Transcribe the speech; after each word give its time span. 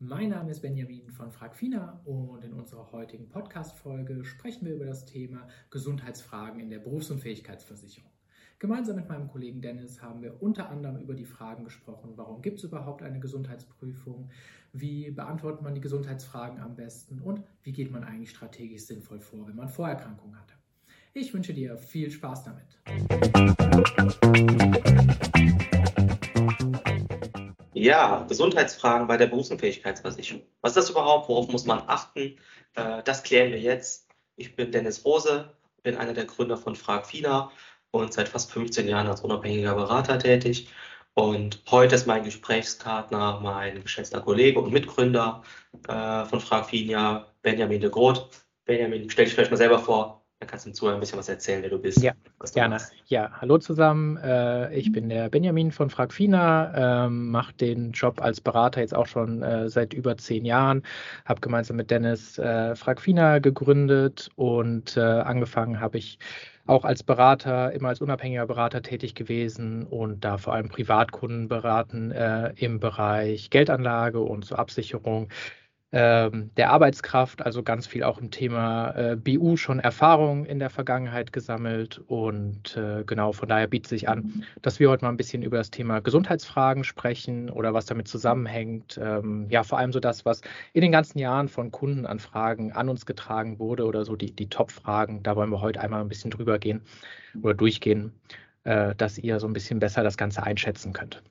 Mein 0.00 0.28
Name 0.28 0.52
ist 0.52 0.60
Benjamin 0.60 1.10
von 1.10 1.32
Fragfina 1.32 2.00
und 2.04 2.44
in 2.44 2.52
unserer 2.52 2.92
heutigen 2.92 3.28
Podcast-Folge 3.28 4.24
sprechen 4.24 4.64
wir 4.64 4.76
über 4.76 4.84
das 4.84 5.06
Thema 5.06 5.48
Gesundheitsfragen 5.70 6.60
in 6.60 6.70
der 6.70 6.78
Berufs- 6.78 7.10
und 7.10 7.18
Fähigkeitsversicherung. 7.18 8.08
Gemeinsam 8.60 8.94
mit 8.94 9.08
meinem 9.08 9.26
Kollegen 9.26 9.60
Dennis 9.60 10.00
haben 10.00 10.22
wir 10.22 10.40
unter 10.40 10.70
anderem 10.70 10.98
über 10.98 11.14
die 11.14 11.24
Fragen 11.24 11.64
gesprochen, 11.64 12.12
warum 12.14 12.42
gibt 12.42 12.58
es 12.58 12.64
überhaupt 12.64 13.02
eine 13.02 13.18
Gesundheitsprüfung, 13.18 14.30
wie 14.72 15.10
beantwortet 15.10 15.62
man 15.62 15.74
die 15.74 15.80
Gesundheitsfragen 15.80 16.60
am 16.60 16.76
besten 16.76 17.18
und 17.18 17.42
wie 17.64 17.72
geht 17.72 17.90
man 17.90 18.04
eigentlich 18.04 18.30
strategisch 18.30 18.82
sinnvoll 18.82 19.18
vor, 19.18 19.48
wenn 19.48 19.56
man 19.56 19.68
Vorerkrankungen 19.68 20.38
hatte. 20.38 20.54
Ich 21.12 21.34
wünsche 21.34 21.52
dir 21.52 21.76
viel 21.76 22.08
Spaß 22.12 22.44
damit. 22.44 22.78
Ja, 27.80 28.24
Gesundheitsfragen 28.28 29.06
bei 29.06 29.16
der 29.16 29.28
Berufsunfähigkeitsversicherung. 29.28 30.42
Was 30.62 30.72
ist 30.72 30.78
das 30.78 30.90
überhaupt? 30.90 31.28
Worauf 31.28 31.46
muss 31.48 31.64
man 31.64 31.80
achten? 31.86 32.36
Äh, 32.74 33.04
das 33.04 33.22
klären 33.22 33.52
wir 33.52 33.60
jetzt. 33.60 34.08
Ich 34.34 34.56
bin 34.56 34.72
Dennis 34.72 35.04
Rose, 35.04 35.54
bin 35.84 35.96
einer 35.96 36.12
der 36.12 36.24
Gründer 36.24 36.56
von 36.56 36.74
FragFina 36.74 37.52
und 37.92 38.12
seit 38.12 38.28
fast 38.28 38.50
15 38.50 38.88
Jahren 38.88 39.06
als 39.06 39.20
unabhängiger 39.20 39.76
Berater 39.76 40.18
tätig. 40.18 40.68
Und 41.14 41.62
heute 41.70 41.94
ist 41.94 42.06
mein 42.08 42.24
Gesprächspartner 42.24 43.38
mein 43.40 43.80
geschätzter 43.82 44.22
Kollege 44.22 44.60
und 44.60 44.72
Mitgründer 44.72 45.44
äh, 45.86 46.24
von 46.24 46.40
FragFina, 46.40 47.32
Benjamin 47.42 47.80
de 47.80 47.90
Groot. 47.90 48.28
Benjamin, 48.64 49.08
stell 49.08 49.26
dich 49.26 49.34
vielleicht 49.34 49.52
mal 49.52 49.56
selber 49.56 49.78
vor. 49.78 50.17
Dann 50.40 50.48
kannst 50.48 50.66
du 50.66 50.70
uns 50.70 50.82
ein 50.84 51.00
bisschen 51.00 51.18
was 51.18 51.28
erzählen, 51.28 51.62
wer 51.62 51.70
du 51.70 51.80
bist. 51.80 52.00
Ja, 52.00 52.12
gerne. 52.54 52.76
Machst. 52.76 52.92
Ja, 53.06 53.32
hallo 53.40 53.58
zusammen. 53.58 54.18
Äh, 54.18 54.72
ich 54.72 54.92
bin 54.92 55.08
der 55.08 55.28
Benjamin 55.30 55.72
von 55.72 55.90
Fragfina, 55.90 57.06
ähm, 57.06 57.32
mache 57.32 57.54
den 57.54 57.90
Job 57.90 58.20
als 58.22 58.40
Berater 58.40 58.80
jetzt 58.80 58.94
auch 58.94 59.08
schon 59.08 59.42
äh, 59.42 59.68
seit 59.68 59.94
über 59.94 60.16
zehn 60.16 60.44
Jahren. 60.44 60.84
Habe 61.24 61.40
gemeinsam 61.40 61.76
mit 61.76 61.90
Dennis 61.90 62.38
äh, 62.38 62.76
Fragfina 62.76 63.40
gegründet 63.40 64.30
und 64.36 64.96
angefangen 64.96 65.80
habe 65.80 65.98
ich 65.98 66.18
auch 66.68 66.84
als 66.84 67.02
Berater, 67.02 67.72
immer 67.72 67.88
als 67.88 68.00
unabhängiger 68.00 68.46
Berater 68.46 68.82
tätig 68.82 69.14
gewesen 69.14 69.86
und 69.86 70.24
da 70.24 70.36
vor 70.36 70.52
allem 70.52 70.68
Privatkunden 70.68 71.48
beraten 71.48 72.12
äh, 72.12 72.52
im 72.56 72.78
Bereich 72.78 73.50
Geldanlage 73.50 74.20
und 74.20 74.44
zur 74.44 74.58
Absicherung 74.58 75.28
ähm, 75.90 76.50
der 76.56 76.70
Arbeitskraft, 76.70 77.40
also 77.40 77.62
ganz 77.62 77.86
viel 77.86 78.02
auch 78.02 78.18
im 78.18 78.30
Thema 78.30 78.90
äh, 78.90 79.16
BU 79.16 79.56
schon 79.56 79.80
Erfahrung 79.80 80.44
in 80.44 80.58
der 80.58 80.68
Vergangenheit 80.68 81.32
gesammelt. 81.32 82.02
Und 82.06 82.76
äh, 82.76 83.04
genau 83.04 83.32
von 83.32 83.48
daher 83.48 83.68
bietet 83.68 83.88
sich 83.88 84.08
an, 84.08 84.44
dass 84.60 84.80
wir 84.80 84.90
heute 84.90 85.04
mal 85.06 85.10
ein 85.10 85.16
bisschen 85.16 85.42
über 85.42 85.56
das 85.56 85.70
Thema 85.70 86.00
Gesundheitsfragen 86.00 86.84
sprechen 86.84 87.48
oder 87.48 87.72
was 87.72 87.86
damit 87.86 88.06
zusammenhängt. 88.06 89.00
Ähm, 89.02 89.46
ja, 89.48 89.62
vor 89.62 89.78
allem 89.78 89.92
so 89.92 90.00
das, 90.00 90.26
was 90.26 90.42
in 90.74 90.82
den 90.82 90.92
ganzen 90.92 91.18
Jahren 91.18 91.48
von 91.48 91.70
Kundenanfragen 91.70 92.72
an 92.72 92.90
uns 92.90 93.06
getragen 93.06 93.58
wurde 93.58 93.86
oder 93.86 94.04
so 94.04 94.14
die, 94.14 94.32
die 94.32 94.50
Top-Fragen. 94.50 95.22
Da 95.22 95.36
wollen 95.36 95.50
wir 95.50 95.62
heute 95.62 95.80
einmal 95.80 96.02
ein 96.02 96.08
bisschen 96.08 96.30
drüber 96.30 96.58
gehen 96.58 96.82
oder 97.42 97.54
durchgehen, 97.54 98.12
äh, 98.64 98.94
dass 98.94 99.16
ihr 99.16 99.40
so 99.40 99.46
ein 99.46 99.54
bisschen 99.54 99.78
besser 99.78 100.02
das 100.02 100.18
Ganze 100.18 100.42
einschätzen 100.42 100.92
könnt. 100.92 101.22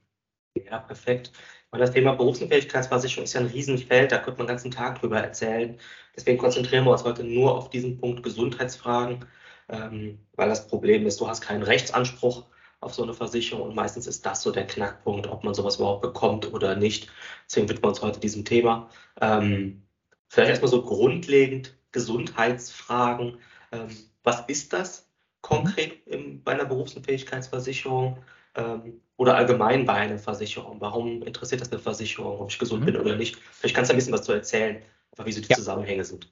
Ja, 0.66 0.80
perfekt. 0.80 1.32
Und 1.72 1.80
das 1.80 1.92
Thema 1.92 2.14
Berufsunfähigkeitsversicherung 2.14 3.26
ist 3.26 3.34
ja 3.34 3.42
ein 3.42 3.48
Riesenfeld, 3.48 4.12
da 4.12 4.20
könnte 4.20 4.40
man 4.40 4.48
den 4.48 4.54
ganzen 4.54 4.72
Tag 4.72 5.00
drüber 5.00 5.20
erzählen. 5.20 5.78
Deswegen 6.16 6.38
konzentrieren 6.38 6.86
wir 6.86 6.92
uns 6.92 7.04
heute 7.04 7.24
nur 7.24 7.56
auf 7.56 7.70
diesen 7.70 7.98
Punkt 7.98 8.24
Gesundheitsfragen, 8.24 9.26
ähm, 9.70 10.20
weil 10.36 10.50
das 10.50 10.68
Problem 10.68 11.06
ist, 11.06 11.20
du 11.20 11.28
hast 11.28 11.42
keinen 11.42 11.64
Rechtsanspruch 11.64 12.46
auf 12.80 12.94
so 12.94 13.04
eine 13.04 13.14
Versicherung 13.14 13.70
und 13.70 13.76
meistens 13.76 14.08
ist 14.08 14.26
das 14.26 14.42
so 14.42 14.52
der 14.52 14.68
Knackpunkt, 14.68 15.28
ob 15.28 15.44
man 15.44 15.54
sowas 15.54 15.78
überhaupt 15.78 16.02
bekommt 16.02 16.52
oder 16.54 16.76
nicht. 16.76 17.10
Deswegen 17.46 17.68
widmen 17.70 17.84
wir 17.84 17.90
uns 17.90 18.02
heute 18.02 18.20
diesem 18.20 18.46
Thema. 18.46 18.90
Ähm, 19.20 19.84
vielleicht 20.30 20.50
erstmal 20.52 20.72
so 20.72 20.84
grundlegend 20.84 21.76
Gesundheitsfragen. 21.92 23.40
Ähm, 23.72 23.90
was 24.24 24.44
ist 24.48 24.74
das 24.74 25.10
konkret 25.42 26.06
im, 26.08 26.44
bei 26.44 26.54
einer 26.54 26.66
Berufsunfähigkeitsversicherung? 26.66 28.18
Ähm, 28.58 29.02
oder 29.18 29.36
allgemein 29.36 29.86
bei 29.86 29.94
einer 29.94 30.18
Versicherung? 30.18 30.78
Warum 30.80 31.24
interessiert 31.24 31.62
das 31.62 31.72
eine 31.72 31.80
Versicherung, 31.80 32.40
ob 32.40 32.50
ich 32.52 32.60
gesund 32.60 32.82
mhm. 32.82 32.86
bin 32.88 32.98
oder 32.98 33.16
nicht? 33.16 33.38
Vielleicht 33.52 33.76
kannst 33.76 33.90
du 33.90 33.94
ein 33.94 33.98
bisschen 33.98 34.14
was 34.14 34.24
zu 34.24 34.34
erzählen, 34.34 34.82
wie 35.24 35.32
so 35.32 35.42
die 35.42 35.48
ja. 35.50 35.56
Zusammenhänge 35.56 36.04
sind. 36.04 36.32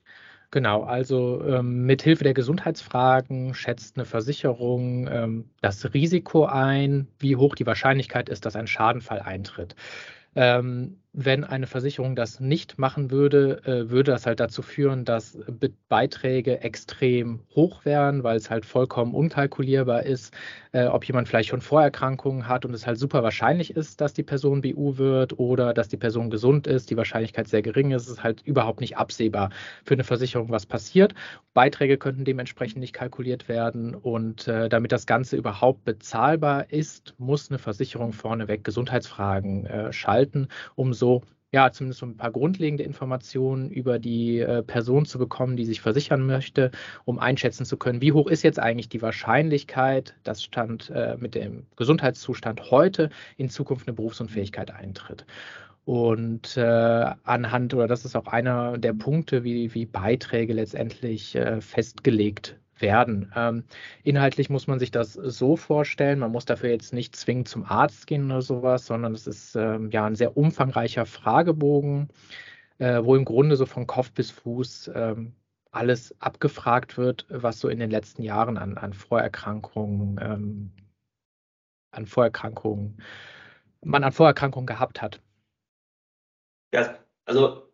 Genau, 0.51 0.83
also 0.83 1.43
ähm, 1.45 1.85
mit 1.85 2.03
Hilfe 2.03 2.23
der 2.23 2.33
Gesundheitsfragen 2.33 3.53
schätzt 3.53 3.97
eine 3.97 4.05
Versicherung 4.05 5.07
ähm, 5.11 5.49
das 5.61 5.93
Risiko 5.93 6.45
ein, 6.45 7.07
wie 7.19 7.35
hoch 7.35 7.55
die 7.55 7.65
Wahrscheinlichkeit 7.65 8.29
ist, 8.29 8.45
dass 8.45 8.55
ein 8.55 8.67
Schadenfall 8.67 9.19
eintritt. 9.19 9.75
Ähm, 10.35 10.97
wenn 11.17 11.45
eine 11.45 11.65
Versicherung 11.65 12.15
das 12.15 12.41
nicht 12.41 12.77
machen 12.77 13.09
würde, 13.09 13.61
äh, 13.65 13.89
würde 13.89 14.11
das 14.11 14.25
halt 14.25 14.41
dazu 14.41 14.61
führen, 14.61 15.05
dass 15.05 15.37
Beiträge 15.87 16.59
extrem 16.59 17.39
hoch 17.55 17.85
wären, 17.85 18.23
weil 18.23 18.35
es 18.35 18.49
halt 18.49 18.65
vollkommen 18.65 19.13
unkalkulierbar 19.13 20.03
ist, 20.03 20.33
äh, 20.73 20.87
ob 20.87 21.05
jemand 21.05 21.29
vielleicht 21.29 21.49
schon 21.49 21.61
Vorerkrankungen 21.61 22.49
hat 22.49 22.65
und 22.65 22.73
es 22.73 22.85
halt 22.85 22.99
super 22.99 23.23
wahrscheinlich 23.23 23.77
ist, 23.77 24.01
dass 24.01 24.13
die 24.13 24.23
Person 24.23 24.59
BU 24.59 24.97
wird 24.97 25.39
oder 25.39 25.73
dass 25.73 25.87
die 25.87 25.95
Person 25.95 26.29
gesund 26.29 26.67
ist. 26.67 26.89
Die 26.89 26.97
Wahrscheinlichkeit 26.97 27.47
sehr 27.47 27.61
gering 27.61 27.91
ist. 27.91 28.03
Es 28.03 28.09
ist 28.09 28.23
halt 28.23 28.41
überhaupt 28.41 28.81
nicht 28.81 28.97
absehbar 28.97 29.51
für 29.85 29.93
eine 29.93 30.03
Versicherung, 30.03 30.49
was 30.49 30.65
passiert. 30.65 31.13
Beiträge 31.53 31.97
könnten 31.97 32.25
dementsprechend 32.25 32.81
nicht 32.81 32.93
kalkuliert 32.93 33.47
werden 33.47 33.95
und 33.95 34.49
äh, 34.49 34.67
damit 34.67 34.91
das 34.91 35.05
Ganze 35.05 35.37
überhaupt 35.37 35.85
bezahlbar 35.85 36.73
ist, 36.73 37.15
muss 37.17 37.49
eine 37.49 37.59
Versicherung 37.59 38.11
vorneweg 38.11 38.65
Gesundheitsfragen 38.65 39.69
schalten, 39.91 40.49
um 40.75 40.93
so 40.93 41.04
so, 41.05 41.21
ja, 41.51 41.71
zumindest 41.71 41.99
so 41.99 42.07
ein 42.07 42.17
paar 42.17 42.31
grundlegende 42.31 42.83
Informationen 42.83 43.69
über 43.69 43.99
die 43.99 44.39
äh, 44.39 44.63
Person 44.63 45.05
zu 45.05 45.19
bekommen, 45.19 45.55
die 45.55 45.65
sich 45.65 45.79
versichern 45.79 46.25
möchte, 46.25 46.71
um 47.05 47.19
einschätzen 47.19 47.63
zu 47.63 47.77
können, 47.77 48.01
wie 48.01 48.11
hoch 48.11 48.27
ist 48.27 48.43
jetzt 48.43 48.59
eigentlich 48.59 48.89
die 48.89 49.03
Wahrscheinlichkeit, 49.03 50.15
dass 50.23 50.41
Stand 50.43 50.89
äh, 50.89 51.15
mit 51.19 51.35
dem 51.35 51.67
Gesundheitszustand 51.75 52.71
heute 52.71 53.09
in 53.37 53.49
Zukunft 53.49 53.87
eine 53.87 53.95
Berufsunfähigkeit 53.95 54.71
eintritt. 54.71 55.27
Und 55.85 56.57
äh, 56.57 57.11
anhand, 57.23 57.75
oder 57.75 57.87
das 57.87 58.03
ist 58.03 58.15
auch 58.15 58.25
einer 58.25 58.79
der 58.79 58.93
Punkte, 58.93 59.43
wie, 59.43 59.71
wie 59.75 59.85
Beiträge 59.85 60.53
letztendlich 60.53 61.35
äh, 61.35 61.61
festgelegt 61.61 62.59
werden. 62.81 63.31
Ähm, 63.35 63.63
inhaltlich 64.03 64.49
muss 64.49 64.67
man 64.67 64.79
sich 64.79 64.91
das 64.91 65.13
so 65.13 65.55
vorstellen, 65.55 66.19
man 66.19 66.31
muss 66.31 66.45
dafür 66.45 66.69
jetzt 66.69 66.93
nicht 66.93 67.15
zwingend 67.15 67.47
zum 67.47 67.63
Arzt 67.65 68.07
gehen 68.07 68.25
oder 68.25 68.41
sowas, 68.41 68.85
sondern 68.85 69.13
es 69.13 69.27
ist 69.27 69.55
ähm, 69.55 69.89
ja 69.91 70.05
ein 70.05 70.15
sehr 70.15 70.37
umfangreicher 70.37 71.05
Fragebogen, 71.05 72.09
äh, 72.79 73.03
wo 73.03 73.15
im 73.15 73.25
Grunde 73.25 73.55
so 73.55 73.65
von 73.65 73.87
Kopf 73.87 74.11
bis 74.11 74.31
Fuß 74.31 74.91
ähm, 74.93 75.33
alles 75.71 76.15
abgefragt 76.21 76.97
wird, 76.97 77.25
was 77.29 77.59
so 77.59 77.67
in 77.67 77.79
den 77.79 77.91
letzten 77.91 78.23
Jahren 78.23 78.57
an, 78.57 78.77
an 78.77 78.93
Vorerkrankungen, 78.93 80.19
ähm, 80.21 80.71
an 81.91 82.05
Vorerkrankungen, 82.05 83.01
man 83.83 84.03
an 84.03 84.13
Vorerkrankungen 84.13 84.67
gehabt 84.67 85.01
hat. 85.01 85.21
Ja, 86.73 86.97
also 87.25 87.69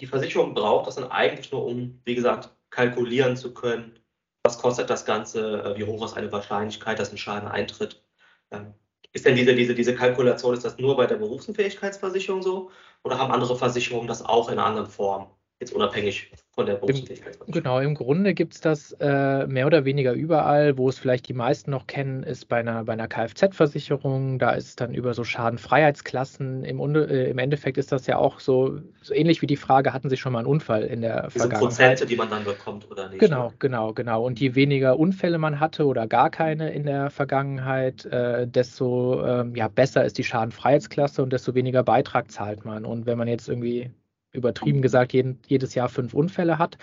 die 0.00 0.06
Versicherung 0.06 0.54
braucht 0.54 0.88
das 0.88 0.96
dann 0.96 1.10
eigentlich 1.10 1.52
nur, 1.52 1.64
um, 1.64 2.00
wie 2.04 2.14
gesagt, 2.16 2.50
kalkulieren 2.70 3.36
zu 3.36 3.54
können, 3.54 3.98
was 4.44 4.58
kostet 4.58 4.90
das 4.90 5.04
Ganze, 5.04 5.62
äh, 5.62 5.76
wie 5.78 5.84
hoch 5.84 6.04
ist 6.04 6.14
eine 6.14 6.32
Wahrscheinlichkeit, 6.32 6.98
dass 6.98 7.12
ein 7.12 7.18
Schaden 7.18 7.48
eintritt. 7.48 8.02
Ähm, 8.50 8.74
ist 9.12 9.26
denn 9.26 9.36
diese, 9.36 9.54
diese, 9.54 9.74
diese 9.74 9.94
Kalkulation, 9.94 10.54
ist 10.54 10.64
das 10.64 10.78
nur 10.78 10.96
bei 10.96 11.06
der 11.06 11.16
Berufsunfähigkeitsversicherung 11.16 12.42
so 12.42 12.70
oder 13.04 13.18
haben 13.18 13.32
andere 13.32 13.56
Versicherungen 13.56 14.08
das 14.08 14.24
auch 14.24 14.48
in 14.48 14.54
einer 14.58 14.66
anderen 14.66 14.88
Form? 14.88 15.30
Jetzt 15.62 15.72
unabhängig 15.72 16.30
von 16.50 16.66
der 16.66 16.74
Berufstätigkeit. 16.74 17.38
Genau, 17.46 17.78
im 17.80 17.94
Grunde 17.94 18.34
gibt 18.34 18.54
es 18.54 18.60
das 18.60 18.92
äh, 19.00 19.46
mehr 19.46 19.66
oder 19.66 19.84
weniger 19.84 20.12
überall. 20.12 20.76
Wo 20.76 20.88
es 20.88 20.98
vielleicht 20.98 21.28
die 21.28 21.34
meisten 21.34 21.70
noch 21.70 21.86
kennen, 21.86 22.22
ist 22.24 22.48
bei 22.48 22.58
einer, 22.58 22.84
bei 22.84 22.92
einer 22.92 23.08
Kfz-Versicherung. 23.08 24.38
Da 24.38 24.50
ist 24.50 24.66
es 24.66 24.76
dann 24.76 24.92
über 24.92 25.14
so 25.14 25.24
Schadenfreiheitsklassen. 25.24 26.64
Im, 26.64 26.94
äh, 26.94 27.30
Im 27.30 27.38
Endeffekt 27.38 27.78
ist 27.78 27.92
das 27.92 28.06
ja 28.06 28.18
auch 28.18 28.40
so, 28.40 28.80
so 29.00 29.14
ähnlich 29.14 29.40
wie 29.40 29.46
die 29.46 29.56
Frage, 29.56 29.92
hatten 29.92 30.10
Sie 30.10 30.16
schon 30.16 30.32
mal 30.32 30.40
einen 30.40 30.48
Unfall 30.48 30.82
in 30.82 31.00
der 31.00 31.28
Diese 31.28 31.38
Vergangenheit? 31.38 31.68
Prozente, 31.68 32.06
die 32.06 32.16
man 32.16 32.28
dann 32.28 32.44
bekommt 32.44 32.90
oder 32.90 33.08
nicht. 33.08 33.20
Genau, 33.20 33.48
ne? 33.48 33.54
genau, 33.58 33.92
genau. 33.94 34.24
Und 34.24 34.40
je 34.40 34.54
weniger 34.54 34.98
Unfälle 34.98 35.38
man 35.38 35.60
hatte 35.60 35.86
oder 35.86 36.06
gar 36.06 36.28
keine 36.28 36.72
in 36.72 36.84
der 36.84 37.08
Vergangenheit, 37.10 38.04
äh, 38.06 38.46
desto 38.46 39.24
ähm, 39.24 39.54
ja, 39.54 39.68
besser 39.68 40.04
ist 40.04 40.18
die 40.18 40.24
Schadenfreiheitsklasse 40.24 41.22
und 41.22 41.32
desto 41.32 41.54
weniger 41.54 41.82
Beitrag 41.82 42.30
zahlt 42.30 42.64
man. 42.64 42.84
Und 42.84 43.06
wenn 43.06 43.16
man 43.16 43.28
jetzt 43.28 43.48
irgendwie 43.48 43.90
übertrieben 44.32 44.82
gesagt 44.82 45.12
jeden, 45.12 45.38
jedes 45.46 45.74
Jahr 45.74 45.88
fünf 45.88 46.14
Unfälle 46.14 46.58
hat, 46.58 46.78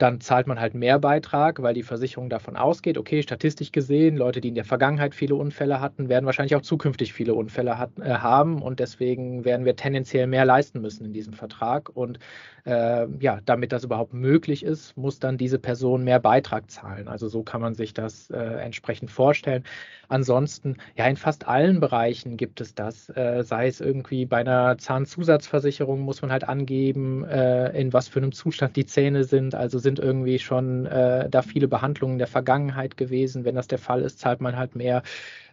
dann 0.00 0.20
zahlt 0.20 0.46
man 0.46 0.58
halt 0.58 0.74
mehr 0.74 0.98
Beitrag, 0.98 1.62
weil 1.62 1.74
die 1.74 1.82
Versicherung 1.82 2.30
davon 2.30 2.56
ausgeht, 2.56 2.96
okay, 2.96 3.22
statistisch 3.22 3.70
gesehen, 3.70 4.16
Leute, 4.16 4.40
die 4.40 4.48
in 4.48 4.54
der 4.54 4.64
Vergangenheit 4.64 5.14
viele 5.14 5.34
Unfälle 5.34 5.80
hatten, 5.80 6.08
werden 6.08 6.24
wahrscheinlich 6.24 6.56
auch 6.56 6.62
zukünftig 6.62 7.12
viele 7.12 7.34
Unfälle 7.34 7.76
hat, 7.76 7.90
äh, 7.98 8.14
haben 8.14 8.62
und 8.62 8.80
deswegen 8.80 9.44
werden 9.44 9.66
wir 9.66 9.76
tendenziell 9.76 10.26
mehr 10.26 10.44
leisten 10.44 10.80
müssen 10.80 11.04
in 11.04 11.12
diesem 11.12 11.34
Vertrag. 11.34 11.90
Und 11.90 12.18
äh, 12.64 13.06
ja, 13.20 13.40
damit 13.44 13.72
das 13.72 13.84
überhaupt 13.84 14.14
möglich 14.14 14.64
ist, 14.64 14.96
muss 14.96 15.18
dann 15.18 15.36
diese 15.36 15.58
Person 15.58 16.04
mehr 16.04 16.20
Beitrag 16.20 16.70
zahlen. 16.70 17.08
Also 17.08 17.28
so 17.28 17.42
kann 17.42 17.60
man 17.60 17.74
sich 17.74 17.94
das 17.94 18.30
äh, 18.30 18.38
entsprechend 18.38 19.10
vorstellen. 19.10 19.64
Ansonsten, 20.08 20.76
ja, 20.96 21.06
in 21.06 21.16
fast 21.16 21.46
allen 21.46 21.80
Bereichen 21.80 22.36
gibt 22.36 22.60
es 22.60 22.74
das. 22.74 23.08
Äh, 23.10 23.44
sei 23.44 23.68
es 23.68 23.80
irgendwie 23.80 24.26
bei 24.26 24.38
einer 24.38 24.76
Zahnzusatzversicherung 24.76 26.00
muss 26.00 26.20
man 26.22 26.32
halt 26.32 26.48
angeben, 26.48 27.24
äh, 27.24 27.78
in 27.80 27.92
was 27.92 28.08
für 28.08 28.18
einem 28.18 28.32
Zustand 28.32 28.76
die 28.76 28.86
Zähne 28.86 29.24
sind. 29.24 29.54
Also 29.54 29.78
sind 29.78 29.89
irgendwie 29.98 30.38
schon 30.38 30.86
äh, 30.86 31.28
da 31.28 31.42
viele 31.42 31.68
Behandlungen 31.68 32.18
der 32.18 32.26
Vergangenheit 32.26 32.96
gewesen. 32.96 33.44
Wenn 33.44 33.54
das 33.54 33.68
der 33.68 33.78
Fall 33.78 34.02
ist, 34.02 34.18
zahlt 34.18 34.40
man 34.40 34.56
halt 34.56 34.76
mehr. 34.76 35.02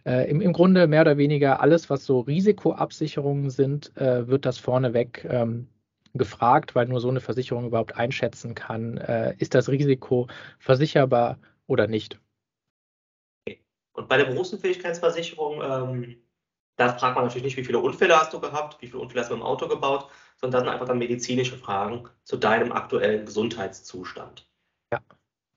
Äh, 0.04 0.30
im, 0.30 0.40
im, 0.40 0.52
Grunde 0.52 0.86
mehr 0.86 1.02
oder 1.02 1.18
weniger 1.18 1.60
alles, 1.60 1.90
was 1.90 2.04
so 2.04 2.20
Risikoabsicherungen 2.20 3.50
sind, 3.50 3.96
äh, 3.96 4.28
wird 4.28 4.46
das 4.46 4.58
vorneweg 4.58 5.26
ähm, 5.28 5.68
gefragt, 6.14 6.74
weil 6.74 6.86
nur 6.86 7.00
so 7.00 7.08
eine 7.08 7.20
Versicherung 7.20 7.66
überhaupt 7.66 7.96
einschätzen 7.96 8.54
kann, 8.54 8.96
äh, 8.98 9.34
ist 9.38 9.54
das 9.54 9.68
Risiko 9.68 10.28
versicherbar 10.58 11.38
oder 11.66 11.86
nicht. 11.86 12.18
Und 13.92 14.08
bei 14.08 14.16
der 14.16 14.26
Berufsunfähigkeitsversicherung, 14.26 15.60
ähm, 15.62 16.16
da 16.78 16.92
fragt 16.94 17.16
man 17.16 17.24
natürlich 17.24 17.44
nicht, 17.44 17.56
wie 17.56 17.64
viele 17.64 17.80
Unfälle 17.80 18.16
hast 18.18 18.32
du 18.32 18.40
gehabt, 18.40 18.80
wie 18.80 18.86
viele 18.86 19.00
Unfälle 19.00 19.20
hast 19.22 19.30
du 19.30 19.34
im 19.34 19.42
Auto 19.42 19.68
gebaut, 19.68 20.08
sondern 20.36 20.68
einfach 20.68 20.86
dann 20.86 20.98
medizinische 20.98 21.58
Fragen 21.58 22.08
zu 22.24 22.36
deinem 22.36 22.72
aktuellen 22.72 23.26
Gesundheitszustand. 23.26 24.48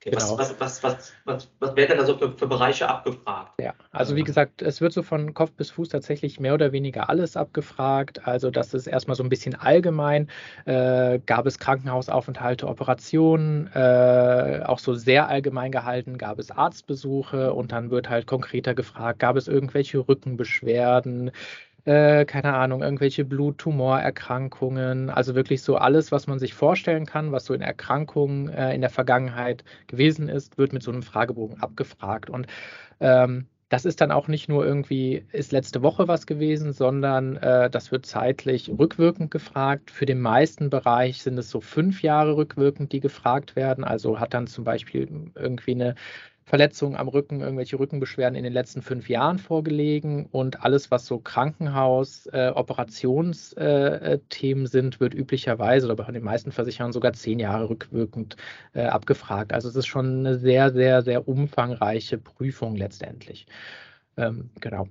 Okay, 0.03 0.15
genau. 0.15 0.36
was, 0.36 0.59
was, 0.59 0.81
was, 0.81 1.13
was, 1.25 1.48
was, 1.59 1.75
werden 1.75 1.89
denn 1.89 1.98
da 2.00 2.06
so 2.06 2.18
für, 2.18 2.31
für, 2.31 2.48
Bereiche 2.48 2.89
abgefragt? 2.89 3.51
Ja, 3.62 3.75
also 3.92 4.15
wie 4.15 4.24
gesagt, 4.24 4.63
es 4.63 4.81
wird 4.81 4.94
so 4.94 5.03
von 5.03 5.36
Kopf 5.36 5.51
bis 5.51 5.69
Fuß 5.69 5.89
tatsächlich 5.89 6.39
mehr 6.39 6.56
oder 6.56 6.71
weniger 6.71 7.07
alles 7.07 7.38
abgefragt. 7.38 8.27
Also 8.27 8.50
das 8.50 8.74
ist 8.74 8.88
erstmal 8.88 9.15
so 9.15 9.21
ein 9.21 9.30
bisschen 9.30 9.53
allgemein. 9.53 10.27
Äh, 10.65 11.19
gab 11.27 11.45
es 11.45 11.59
Krankenhausaufenthalte, 11.59 12.68
Operationen, 12.68 13.68
äh, 13.75 14.63
auch 14.65 14.80
so 14.80 14.95
sehr 14.95 15.27
allgemein 15.27 15.71
gehalten, 15.71 16.18
gab 16.18 16.39
es 16.39 16.50
Arztbesuche 16.50 17.54
und 17.54 17.71
dann 17.71 17.92
wird 17.92 18.09
halt 18.09 18.25
konkreter 18.25 18.74
gefragt, 18.74 19.19
gab 19.19 19.36
es 19.36 19.47
irgendwelche 19.47 20.00
Rückenbeschwerden, 20.00 21.30
äh, 21.86 22.25
keine 22.25 22.54
Ahnung, 22.54 22.81
irgendwelche 22.83 23.25
Bluttumorerkrankungen, 23.25 25.10
also 25.10 25.36
wirklich 25.36 25.62
so 25.63 25.78
alles, 25.78 26.12
was 26.12 26.28
man 26.28 26.39
sich 26.39 26.54
vorstellen 26.54 27.06
kann, 27.06 27.31
was 27.31 27.45
so 27.45 27.54
in 27.54 27.62
Erkrankungen 27.62 28.50
äh, 28.50 28.74
in 28.74 28.81
der 28.81 28.89
Vergangenheit 28.89 29.63
gewesen 29.88 30.30
ist, 30.30 30.57
wird 30.57 30.74
mit 30.74 30.83
so 30.83 30.92
einem 30.92 31.04
Fragebogen 31.04 31.62
abgefragt. 31.62 32.30
Und 32.30 32.48
ähm, 33.00 33.48
das 33.72 33.86
ist 33.86 34.01
dann 34.01 34.12
auch 34.12 34.28
nicht 34.28 34.50
nur 34.50 34.66
irgendwie, 34.66 35.25
ist 35.31 35.54
letzte 35.54 35.81
Woche 35.81 36.10
was 36.10 36.28
gewesen, 36.28 36.74
sondern 36.74 37.38
äh, 37.38 37.69
das 37.69 37.89
wird 37.89 38.06
zeitlich 38.06 38.69
rückwirkend 38.69 39.31
gefragt. 39.31 39.92
Für 39.92 40.06
den 40.06 40.19
meisten 40.19 40.69
Bereich 40.69 41.24
sind 41.24 41.38
es 41.38 41.50
so 41.50 41.62
fünf 41.62 42.04
Jahre 42.04 42.36
rückwirkend, 42.36 42.92
die 42.92 43.00
gefragt 43.00 43.56
werden. 43.56 43.86
Also 43.86 44.19
hat 44.19 44.33
dann 44.33 44.48
zum 44.48 44.66
Beispiel 44.66 45.31
irgendwie 45.36 45.72
eine 45.72 45.95
Verletzungen 46.43 46.95
am 46.95 47.07
Rücken, 47.07 47.41
irgendwelche 47.41 47.79
Rückenbeschwerden 47.79 48.35
in 48.35 48.43
den 48.43 48.53
letzten 48.53 48.81
fünf 48.81 49.09
Jahren 49.09 49.38
vorgelegen 49.38 50.25
und 50.31 50.63
alles, 50.63 50.91
was 50.91 51.05
so 51.05 51.19
Krankenhaus, 51.19 52.25
äh, 52.27 52.51
Operationsthemen 52.53 54.65
äh, 54.65 54.67
sind, 54.67 54.99
wird 54.99 55.13
üblicherweise 55.13 55.85
oder 55.85 55.95
bei 55.95 56.11
den 56.11 56.23
meisten 56.23 56.51
Versicherern 56.51 56.93
sogar 56.93 57.13
zehn 57.13 57.39
Jahre 57.39 57.69
rückwirkend 57.69 58.38
äh, 58.73 58.81
abgefragt. 58.81 59.53
Also 59.53 59.69
es 59.69 59.75
ist 59.75 59.88
schon 59.88 60.25
eine 60.25 60.39
sehr, 60.39 60.71
sehr, 60.71 61.03
sehr 61.03 61.27
umfangreiche 61.27 62.17
Prüfung 62.17 62.75
letztendlich. 62.75 63.45
Ähm, 64.17 64.49
genau. 64.59 64.87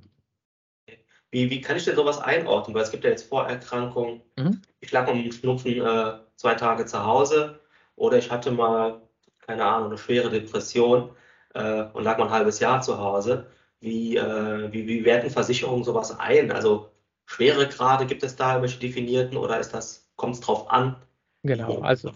Wie, 1.32 1.50
wie 1.50 1.60
kann 1.60 1.76
ich 1.76 1.84
denn 1.84 1.96
sowas 1.96 2.20
einordnen? 2.20 2.74
Weil 2.74 2.82
es 2.82 2.90
gibt 2.90 3.04
ja 3.04 3.10
jetzt 3.10 3.28
Vorerkrankungen. 3.28 4.20
Mhm. 4.36 4.62
Ich 4.80 4.90
lag 4.92 5.12
mit 5.12 5.24
dem 5.24 5.32
Schnupfen 5.32 5.80
äh, 5.80 6.12
zwei 6.36 6.54
Tage 6.54 6.86
zu 6.86 7.04
Hause 7.04 7.60
oder 7.96 8.18
ich 8.18 8.30
hatte 8.30 8.50
mal, 8.50 9.02
keine 9.40 9.64
Ahnung, 9.64 9.88
eine 9.88 9.98
schwere 9.98 10.30
Depression 10.30 11.10
äh, 11.54 11.84
und 11.92 12.04
lag 12.04 12.18
mal 12.18 12.26
ein 12.26 12.30
halbes 12.30 12.60
Jahr 12.60 12.80
zu 12.80 12.98
Hause. 12.98 13.46
Wie, 13.80 14.16
äh, 14.16 14.72
wie, 14.72 14.86
wie 14.86 15.04
werten 15.04 15.30
Versicherungen 15.30 15.84
sowas 15.84 16.18
ein? 16.18 16.52
Also 16.52 16.90
schwere 17.26 17.66
Grade 17.68 18.06
gibt 18.06 18.22
es 18.22 18.36
da 18.36 18.54
irgendwelche 18.54 18.80
definierten 18.80 19.36
oder 19.36 19.58
ist 19.58 19.72
das, 19.72 20.10
kommt 20.16 20.34
es 20.34 20.40
drauf 20.40 20.70
an? 20.70 20.96
Genau, 21.42 21.80
also 21.80 22.12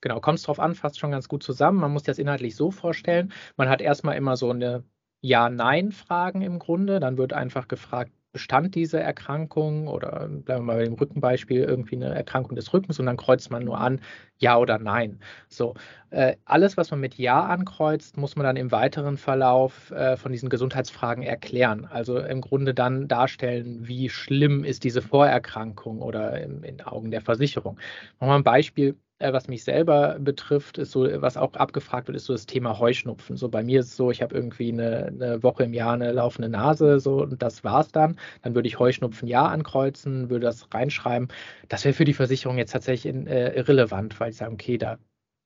genau, 0.00 0.20
kommt 0.20 0.38
es 0.38 0.44
drauf 0.44 0.60
an, 0.60 0.74
fasst 0.74 0.98
schon 0.98 1.10
ganz 1.10 1.28
gut 1.28 1.42
zusammen. 1.42 1.80
Man 1.80 1.92
muss 1.92 2.04
das 2.04 2.18
inhaltlich 2.18 2.56
so 2.56 2.70
vorstellen. 2.70 3.32
Man 3.56 3.68
hat 3.68 3.80
erstmal 3.82 4.16
immer 4.16 4.36
so 4.36 4.50
eine 4.50 4.84
Ja-Nein-Fragen 5.20 6.40
im 6.40 6.58
Grunde. 6.58 7.00
Dann 7.00 7.18
wird 7.18 7.34
einfach 7.34 7.68
gefragt, 7.68 8.12
bestand 8.32 8.74
diese 8.74 9.00
Erkrankung 9.00 9.88
oder 9.88 10.28
bleiben 10.28 10.46
wir 10.46 10.60
mal 10.60 10.76
bei 10.76 10.84
dem 10.84 10.94
Rückenbeispiel 10.94 11.62
irgendwie 11.62 11.96
eine 11.96 12.14
Erkrankung 12.14 12.56
des 12.56 12.72
Rückens 12.72 13.00
und 13.00 13.06
dann 13.06 13.16
kreuzt 13.16 13.50
man 13.50 13.64
nur 13.64 13.78
an 13.80 14.00
Ja 14.38 14.58
oder 14.58 14.78
Nein. 14.78 15.20
So 15.48 15.74
äh, 16.10 16.36
alles, 16.44 16.76
was 16.76 16.90
man 16.90 17.00
mit 17.00 17.16
Ja 17.16 17.44
ankreuzt, 17.46 18.16
muss 18.16 18.36
man 18.36 18.44
dann 18.44 18.56
im 18.56 18.70
weiteren 18.70 19.16
Verlauf 19.16 19.90
äh, 19.90 20.16
von 20.16 20.32
diesen 20.32 20.48
Gesundheitsfragen 20.48 21.22
erklären. 21.22 21.86
Also 21.86 22.18
im 22.18 22.40
Grunde 22.40 22.74
dann 22.74 23.08
darstellen, 23.08 23.86
wie 23.88 24.08
schlimm 24.10 24.64
ist 24.64 24.84
diese 24.84 25.02
Vorerkrankung 25.02 26.02
oder 26.02 26.40
in, 26.42 26.62
in 26.62 26.80
Augen 26.82 27.10
der 27.10 27.20
Versicherung. 27.22 27.78
Machen 28.20 28.30
wir 28.30 28.34
ein 28.36 28.44
Beispiel 28.44 28.96
was 29.20 29.48
mich 29.48 29.64
selber 29.64 30.16
betrifft, 30.20 30.78
ist 30.78 30.92
so, 30.92 31.04
was 31.20 31.36
auch 31.36 31.52
abgefragt 31.54 32.06
wird, 32.08 32.16
ist 32.16 32.26
so 32.26 32.32
das 32.32 32.46
Thema 32.46 32.78
Heuschnupfen. 32.78 33.36
So 33.36 33.48
bei 33.48 33.64
mir 33.64 33.80
ist 33.80 33.88
es 33.88 33.96
so, 33.96 34.10
ich 34.10 34.22
habe 34.22 34.34
irgendwie 34.34 34.72
eine, 34.72 35.06
eine, 35.06 35.42
Woche 35.42 35.64
im 35.64 35.74
Jahr 35.74 35.94
eine 35.94 36.12
laufende 36.12 36.48
Nase, 36.48 37.00
so 37.00 37.22
und 37.22 37.42
das 37.42 37.64
war's 37.64 37.90
dann. 37.90 38.18
Dann 38.42 38.54
würde 38.54 38.68
ich 38.68 38.78
Heuschnupfen 38.78 39.26
ja 39.28 39.46
ankreuzen, 39.46 40.30
würde 40.30 40.46
das 40.46 40.72
reinschreiben. 40.72 41.28
Das 41.68 41.84
wäre 41.84 41.94
für 41.94 42.04
die 42.04 42.14
Versicherung 42.14 42.58
jetzt 42.58 42.72
tatsächlich 42.72 43.12
in, 43.12 43.26
äh, 43.26 43.54
irrelevant, 43.54 44.18
weil 44.20 44.30
ich 44.30 44.36
sage, 44.36 44.52
okay, 44.52 44.78
da 44.78 44.98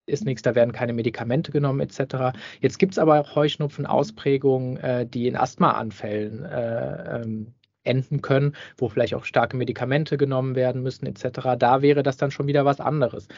ist 0.07 0.25
nichts, 0.25 0.43
da 0.43 0.55
werden 0.55 0.73
keine 0.73 0.93
Medikamente 0.93 1.53
genommen 1.53 1.81
etc. 1.81 2.37
Jetzt 2.61 2.79
gibt 2.79 2.93
es 2.93 2.99
aber 2.99 3.21
auch 3.21 3.35
Heuschnupfen-Ausprägungen, 3.37 4.77
äh, 4.79 5.07
die 5.07 5.29
in 5.29 5.37
Asthmaanfällen 5.37 6.45
äh, 6.45 7.23
ähm, 7.23 7.55
enden 7.85 8.23
können, 8.23 8.55
wo 8.77 8.89
vielleicht 8.89 9.15
auch 9.15 9.25
starke 9.25 9.57
Medikamente 9.57 10.17
genommen 10.17 10.55
werden 10.55 10.83
müssen 10.83 11.07
etc. 11.07 11.57
Da 11.59 11.83
wäre 11.83 12.03
das 12.03 12.17
dann 12.17 12.31
schon 12.31 12.47
wieder 12.47 12.65
was 12.65 12.81
anderes, 12.81 13.29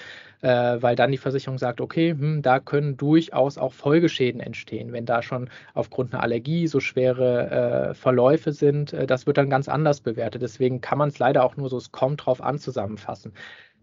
äh, 0.43 0.49
weil 0.49 0.97
dann 0.97 1.13
die 1.13 1.19
Versicherung 1.19 1.59
sagt, 1.59 1.81
okay, 1.81 2.11
hm, 2.11 2.43
da 2.43 2.61
können 2.61 2.97
durchaus 2.97 3.59
auch 3.59 3.73
Folgeschäden 3.73 4.41
entstehen, 4.41 4.93
wenn 4.93 5.07
da 5.07 5.23
schon 5.23 5.49
aufgrund 5.75 6.13
einer 6.13 6.23
Allergie 6.23 6.67
so 6.67 6.81
schwere 6.81 7.91
äh, 7.91 7.95
Verläufe 7.95 8.53
sind. 8.53 8.93
Äh, 8.93 9.07
das 9.07 9.27
wird 9.27 9.39
dann 9.39 9.51
ganz 9.51 9.69
anders 9.69 10.01
bewertet. 10.01 10.43
Deswegen 10.43 10.81
kann 10.81 10.99
man 10.99 11.09
es 11.09 11.19
leider 11.19 11.45
auch 11.45 11.57
nur 11.57 11.69
so, 11.69 11.77
es 11.77 11.93
kommt 11.93 12.27
drauf 12.27 12.43
an, 12.43 12.59
zusammenfassen. 12.59 13.33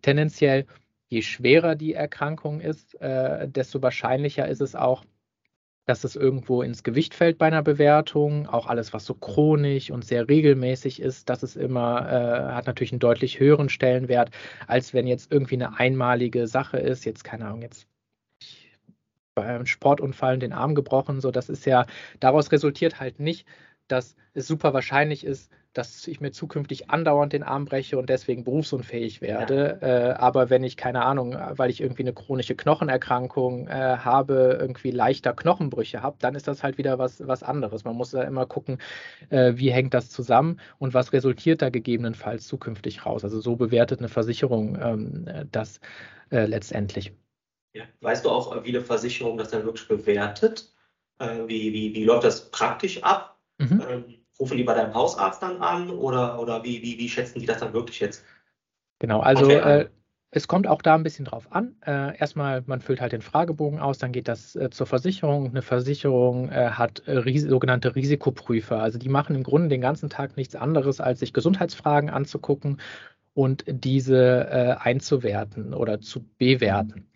Tendenziell, 0.01 0.65
je 1.09 1.21
schwerer 1.21 1.75
die 1.75 1.93
Erkrankung 1.93 2.61
ist, 2.61 2.99
äh, 3.01 3.47
desto 3.47 3.81
wahrscheinlicher 3.81 4.47
ist 4.47 4.61
es 4.61 4.75
auch, 4.75 5.03
dass 5.91 6.05
es 6.05 6.15
irgendwo 6.15 6.61
ins 6.61 6.83
Gewicht 6.83 7.13
fällt 7.13 7.37
bei 7.37 7.47
einer 7.47 7.63
Bewertung. 7.63 8.47
Auch 8.47 8.67
alles, 8.67 8.93
was 8.93 9.03
so 9.03 9.13
chronisch 9.13 9.91
und 9.91 10.05
sehr 10.05 10.29
regelmäßig 10.29 11.01
ist, 11.01 11.29
das 11.29 11.43
ist 11.43 11.57
immer, 11.57 12.09
äh, 12.09 12.53
hat 12.53 12.65
natürlich 12.65 12.93
einen 12.93 12.99
deutlich 12.99 13.41
höheren 13.41 13.67
Stellenwert, 13.67 14.31
als 14.67 14.93
wenn 14.93 15.05
jetzt 15.05 15.33
irgendwie 15.33 15.55
eine 15.55 15.77
einmalige 15.77 16.47
Sache 16.47 16.77
ist. 16.77 17.03
Jetzt, 17.03 17.25
keine 17.25 17.45
Ahnung, 17.45 17.61
jetzt 17.61 17.87
beim 19.35 19.65
Sportunfall 19.65 20.39
den 20.39 20.53
Arm 20.53 20.75
gebrochen. 20.75 21.19
So, 21.19 21.29
das 21.29 21.49
ist 21.49 21.65
ja, 21.65 21.85
daraus 22.21 22.53
resultiert 22.53 23.01
halt 23.01 23.19
nicht, 23.19 23.45
dass 23.89 24.15
es 24.33 24.47
super 24.47 24.73
wahrscheinlich 24.73 25.25
ist, 25.25 25.51
dass 25.73 26.07
ich 26.07 26.19
mir 26.19 26.31
zukünftig 26.31 26.89
andauernd 26.89 27.31
den 27.31 27.43
Arm 27.43 27.65
breche 27.65 27.97
und 27.97 28.09
deswegen 28.09 28.43
berufsunfähig 28.43 29.21
werde. 29.21 29.79
Ja. 29.81 29.87
Äh, 29.87 30.13
aber 30.13 30.49
wenn 30.49 30.63
ich, 30.63 30.75
keine 30.75 31.03
Ahnung, 31.05 31.35
weil 31.51 31.69
ich 31.69 31.79
irgendwie 31.79 32.03
eine 32.03 32.13
chronische 32.13 32.55
Knochenerkrankung 32.55 33.67
äh, 33.67 33.71
habe, 33.71 34.57
irgendwie 34.59 34.91
leichter 34.91 35.33
Knochenbrüche 35.33 36.01
habe, 36.01 36.17
dann 36.19 36.35
ist 36.35 36.47
das 36.47 36.61
halt 36.63 36.77
wieder 36.77 36.99
was, 36.99 37.25
was 37.25 37.41
anderes. 37.41 37.85
Man 37.85 37.95
muss 37.95 38.11
da 38.11 38.23
immer 38.23 38.45
gucken, 38.45 38.79
äh, 39.29 39.53
wie 39.55 39.71
hängt 39.71 39.93
das 39.93 40.09
zusammen 40.09 40.59
und 40.77 40.93
was 40.93 41.13
resultiert 41.13 41.61
da 41.61 41.69
gegebenenfalls 41.69 42.47
zukünftig 42.47 43.05
raus. 43.05 43.23
Also 43.23 43.39
so 43.39 43.55
bewertet 43.55 43.99
eine 43.99 44.09
Versicherung 44.09 44.77
ähm, 44.81 45.25
das 45.51 45.79
äh, 46.31 46.45
letztendlich. 46.45 47.13
Ja. 47.73 47.83
Weißt 48.01 48.25
du 48.25 48.29
auch, 48.29 48.63
wie 48.65 48.69
eine 48.69 48.81
Versicherung 48.81 49.37
das 49.37 49.51
dann 49.51 49.63
wirklich 49.63 49.87
bewertet? 49.87 50.73
Äh, 51.19 51.47
wie, 51.47 51.71
wie, 51.71 51.95
wie 51.95 52.03
läuft 52.03 52.25
das 52.25 52.51
praktisch 52.51 53.01
ab? 53.03 53.39
Mhm. 53.57 53.83
Ähm, 53.89 54.20
rufen 54.41 54.57
die 54.57 54.63
bei 54.63 54.73
deinem 54.73 54.93
Hausarzt 54.93 55.41
dann 55.43 55.61
an 55.61 55.91
oder, 55.91 56.39
oder 56.39 56.63
wie, 56.63 56.81
wie, 56.81 56.97
wie 56.97 57.07
schätzen 57.07 57.39
die 57.39 57.45
das 57.45 57.59
dann 57.59 57.73
wirklich 57.73 57.99
jetzt? 57.99 58.25
Genau, 58.97 59.19
also 59.19 59.51
äh, 59.51 59.87
es 60.31 60.47
kommt 60.47 60.65
auch 60.65 60.81
da 60.81 60.95
ein 60.95 61.03
bisschen 61.03 61.25
drauf 61.25 61.51
an. 61.51 61.75
Äh, 61.85 62.17
erstmal, 62.17 62.63
man 62.65 62.81
füllt 62.81 63.01
halt 63.01 63.11
den 63.11 63.21
Fragebogen 63.21 63.79
aus, 63.79 63.99
dann 63.99 64.11
geht 64.11 64.27
das 64.27 64.55
äh, 64.55 64.71
zur 64.71 64.87
Versicherung. 64.87 65.49
Eine 65.49 65.61
Versicherung 65.61 66.49
äh, 66.49 66.71
hat 66.71 67.03
äh, 67.05 67.17
ris 67.17 67.43
sogenannte 67.43 67.95
Risikoprüfer. 67.95 68.81
Also 68.81 68.97
die 68.97 69.09
machen 69.09 69.35
im 69.35 69.43
Grunde 69.43 69.69
den 69.69 69.81
ganzen 69.81 70.09
Tag 70.09 70.37
nichts 70.37 70.55
anderes, 70.55 71.01
als 71.01 71.19
sich 71.19 71.33
Gesundheitsfragen 71.33 72.09
anzugucken 72.09 72.81
und 73.33 73.63
diese 73.67 74.49
äh, 74.49 74.75
einzuwerten 74.79 75.73
oder 75.73 76.01
zu 76.01 76.25
bewerten. 76.37 77.07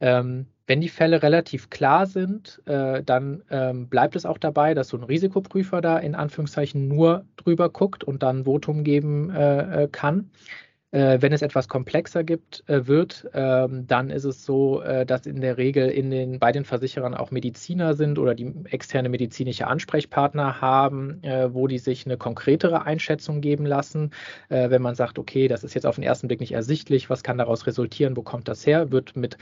Ähm, 0.00 0.46
wenn 0.70 0.80
die 0.80 0.88
Fälle 0.88 1.20
relativ 1.24 1.68
klar 1.68 2.06
sind, 2.06 2.62
äh, 2.66 3.02
dann 3.02 3.42
ähm, 3.50 3.88
bleibt 3.88 4.14
es 4.14 4.24
auch 4.24 4.38
dabei, 4.38 4.72
dass 4.72 4.86
so 4.86 4.96
ein 4.96 5.02
Risikoprüfer 5.02 5.80
da 5.80 5.98
in 5.98 6.14
Anführungszeichen 6.14 6.86
nur 6.86 7.24
drüber 7.36 7.70
guckt 7.70 8.04
und 8.04 8.22
dann 8.22 8.44
Votum 8.44 8.84
geben 8.84 9.30
äh, 9.30 9.82
äh 9.82 9.88
kann. 9.90 10.30
Äh, 10.92 11.18
wenn 11.20 11.32
es 11.32 11.42
etwas 11.42 11.68
komplexer 11.68 12.24
gibt, 12.24 12.64
äh, 12.68 12.86
wird, 12.88 13.28
ähm, 13.32 13.86
dann 13.88 14.10
ist 14.10 14.24
es 14.24 14.44
so, 14.44 14.80
äh, 14.82 15.06
dass 15.06 15.24
in 15.24 15.40
der 15.40 15.56
Regel 15.56 15.88
in 15.88 16.10
den, 16.10 16.38
bei 16.40 16.50
den 16.50 16.64
Versicherern 16.64 17.14
auch 17.14 17.30
Mediziner 17.30 17.94
sind 17.94 18.18
oder 18.18 18.36
die 18.36 18.52
externe 18.70 19.08
medizinische 19.08 19.66
Ansprechpartner 19.66 20.60
haben, 20.60 21.22
wo 21.50 21.66
die 21.66 21.78
sich 21.78 22.06
eine 22.06 22.16
konkretere 22.16 22.86
Einschätzung 22.86 23.40
geben 23.40 23.66
lassen. 23.66 24.10
Wenn 24.48 24.82
man 24.82 24.94
sagt, 24.94 25.18
okay, 25.18 25.48
das 25.48 25.64
ist 25.64 25.74
jetzt 25.74 25.86
auf 25.86 25.96
den 25.96 26.04
ersten 26.04 26.28
Blick 26.28 26.40
nicht 26.40 26.52
ersichtlich, 26.52 27.10
was 27.10 27.22
kann 27.22 27.38
daraus 27.38 27.66
resultieren, 27.66 28.16
wo 28.16 28.22
kommt 28.22 28.48
das 28.48 28.66
her, 28.66 28.90
wird 28.90 29.16
mit 29.16 29.36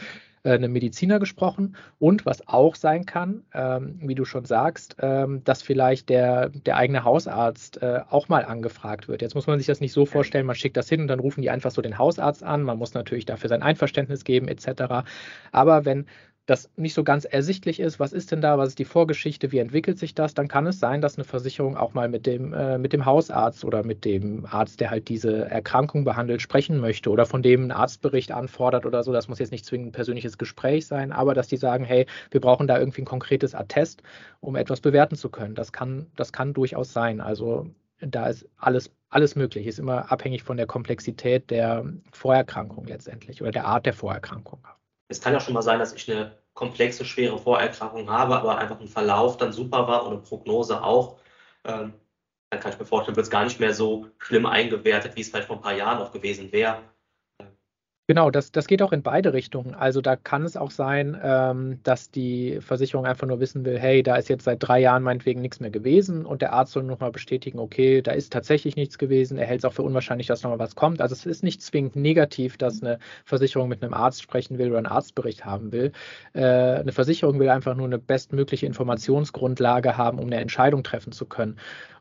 einem 0.54 0.72
Mediziner 0.72 1.18
gesprochen 1.18 1.76
und 1.98 2.26
was 2.26 2.46
auch 2.46 2.74
sein 2.74 3.06
kann, 3.06 3.44
ähm, 3.54 3.98
wie 4.02 4.14
du 4.14 4.24
schon 4.24 4.44
sagst, 4.44 4.96
ähm, 5.00 5.42
dass 5.44 5.62
vielleicht 5.62 6.08
der, 6.08 6.48
der 6.48 6.76
eigene 6.76 7.04
Hausarzt 7.04 7.82
äh, 7.82 8.00
auch 8.08 8.28
mal 8.28 8.44
angefragt 8.44 9.08
wird. 9.08 9.22
Jetzt 9.22 9.34
muss 9.34 9.46
man 9.46 9.58
sich 9.58 9.66
das 9.66 9.80
nicht 9.80 9.92
so 9.92 10.06
vorstellen, 10.06 10.46
man 10.46 10.56
schickt 10.56 10.76
das 10.76 10.88
hin 10.88 11.00
und 11.00 11.08
dann 11.08 11.20
rufen 11.20 11.42
die 11.42 11.50
einfach 11.50 11.70
so 11.70 11.82
den 11.82 11.98
Hausarzt 11.98 12.42
an, 12.42 12.62
man 12.62 12.78
muss 12.78 12.94
natürlich 12.94 13.26
dafür 13.26 13.48
sein 13.48 13.62
Einverständnis 13.62 14.24
geben 14.24 14.48
etc. 14.48 15.04
Aber 15.52 15.84
wenn 15.84 16.06
das 16.48 16.70
nicht 16.76 16.94
so 16.94 17.04
ganz 17.04 17.26
ersichtlich 17.26 17.78
ist, 17.78 18.00
was 18.00 18.14
ist 18.14 18.32
denn 18.32 18.40
da, 18.40 18.56
was 18.56 18.70
ist 18.70 18.78
die 18.78 18.86
Vorgeschichte, 18.86 19.52
wie 19.52 19.58
entwickelt 19.58 19.98
sich 19.98 20.14
das, 20.14 20.32
dann 20.32 20.48
kann 20.48 20.66
es 20.66 20.80
sein, 20.80 21.02
dass 21.02 21.18
eine 21.18 21.24
Versicherung 21.24 21.76
auch 21.76 21.92
mal 21.92 22.08
mit 22.08 22.24
dem, 22.24 22.54
äh, 22.54 22.78
mit 22.78 22.94
dem 22.94 23.04
Hausarzt 23.04 23.66
oder 23.66 23.84
mit 23.84 24.06
dem 24.06 24.46
Arzt, 24.46 24.80
der 24.80 24.88
halt 24.90 25.10
diese 25.10 25.44
Erkrankung 25.50 26.04
behandelt, 26.04 26.40
sprechen 26.40 26.78
möchte 26.78 27.10
oder 27.10 27.26
von 27.26 27.42
dem 27.42 27.60
einen 27.60 27.70
Arztbericht 27.70 28.32
anfordert 28.32 28.86
oder 28.86 29.02
so. 29.02 29.12
Das 29.12 29.28
muss 29.28 29.40
jetzt 29.40 29.50
nicht 29.52 29.66
zwingend 29.66 29.88
ein 29.88 29.92
persönliches 29.92 30.38
Gespräch 30.38 30.86
sein, 30.86 31.12
aber 31.12 31.34
dass 31.34 31.48
die 31.48 31.58
sagen, 31.58 31.84
hey, 31.84 32.06
wir 32.30 32.40
brauchen 32.40 32.66
da 32.66 32.78
irgendwie 32.78 33.02
ein 33.02 33.04
konkretes 33.04 33.54
Attest, 33.54 34.02
um 34.40 34.56
etwas 34.56 34.80
bewerten 34.80 35.16
zu 35.16 35.28
können. 35.28 35.54
Das 35.54 35.70
kann, 35.70 36.06
das 36.16 36.32
kann 36.32 36.54
durchaus 36.54 36.94
sein. 36.94 37.20
Also 37.20 37.66
da 38.00 38.26
ist 38.26 38.48
alles, 38.56 38.90
alles 39.10 39.36
möglich, 39.36 39.66
ist 39.66 39.78
immer 39.78 40.10
abhängig 40.10 40.44
von 40.44 40.56
der 40.56 40.66
Komplexität 40.66 41.50
der 41.50 41.84
Vorerkrankung 42.12 42.86
letztendlich 42.86 43.42
oder 43.42 43.50
der 43.50 43.66
Art 43.66 43.84
der 43.84 43.92
Vorerkrankung. 43.92 44.60
Es 45.08 45.20
kann 45.20 45.32
ja 45.32 45.40
schon 45.40 45.54
mal 45.54 45.62
sein, 45.62 45.78
dass 45.78 45.92
ich 45.92 46.10
eine 46.10 46.38
komplexe, 46.54 47.04
schwere 47.04 47.38
Vorerkrankung 47.38 48.10
habe, 48.10 48.36
aber 48.36 48.58
einfach 48.58 48.80
ein 48.80 48.88
Verlauf 48.88 49.36
dann 49.36 49.52
super 49.52 49.88
war 49.88 50.04
und 50.06 50.12
eine 50.12 50.22
Prognose 50.22 50.82
auch. 50.82 51.18
Ähm, 51.64 51.94
dann 52.50 52.60
kann 52.60 52.72
ich 52.72 52.78
mir 52.78 52.86
vorstellen, 52.86 53.16
wird 53.16 53.26
es 53.26 53.30
gar 53.30 53.44
nicht 53.44 53.60
mehr 53.60 53.74
so 53.74 54.08
schlimm 54.18 54.46
eingewertet, 54.46 55.16
wie 55.16 55.20
es 55.20 55.28
vielleicht 55.30 55.48
vor 55.48 55.56
ein 55.56 55.62
paar 55.62 55.74
Jahren 55.76 55.98
noch 55.98 56.12
gewesen 56.12 56.52
wäre. 56.52 56.82
Genau, 58.10 58.30
das, 58.30 58.52
das 58.52 58.66
geht 58.66 58.80
auch 58.80 58.92
in 58.92 59.02
beide 59.02 59.34
Richtungen. 59.34 59.74
Also 59.74 60.00
da 60.00 60.16
kann 60.16 60.42
es 60.44 60.56
auch 60.56 60.70
sein, 60.70 61.14
ähm, 61.22 61.78
dass 61.82 62.10
die 62.10 62.58
Versicherung 62.62 63.04
einfach 63.04 63.26
nur 63.26 63.38
wissen 63.38 63.66
will, 63.66 63.78
hey, 63.78 64.02
da 64.02 64.16
ist 64.16 64.30
jetzt 64.30 64.44
seit 64.44 64.62
drei 64.66 64.80
Jahren 64.80 65.02
meinetwegen 65.02 65.42
nichts 65.42 65.60
mehr 65.60 65.68
gewesen 65.70 66.24
und 66.24 66.40
der 66.40 66.54
Arzt 66.54 66.72
soll 66.72 66.84
nochmal 66.84 67.10
bestätigen, 67.12 67.58
okay, 67.58 68.00
da 68.00 68.12
ist 68.12 68.32
tatsächlich 68.32 68.76
nichts 68.76 68.96
gewesen, 68.96 69.36
er 69.36 69.44
hält 69.46 69.58
es 69.58 69.64
auch 69.66 69.74
für 69.74 69.82
unwahrscheinlich, 69.82 70.26
dass 70.26 70.42
nochmal 70.42 70.58
was 70.58 70.74
kommt. 70.74 71.02
Also 71.02 71.12
es 71.12 71.26
ist 71.26 71.44
nicht 71.44 71.60
zwingend 71.60 71.96
negativ, 71.96 72.56
dass 72.56 72.82
eine 72.82 72.98
Versicherung 73.26 73.68
mit 73.68 73.82
einem 73.82 73.92
Arzt 73.92 74.22
sprechen 74.22 74.56
will 74.56 74.68
oder 74.70 74.78
einen 74.78 74.86
Arztbericht 74.86 75.44
haben 75.44 75.70
will. 75.72 75.92
Äh, 76.32 76.40
eine 76.44 76.92
Versicherung 76.92 77.38
will 77.38 77.50
einfach 77.50 77.74
nur 77.76 77.86
eine 77.86 77.98
bestmögliche 77.98 78.64
Informationsgrundlage 78.64 79.98
haben, 79.98 80.18
um 80.18 80.28
eine 80.28 80.36
Entscheidung 80.40 80.82
treffen 80.82 81.12
zu 81.12 81.26
können. 81.26 81.56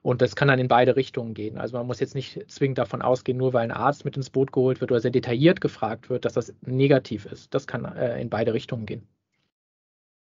Und 0.08 0.22
das 0.22 0.38
kann 0.38 0.48
dann 0.48 0.58
in 0.58 0.70
beide 0.70 0.96
Richtungen 0.96 1.34
gehen. 1.34 1.58
Also 1.58 1.76
man 1.76 1.86
muss 1.86 2.00
jetzt 2.00 2.16
nicht 2.16 2.50
zwingend 2.50 2.78
davon 2.78 3.02
ausgehen, 3.02 3.38
nur 3.38 3.52
weil 3.52 3.66
ein 3.66 3.72
Arzt 3.72 4.06
mit 4.06 4.16
ins 4.16 4.30
Boot 4.30 4.54
geholt 4.54 4.80
wird 4.80 4.90
oder 4.90 5.02
sehr 5.02 5.12
detailliert 5.12 5.60
gefragt 5.60 6.10
wird, 6.10 6.24
dass 6.24 6.32
das 6.32 6.54
negativ 6.62 7.26
ist. 7.26 7.54
Das 7.54 7.68
kann 7.68 7.84
äh, 7.84 8.22
in 8.22 8.30
beide 8.30 8.54
Richtungen 8.54 8.86
gehen. 8.86 9.06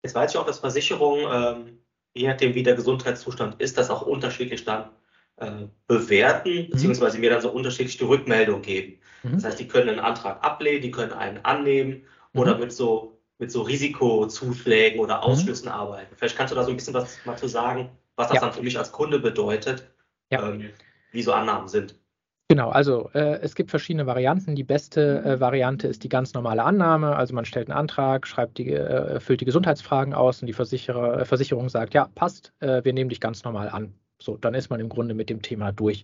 Jetzt 0.03 0.13
weiß 0.13 0.29
ich 0.29 0.37
auch, 0.37 0.45
dass 0.45 0.59
Versicherungen, 0.59 1.25
ähm, 1.33 1.79
je 2.13 2.27
nachdem 2.27 2.53
wie 2.53 2.61
der 2.61 2.75
Gesundheitszustand 2.75 3.59
ist, 3.59 3.75
das 3.75 3.89
auch 3.89 4.03
unterschiedlich 4.03 4.65
dann 4.65 4.91
äh, 5.37 5.65
bewerten, 5.87 6.67
mhm. 6.67 6.69
beziehungsweise 6.69 7.17
mir 7.17 7.31
dann 7.31 7.41
so 7.41 7.49
unterschiedlich 7.49 7.97
die 7.97 8.03
Rückmeldung 8.03 8.61
geben. 8.61 8.99
Mhm. 9.23 9.31
Das 9.31 9.45
heißt, 9.45 9.59
die 9.59 9.67
können 9.67 9.89
einen 9.89 9.99
Antrag 9.99 10.45
ablehnen, 10.45 10.83
die 10.83 10.91
können 10.91 11.13
einen 11.13 11.43
annehmen 11.43 12.03
mhm. 12.33 12.39
oder 12.39 12.59
mit 12.59 12.71
so 12.71 13.17
mit 13.39 13.51
so 13.51 13.63
Risikozuschlägen 13.63 14.99
oder 14.99 15.17
mhm. 15.17 15.23
Ausschlüssen 15.23 15.69
arbeiten. 15.69 16.15
Vielleicht 16.15 16.37
kannst 16.37 16.51
du 16.51 16.55
da 16.55 16.63
so 16.63 16.69
ein 16.69 16.77
bisschen 16.77 16.93
was 16.93 17.17
mal 17.25 17.35
zu 17.35 17.47
sagen, 17.47 17.89
was 18.21 18.27
das 18.29 18.35
ja. 18.35 18.41
dann 18.41 18.53
für 18.53 18.61
mich 18.61 18.77
als 18.77 18.91
Kunde 18.91 19.19
bedeutet, 19.19 19.91
ja. 20.29 20.47
ähm, 20.47 20.69
wie 21.11 21.23
so 21.23 21.33
Annahmen 21.33 21.67
sind. 21.67 21.95
Genau, 22.49 22.69
also 22.69 23.09
äh, 23.13 23.39
es 23.41 23.55
gibt 23.55 23.69
verschiedene 23.69 24.05
Varianten. 24.05 24.55
Die 24.55 24.63
beste 24.63 25.23
äh, 25.23 25.39
Variante 25.39 25.87
ist 25.87 26.03
die 26.03 26.09
ganz 26.09 26.33
normale 26.33 26.63
Annahme. 26.63 27.15
Also 27.15 27.33
man 27.33 27.45
stellt 27.45 27.69
einen 27.69 27.79
Antrag, 27.79 28.27
schreibt 28.27 28.57
die, 28.57 28.73
äh, 28.73 29.19
füllt 29.21 29.41
die 29.41 29.45
Gesundheitsfragen 29.45 30.13
aus 30.13 30.41
und 30.41 30.47
die 30.47 30.53
Versicherer, 30.53 31.21
äh, 31.21 31.25
Versicherung 31.25 31.69
sagt, 31.69 31.93
ja, 31.93 32.09
passt, 32.13 32.51
äh, 32.59 32.83
wir 32.83 32.93
nehmen 32.93 33.09
dich 33.09 33.21
ganz 33.21 33.43
normal 33.45 33.69
an. 33.69 33.93
So, 34.19 34.35
dann 34.35 34.53
ist 34.53 34.69
man 34.69 34.81
im 34.81 34.89
Grunde 34.89 35.13
mit 35.13 35.29
dem 35.29 35.41
Thema 35.41 35.71
durch. 35.71 36.03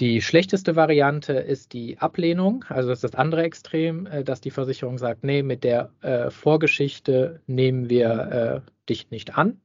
Die 0.00 0.22
schlechteste 0.22 0.76
Variante 0.76 1.32
ist 1.34 1.72
die 1.72 1.98
Ablehnung, 1.98 2.64
also 2.68 2.88
das 2.88 2.98
ist 2.98 3.12
das 3.12 3.14
andere 3.16 3.42
Extrem, 3.42 4.06
äh, 4.06 4.22
dass 4.22 4.40
die 4.40 4.52
Versicherung 4.52 4.96
sagt, 4.96 5.24
nee, 5.24 5.42
mit 5.42 5.64
der 5.64 5.90
Vorgeschichte 6.30 7.40
nehmen 7.46 7.90
wir 7.90 8.62
dich 8.88 9.10
nicht 9.10 9.36
an. 9.36 9.60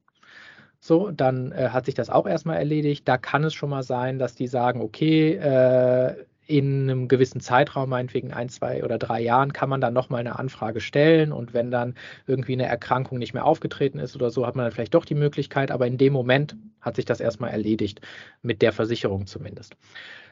So, 0.80 1.10
dann 1.10 1.52
äh, 1.52 1.68
hat 1.70 1.84
sich 1.84 1.94
das 1.94 2.10
auch 2.10 2.26
erstmal 2.26 2.56
erledigt. 2.56 3.06
Da 3.06 3.18
kann 3.18 3.44
es 3.44 3.54
schon 3.54 3.70
mal 3.70 3.82
sein, 3.82 4.18
dass 4.18 4.34
die 4.34 4.46
sagen, 4.46 4.80
okay, 4.80 5.34
äh, 5.34 6.24
in 6.46 6.90
einem 6.90 7.06
gewissen 7.06 7.40
Zeitraum, 7.40 7.90
meinetwegen 7.90 8.32
ein, 8.32 8.48
zwei 8.48 8.82
oder 8.82 8.98
drei 8.98 9.20
Jahren, 9.20 9.52
kann 9.52 9.68
man 9.68 9.80
dann 9.80 9.94
nochmal 9.94 10.18
eine 10.20 10.36
Anfrage 10.36 10.80
stellen. 10.80 11.32
Und 11.32 11.54
wenn 11.54 11.70
dann 11.70 11.94
irgendwie 12.26 12.54
eine 12.54 12.66
Erkrankung 12.66 13.18
nicht 13.18 13.34
mehr 13.34 13.44
aufgetreten 13.44 14.00
ist 14.00 14.16
oder 14.16 14.30
so, 14.30 14.44
hat 14.46 14.56
man 14.56 14.64
dann 14.64 14.72
vielleicht 14.72 14.94
doch 14.94 15.04
die 15.04 15.14
Möglichkeit. 15.14 15.70
Aber 15.70 15.86
in 15.86 15.96
dem 15.96 16.12
Moment 16.12 16.56
hat 16.80 16.96
sich 16.96 17.04
das 17.04 17.20
erstmal 17.20 17.50
erledigt, 17.50 18.00
mit 18.42 18.62
der 18.62 18.72
Versicherung 18.72 19.26
zumindest. 19.26 19.76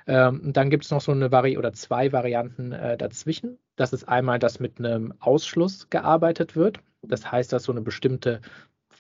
Ähm, 0.09 0.41
dann 0.53 0.71
gibt 0.71 0.87
es 0.87 0.91
noch 0.91 1.03
so 1.03 1.13
eine 1.13 1.31
Vari 1.31 1.57
oder 1.59 1.73
zwei 1.73 2.11
Varianten 2.11 2.73
äh, 2.73 2.97
dazwischen. 2.97 3.59
Das 3.77 3.93
ist 3.93 4.09
einmal, 4.09 4.41
dass 4.41 4.59
mit 4.59 4.79
einem 4.79 5.15
Ausschluss 5.21 5.89
gearbeitet 5.91 6.57
wird. 6.57 6.81
Das 7.03 7.31
heißt, 7.31 7.53
dass 7.53 7.63
so 7.63 7.73
eine 7.73 7.83
bestimmte 7.83 8.41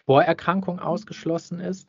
Vorerkrankung 0.08 0.78
ausgeschlossen 0.80 1.60
ist. 1.60 1.86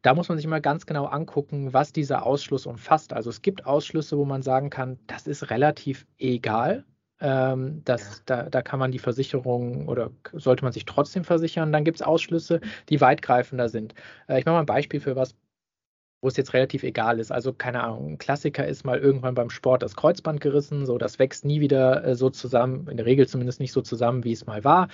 Da 0.00 0.14
muss 0.14 0.30
man 0.30 0.38
sich 0.38 0.46
mal 0.46 0.62
ganz 0.62 0.86
genau 0.86 1.04
angucken, 1.04 1.74
was 1.74 1.92
dieser 1.92 2.24
Ausschluss 2.24 2.64
umfasst. 2.64 3.12
Also 3.12 3.28
es 3.28 3.42
gibt 3.42 3.66
Ausschlüsse, 3.66 4.16
wo 4.16 4.24
man 4.24 4.40
sagen 4.40 4.70
kann, 4.70 4.98
das 5.06 5.26
ist 5.26 5.50
relativ 5.50 6.06
egal. 6.16 6.86
Ähm, 7.20 7.82
das, 7.84 8.22
da, 8.24 8.44
da 8.44 8.62
kann 8.62 8.78
man 8.78 8.90
die 8.90 8.98
Versicherung 8.98 9.86
oder 9.86 10.10
sollte 10.32 10.64
man 10.64 10.72
sich 10.72 10.86
trotzdem 10.86 11.24
versichern. 11.24 11.70
Dann 11.70 11.84
gibt 11.84 11.98
es 11.98 12.06
Ausschlüsse, 12.06 12.60
die 12.88 13.02
weitgreifender 13.02 13.68
sind. 13.68 13.92
Äh, 14.28 14.38
ich 14.38 14.46
mache 14.46 14.54
mal 14.54 14.60
ein 14.60 14.66
Beispiel 14.66 15.00
für 15.00 15.14
was, 15.14 15.34
wo 16.20 16.28
es 16.28 16.36
jetzt 16.36 16.52
relativ 16.52 16.82
egal 16.82 17.20
ist. 17.20 17.30
Also 17.30 17.52
keine 17.52 17.82
Ahnung, 17.84 18.12
ein 18.12 18.18
Klassiker 18.18 18.66
ist 18.66 18.84
mal 18.84 18.98
irgendwann 18.98 19.34
beim 19.34 19.50
Sport 19.50 19.82
das 19.82 19.94
Kreuzband 19.94 20.40
gerissen, 20.40 20.84
so 20.84 20.98
das 20.98 21.18
wächst 21.18 21.44
nie 21.44 21.60
wieder 21.60 22.04
äh, 22.04 22.14
so 22.16 22.28
zusammen, 22.30 22.88
in 22.88 22.96
der 22.96 23.06
Regel 23.06 23.28
zumindest 23.28 23.60
nicht 23.60 23.72
so 23.72 23.82
zusammen, 23.82 24.24
wie 24.24 24.32
es 24.32 24.46
mal 24.46 24.64
war. 24.64 24.88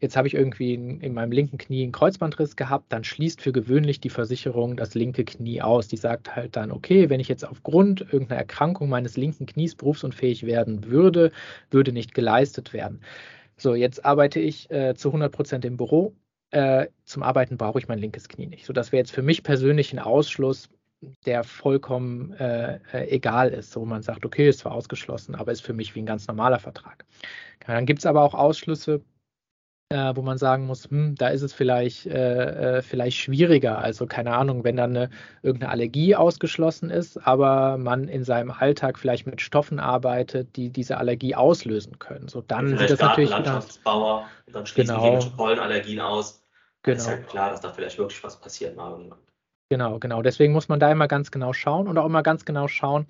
Jetzt 0.00 0.16
habe 0.16 0.28
ich 0.28 0.34
irgendwie 0.34 0.74
in, 0.74 1.00
in, 1.00 1.14
meinem 1.14 1.32
linken 1.32 1.56
Knie 1.56 1.82
einen 1.82 1.92
Kreuzbandriss 1.92 2.56
gehabt, 2.56 2.92
dann 2.92 3.04
schließt 3.04 3.40
für 3.40 3.52
gewöhnlich 3.52 4.00
die 4.00 4.10
Versicherung 4.10 4.76
das 4.76 4.94
linke 4.94 5.24
Knie 5.24 5.62
aus. 5.62 5.88
Die 5.88 5.96
sagt 5.96 6.36
halt 6.36 6.56
dann, 6.56 6.70
okay, 6.70 7.08
wenn 7.08 7.20
ich 7.20 7.28
jetzt 7.28 7.46
aufgrund 7.48 8.02
irgendeiner 8.02 8.40
Erkrankung 8.40 8.90
meines 8.90 9.16
linken 9.16 9.46
Knies 9.46 9.74
berufsunfähig 9.74 10.44
werden 10.44 10.84
würde, 10.90 11.32
würde 11.70 11.92
nicht 11.92 12.12
geleistet 12.14 12.74
werden. 12.74 13.00
So, 13.56 13.74
jetzt 13.74 14.04
arbeite 14.04 14.40
ich 14.40 14.70
äh, 14.70 14.94
zu 14.94 15.08
100 15.08 15.32
Prozent 15.32 15.64
im 15.64 15.78
Büro 15.78 16.14
äh, 16.56 16.88
zum 17.04 17.22
Arbeiten 17.22 17.58
brauche 17.58 17.78
ich 17.78 17.86
mein 17.86 17.98
linkes 17.98 18.28
Knie 18.28 18.46
nicht. 18.46 18.64
So, 18.64 18.72
das 18.72 18.90
wäre 18.90 19.00
jetzt 19.00 19.12
für 19.12 19.20
mich 19.20 19.42
persönlich 19.42 19.92
ein 19.92 19.98
Ausschluss, 19.98 20.70
der 21.26 21.44
vollkommen 21.44 22.32
äh, 22.32 22.80
äh, 22.94 23.10
egal 23.10 23.50
ist, 23.50 23.76
wo 23.76 23.84
man 23.84 24.02
sagt, 24.02 24.24
okay, 24.24 24.48
ist 24.48 24.60
zwar 24.60 24.72
ausgeschlossen, 24.72 25.34
aber 25.34 25.52
ist 25.52 25.60
für 25.60 25.74
mich 25.74 25.94
wie 25.94 26.00
ein 26.00 26.06
ganz 26.06 26.26
normaler 26.26 26.58
Vertrag. 26.58 27.04
Dann 27.66 27.84
gibt 27.84 27.98
es 27.98 28.06
aber 28.06 28.22
auch 28.22 28.32
Ausschlüsse, 28.32 29.02
äh, 29.90 30.16
wo 30.16 30.22
man 30.22 30.38
sagen 30.38 30.66
muss, 30.66 30.90
hm, 30.90 31.14
da 31.16 31.28
ist 31.28 31.42
es 31.42 31.52
vielleicht, 31.52 32.06
äh, 32.06 32.78
äh, 32.78 32.82
vielleicht 32.82 33.18
schwieriger. 33.18 33.78
Also 33.78 34.06
keine 34.06 34.34
Ahnung, 34.34 34.64
wenn 34.64 34.76
dann 34.76 34.96
eine, 34.96 35.10
irgendeine 35.42 35.72
Allergie 35.72 36.16
ausgeschlossen 36.16 36.88
ist, 36.88 37.18
aber 37.26 37.76
man 37.76 38.08
in 38.08 38.24
seinem 38.24 38.50
Alltag 38.50 38.98
vielleicht 38.98 39.26
mit 39.26 39.42
Stoffen 39.42 39.78
arbeitet, 39.78 40.56
die 40.56 40.70
diese 40.70 40.96
Allergie 40.96 41.34
auslösen 41.34 41.98
können. 41.98 42.28
So 42.28 42.40
dann 42.40 42.68
vielleicht 42.68 42.88
sieht 42.88 42.90
das 42.92 43.00
natürlich 43.00 43.30
Landschaftsbauer 43.30 44.24
und 44.46 44.56
dann 44.56 44.64
schließen 44.64 44.96
genau. 44.96 45.18
die 45.18 45.28
Pollenallergien 45.36 46.00
aus. 46.00 46.45
Genau. 46.86 46.98
Ist 46.98 47.08
ja 47.08 47.16
klar, 47.16 47.50
dass 47.50 47.60
da 47.60 47.72
vielleicht 47.72 47.98
wirklich 47.98 48.22
was 48.22 48.40
passiert 48.40 48.76
mal 48.76 48.92
irgendwann. 48.92 49.18
Genau, 49.68 49.98
genau. 49.98 50.22
Deswegen 50.22 50.52
muss 50.52 50.68
man 50.68 50.78
da 50.78 50.90
immer 50.92 51.08
ganz 51.08 51.32
genau 51.32 51.52
schauen 51.52 51.88
und 51.88 51.98
auch 51.98 52.06
immer 52.06 52.22
ganz 52.22 52.44
genau 52.44 52.68
schauen, 52.68 53.06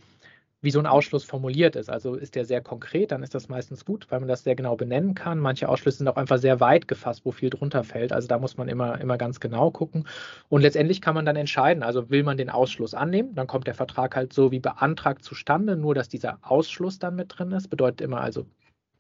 wie 0.63 0.71
so 0.71 0.79
ein 0.79 0.87
Ausschluss 0.87 1.25
formuliert 1.25 1.77
ist. 1.77 1.91
Also 1.91 2.15
ist 2.15 2.35
der 2.35 2.47
sehr 2.47 2.63
konkret, 2.63 3.13
dann 3.13 3.23
ist 3.23 3.35
das 3.35 3.51
meistens 3.51 3.85
gut, 3.85 4.07
weil 4.11 4.21
man 4.21 4.29
das 4.31 4.45
sehr 4.45 4.57
genau 4.57 4.77
benennen 4.77 5.15
kann. 5.15 5.39
Manche 5.39 5.69
Ausschlüsse 5.69 5.99
sind 5.99 6.09
auch 6.09 6.17
einfach 6.17 6.39
sehr 6.39 6.59
weit 6.59 6.89
gefasst, 6.89 7.21
wo 7.25 7.33
viel 7.33 7.51
drunter 7.51 7.85
fällt. 7.85 8.15
Also 8.15 8.27
da 8.27 8.39
muss 8.39 8.57
man 8.57 8.69
immer, 8.69 8.99
immer 8.99 9.19
ganz 9.19 9.41
genau 9.41 9.71
gucken. 9.71 10.09
Und 10.49 10.63
letztendlich 10.63 11.03
kann 11.03 11.15
man 11.15 11.27
dann 11.27 11.37
entscheiden, 11.37 11.83
also 11.83 12.09
will 12.09 12.23
man 12.23 12.39
den 12.39 12.49
Ausschluss 12.49 12.95
annehmen, 12.95 13.35
dann 13.35 13.47
kommt 13.47 13.67
der 13.67 13.75
Vertrag 13.75 14.17
halt 14.17 14.33
so 14.33 14.51
wie 14.51 14.61
beantragt 14.61 15.23
zustande, 15.23 15.77
nur 15.77 15.95
dass 15.95 16.09
dieser 16.09 16.39
Ausschluss 16.41 16.99
dann 16.99 17.15
mit 17.15 17.37
drin 17.37 17.53
ist. 17.53 17.69
Bedeutet 17.69 18.01
immer 18.01 18.23
also 18.23 18.47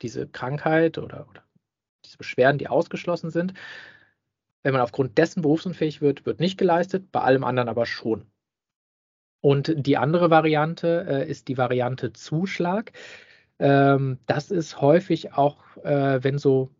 diese 0.03 0.27
Krankheit 0.27 0.99
oder, 0.99 1.27
oder 1.31 1.43
diese 2.05 2.19
Beschwerden, 2.19 2.59
die 2.59 2.69
ausgeschlossen 2.69 3.31
sind. 3.31 3.55
Wenn 4.67 4.73
man 4.73 4.83
aufgrund 4.83 5.17
dessen 5.17 5.43
berufsunfähig 5.43 6.01
wird, 6.01 6.27
wird 6.27 6.41
nicht 6.41 6.59
geleistet, 6.59 7.13
bei 7.13 7.21
allem 7.21 7.45
anderen 7.45 7.69
aber 7.69 7.87
schon. 7.87 8.27
Und 9.41 9.73
die 9.77 9.97
andere 9.97 10.29
Variante 10.29 11.07
äh, 11.09 11.31
ist 11.31 11.47
die 11.47 11.57
Variante 11.57 12.13
Zuschlag. 12.13 12.91
Ähm, 13.61 14.19
das 14.27 14.51
ist 14.51 14.81
häufig 14.81 15.35
auch, 15.35 15.77
äh, 15.85 16.19
wenn 16.25 16.39
so 16.39 16.71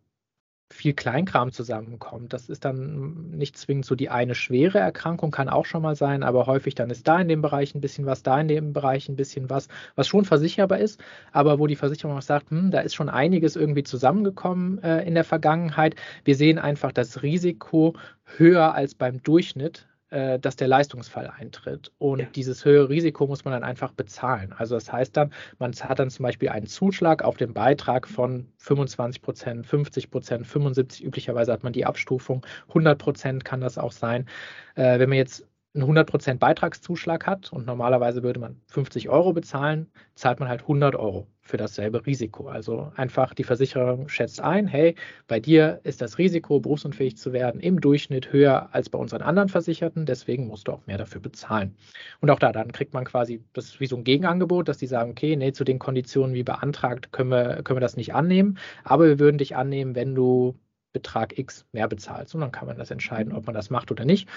viel 0.69 0.93
Kleinkram 0.93 1.51
zusammenkommt. 1.51 2.33
Das 2.33 2.49
ist 2.49 2.65
dann 2.65 3.31
nicht 3.31 3.57
zwingend 3.57 3.85
so 3.85 3.95
die 3.95 4.09
eine 4.09 4.35
schwere 4.35 4.79
Erkrankung, 4.79 5.31
kann 5.31 5.49
auch 5.49 5.65
schon 5.65 5.81
mal 5.81 5.95
sein, 5.95 6.23
aber 6.23 6.45
häufig 6.45 6.75
dann 6.75 6.89
ist 6.89 7.07
da 7.07 7.19
in 7.19 7.29
dem 7.29 7.41
Bereich 7.41 7.73
ein 7.73 7.81
bisschen 7.81 8.05
was, 8.05 8.21
da 8.23 8.39
in 8.39 8.47
dem 8.47 8.73
Bereich 8.73 9.07
ein 9.07 9.15
bisschen 9.15 9.49
was, 9.49 9.69
was 9.95 10.07
schon 10.07 10.25
versicherbar 10.25 10.79
ist, 10.79 11.01
aber 11.31 11.59
wo 11.59 11.67
die 11.67 11.75
Versicherung 11.75 12.17
auch 12.17 12.21
sagt, 12.21 12.51
hm, 12.51 12.71
da 12.71 12.81
ist 12.81 12.95
schon 12.95 13.09
einiges 13.09 13.55
irgendwie 13.55 13.83
zusammengekommen 13.83 14.83
äh, 14.83 15.03
in 15.03 15.13
der 15.15 15.23
Vergangenheit. 15.23 15.95
Wir 16.25 16.35
sehen 16.35 16.59
einfach 16.59 16.91
das 16.91 17.21
Risiko 17.23 17.95
höher 18.37 18.73
als 18.73 18.93
beim 18.93 19.23
Durchschnitt 19.23 19.87
äh, 20.09 20.39
dass 20.39 20.55
der 20.55 20.67
Leistungsfall 20.67 21.27
eintritt. 21.27 21.91
Und 21.97 22.19
ja. 22.19 22.25
dieses 22.35 22.63
höhere 22.63 22.89
Risiko 22.89 23.27
muss 23.27 23.45
man 23.45 23.53
dann 23.53 23.63
einfach 23.63 23.91
bezahlen. 23.91 24.53
Also 24.57 24.75
das 24.75 24.91
heißt 24.91 25.17
dann, 25.17 25.33
man 25.59 25.73
hat 25.73 25.99
dann 25.99 26.09
zum 26.09 26.23
Beispiel 26.23 26.49
einen 26.49 26.67
Zuschlag 26.67 27.23
auf 27.23 27.37
den 27.37 27.53
Beitrag 27.53 28.07
von 28.07 28.47
25 28.57 29.21
Prozent, 29.21 29.67
50 29.67 30.09
Prozent, 30.09 30.47
75, 30.47 31.03
üblicherweise 31.03 31.51
hat 31.51 31.63
man 31.63 31.73
die 31.73 31.85
Abstufung, 31.85 32.45
100 32.69 32.97
Prozent 32.97 33.45
kann 33.45 33.61
das 33.61 33.77
auch 33.77 33.91
sein. 33.91 34.27
Äh, 34.75 34.99
wenn 34.99 35.09
man 35.09 35.17
jetzt 35.17 35.45
einen 35.77 35.97
100% 35.97 36.39
Beitragszuschlag 36.39 37.25
hat 37.25 37.51
und 37.53 37.65
normalerweise 37.65 38.23
würde 38.23 38.39
man 38.39 38.59
50 38.67 39.09
Euro 39.09 39.33
bezahlen, 39.33 39.89
zahlt 40.15 40.39
man 40.39 40.49
halt 40.49 40.61
100 40.61 40.95
Euro 40.95 41.27
für 41.41 41.57
dasselbe 41.57 42.05
Risiko. 42.05 42.47
Also 42.47 42.91
einfach 42.95 43.33
die 43.33 43.43
Versicherung 43.43 44.09
schätzt 44.09 44.41
ein, 44.41 44.67
hey, 44.67 44.95
bei 45.27 45.39
dir 45.39 45.79
ist 45.83 46.01
das 46.01 46.17
Risiko, 46.17 46.59
berufsunfähig 46.59 47.17
zu 47.17 47.31
werden, 47.31 47.61
im 47.61 47.79
Durchschnitt 47.79 48.33
höher 48.33 48.69
als 48.73 48.89
bei 48.89 48.97
unseren 48.97 49.21
anderen 49.21 49.49
Versicherten, 49.49 50.05
deswegen 50.05 50.47
musst 50.47 50.67
du 50.67 50.73
auch 50.73 50.85
mehr 50.87 50.97
dafür 50.97 51.21
bezahlen. 51.21 51.75
Und 52.19 52.29
auch 52.29 52.39
da, 52.39 52.51
dann 52.51 52.71
kriegt 52.71 52.93
man 52.93 53.05
quasi, 53.05 53.43
das 53.53 53.65
ist 53.65 53.79
wie 53.79 53.87
so 53.87 53.95
ein 53.95 54.03
Gegenangebot, 54.03 54.67
dass 54.67 54.77
die 54.77 54.87
sagen, 54.87 55.11
okay, 55.11 55.35
nee, 55.35 55.53
zu 55.53 55.63
den 55.63 55.79
Konditionen 55.79 56.35
wie 56.35 56.43
beantragt 56.43 57.11
können 57.11 57.29
wir, 57.29 57.63
können 57.63 57.77
wir 57.77 57.81
das 57.81 57.97
nicht 57.97 58.13
annehmen, 58.13 58.57
aber 58.83 59.05
wir 59.05 59.19
würden 59.19 59.37
dich 59.37 59.55
annehmen, 59.55 59.95
wenn 59.95 60.15
du 60.15 60.59
Betrag 60.93 61.37
X 61.37 61.65
mehr 61.73 61.87
bezahlst. 61.87 62.33
Und 62.33 62.41
dann 62.41 62.51
kann 62.51 62.67
man 62.67 62.77
das 62.77 62.91
entscheiden, 62.91 63.33
ob 63.33 63.45
man 63.45 63.53
das 63.53 63.69
macht 63.69 63.91
oder 63.91 64.03
nicht. 64.05 64.27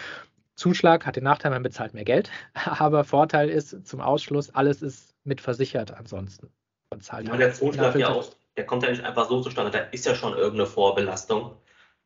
Zuschlag 0.61 1.07
hat 1.07 1.17
den 1.17 1.25
Nachteil, 1.25 1.52
man 1.52 1.62
bezahlt 1.62 1.95
mehr 1.95 2.05
Geld, 2.05 2.31
aber 2.55 3.05
Vorteil 3.05 3.49
ist 3.49 3.87
zum 3.87 4.02
Ausschluss, 4.02 4.50
alles 4.50 4.83
ist 4.83 5.14
mit 5.25 5.40
versichert 5.40 5.90
ansonsten. 5.93 6.52
Man 6.90 7.00
zahlt 7.00 7.29
ja, 7.29 7.37
der 7.37 7.55
Zuschlag 7.55 7.97
ja 7.97 8.11
auch, 8.11 8.29
der 8.59 8.67
kommt 8.67 8.83
ja 8.83 8.90
nicht 8.90 9.02
einfach 9.02 9.26
so 9.29 9.40
zustande, 9.40 9.71
da 9.71 9.79
ist 9.79 10.05
ja 10.05 10.14
schon 10.14 10.35
irgendeine 10.35 10.67
Vorbelastung. 10.67 11.57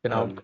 Genau. 0.03 0.23
Ähm, 0.23 0.41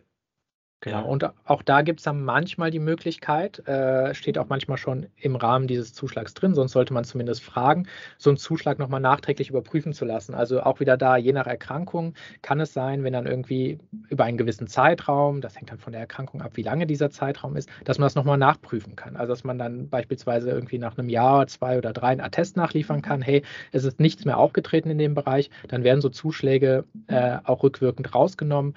Genau, 0.84 1.06
und 1.08 1.24
auch 1.46 1.62
da 1.62 1.84
gibt 1.84 2.00
es 2.00 2.06
dann 2.06 2.24
manchmal 2.24 2.72
die 2.72 2.80
Möglichkeit, 2.80 3.60
äh, 3.68 4.16
steht 4.16 4.40
auch 4.40 4.50
manchmal 4.50 4.78
schon 4.78 5.06
im 5.16 5.36
Rahmen 5.36 5.68
dieses 5.68 5.94
Zuschlags 5.94 6.34
drin, 6.34 6.56
sonst 6.56 6.72
sollte 6.72 6.92
man 6.92 7.04
zumindest 7.04 7.44
fragen, 7.44 7.86
so 8.18 8.32
einen 8.32 8.38
Zuschlag 8.38 8.80
nochmal 8.80 9.00
nachträglich 9.00 9.50
überprüfen 9.52 9.94
zu 9.94 10.06
lassen. 10.06 10.34
Also 10.34 10.64
auch 10.64 10.80
wieder 10.80 10.98
da, 10.98 11.18
je 11.18 11.34
nach 11.34 11.46
Erkrankung 11.46 12.16
kann 12.42 12.60
es 12.60 12.74
sein, 12.74 13.04
wenn 13.04 13.14
dann 13.14 13.28
irgendwie 13.28 13.78
über 14.10 14.24
einen 14.24 14.40
gewissen 14.40 14.66
Zeitraum, 14.66 15.40
das 15.42 15.56
hängt 15.56 15.70
dann 15.70 15.78
von 15.78 15.92
der 15.92 16.02
Erkrankung 16.02 16.42
ab, 16.42 16.54
wie 16.56 16.64
lange 16.64 16.88
dieser 16.88 17.12
Zeitraum 17.12 17.56
ist, 17.58 17.70
dass 17.84 18.00
man 18.00 18.08
das 18.08 18.16
nochmal 18.16 18.40
nachprüfen 18.40 18.96
kann. 18.96 19.16
Also 19.18 19.34
dass 19.34 19.44
man 19.44 19.60
dann 19.60 19.88
beispielsweise 19.88 20.50
irgendwie 20.50 20.80
nach 20.80 20.98
einem 20.98 21.10
Jahr, 21.10 21.46
zwei 21.46 21.78
oder 21.78 21.94
drei 21.94 22.08
einen 22.08 22.22
Attest 22.22 22.58
nachliefern 22.58 23.04
kann, 23.04 23.22
hey, 23.22 23.44
es 23.72 23.84
ist 23.84 24.00
nichts 24.00 24.26
mehr 24.26 24.38
aufgetreten 24.40 24.90
in 24.90 24.98
dem 24.98 25.14
Bereich, 25.14 25.52
dann 25.68 25.84
werden 25.84 26.02
so 26.02 26.10
Zuschläge 26.10 26.86
äh, 27.06 27.38
auch 27.44 27.62
rückwirkend 27.62 28.16
rausgenommen. 28.16 28.74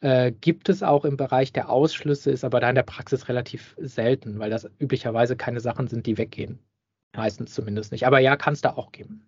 Äh, 0.00 0.32
gibt 0.32 0.68
es 0.68 0.82
auch 0.82 1.04
im 1.04 1.16
Bereich 1.16 1.52
der 1.52 1.70
Ausschlüsse, 1.70 2.30
ist 2.30 2.44
aber 2.44 2.60
da 2.60 2.68
in 2.68 2.74
der 2.74 2.82
Praxis 2.82 3.28
relativ 3.28 3.74
selten, 3.78 4.38
weil 4.38 4.50
das 4.50 4.68
üblicherweise 4.78 5.36
keine 5.36 5.60
Sachen 5.60 5.88
sind, 5.88 6.06
die 6.06 6.18
weggehen. 6.18 6.58
Meistens 7.16 7.54
zumindest 7.54 7.92
nicht. 7.92 8.06
Aber 8.06 8.18
ja, 8.18 8.36
kann 8.36 8.54
es 8.54 8.60
da 8.60 8.74
auch 8.74 8.92
geben. 8.92 9.26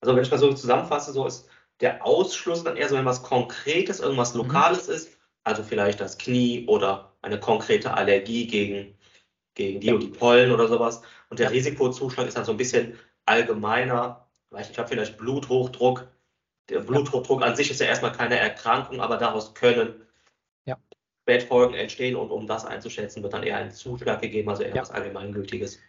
Also 0.00 0.14
wenn 0.14 0.22
ich 0.22 0.30
mal 0.30 0.38
so 0.38 0.52
zusammenfasse, 0.52 1.12
so 1.12 1.26
ist 1.26 1.48
der 1.80 2.04
Ausschluss 2.06 2.64
dann 2.64 2.76
eher 2.76 2.88
so, 2.88 2.96
wenn 2.96 3.04
was 3.04 3.22
Konkretes, 3.22 4.00
irgendwas 4.00 4.34
mhm. 4.34 4.42
Lokales 4.42 4.88
mhm. 4.88 4.94
ist, 4.94 5.18
also 5.44 5.62
vielleicht 5.62 6.00
das 6.00 6.18
Knie 6.18 6.66
oder 6.66 7.12
eine 7.22 7.38
konkrete 7.38 7.94
Allergie 7.94 8.46
gegen, 8.46 8.94
gegen 9.54 9.80
die 9.80 9.88
ja. 9.88 9.94
und 9.94 10.02
die 10.02 10.08
Pollen 10.08 10.52
oder 10.52 10.68
sowas. 10.68 11.02
Und 11.30 11.40
der 11.40 11.50
Risikozuschlag 11.50 12.26
ist 12.26 12.36
dann 12.36 12.44
so 12.44 12.52
ein 12.52 12.58
bisschen 12.58 12.94
allgemeiner, 13.26 14.26
weil 14.50 14.66
ich 14.70 14.78
habe 14.78 14.88
vielleicht 14.88 15.18
Bluthochdruck, 15.18 16.08
der 16.68 16.80
Bluthochdruck 16.80 17.42
an 17.42 17.56
sich 17.56 17.70
ist 17.70 17.80
ja 17.80 17.86
erstmal 17.86 18.12
keine 18.12 18.38
Erkrankung, 18.38 19.00
aber 19.00 19.16
daraus 19.16 19.54
können 19.54 19.94
ja. 20.64 20.76
Spätfolgen 21.22 21.74
entstehen 21.74 22.16
und 22.16 22.30
um 22.30 22.46
das 22.46 22.64
einzuschätzen, 22.64 23.22
wird 23.22 23.32
dann 23.32 23.42
eher 23.42 23.56
ein 23.56 23.70
Zuschlag 23.70 24.20
gegeben, 24.20 24.48
also 24.48 24.62
eher 24.62 24.74
ja. 24.74 24.82
was 24.82 24.90
Allgemeingültiges. 24.90 25.80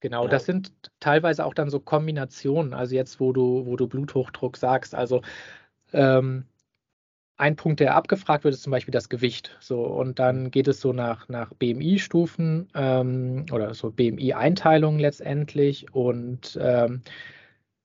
Genau, 0.00 0.24
ja. 0.24 0.28
das 0.28 0.44
sind 0.44 0.72
teilweise 1.00 1.44
auch 1.44 1.54
dann 1.54 1.70
so 1.70 1.80
Kombinationen, 1.80 2.72
also 2.72 2.94
jetzt, 2.94 3.18
wo 3.18 3.32
du, 3.32 3.66
wo 3.66 3.76
du 3.76 3.88
Bluthochdruck 3.88 4.56
sagst, 4.56 4.94
also 4.94 5.22
ähm, 5.92 6.44
ein 7.38 7.54
Punkt, 7.54 7.80
der 7.80 7.94
abgefragt 7.94 8.44
wird, 8.44 8.54
ist 8.54 8.62
zum 8.62 8.72
Beispiel 8.72 8.92
das 8.92 9.08
Gewicht. 9.08 9.56
So, 9.60 9.82
und 9.82 10.18
dann 10.18 10.50
geht 10.50 10.66
es 10.66 10.80
so 10.80 10.92
nach, 10.92 11.28
nach 11.28 11.54
BMI-Stufen 11.54 12.68
ähm, 12.74 13.46
oder 13.52 13.74
so 13.74 13.90
BMI-Einteilungen 13.90 14.98
letztendlich. 14.98 15.94
Und 15.94 16.58
ähm, 16.60 17.02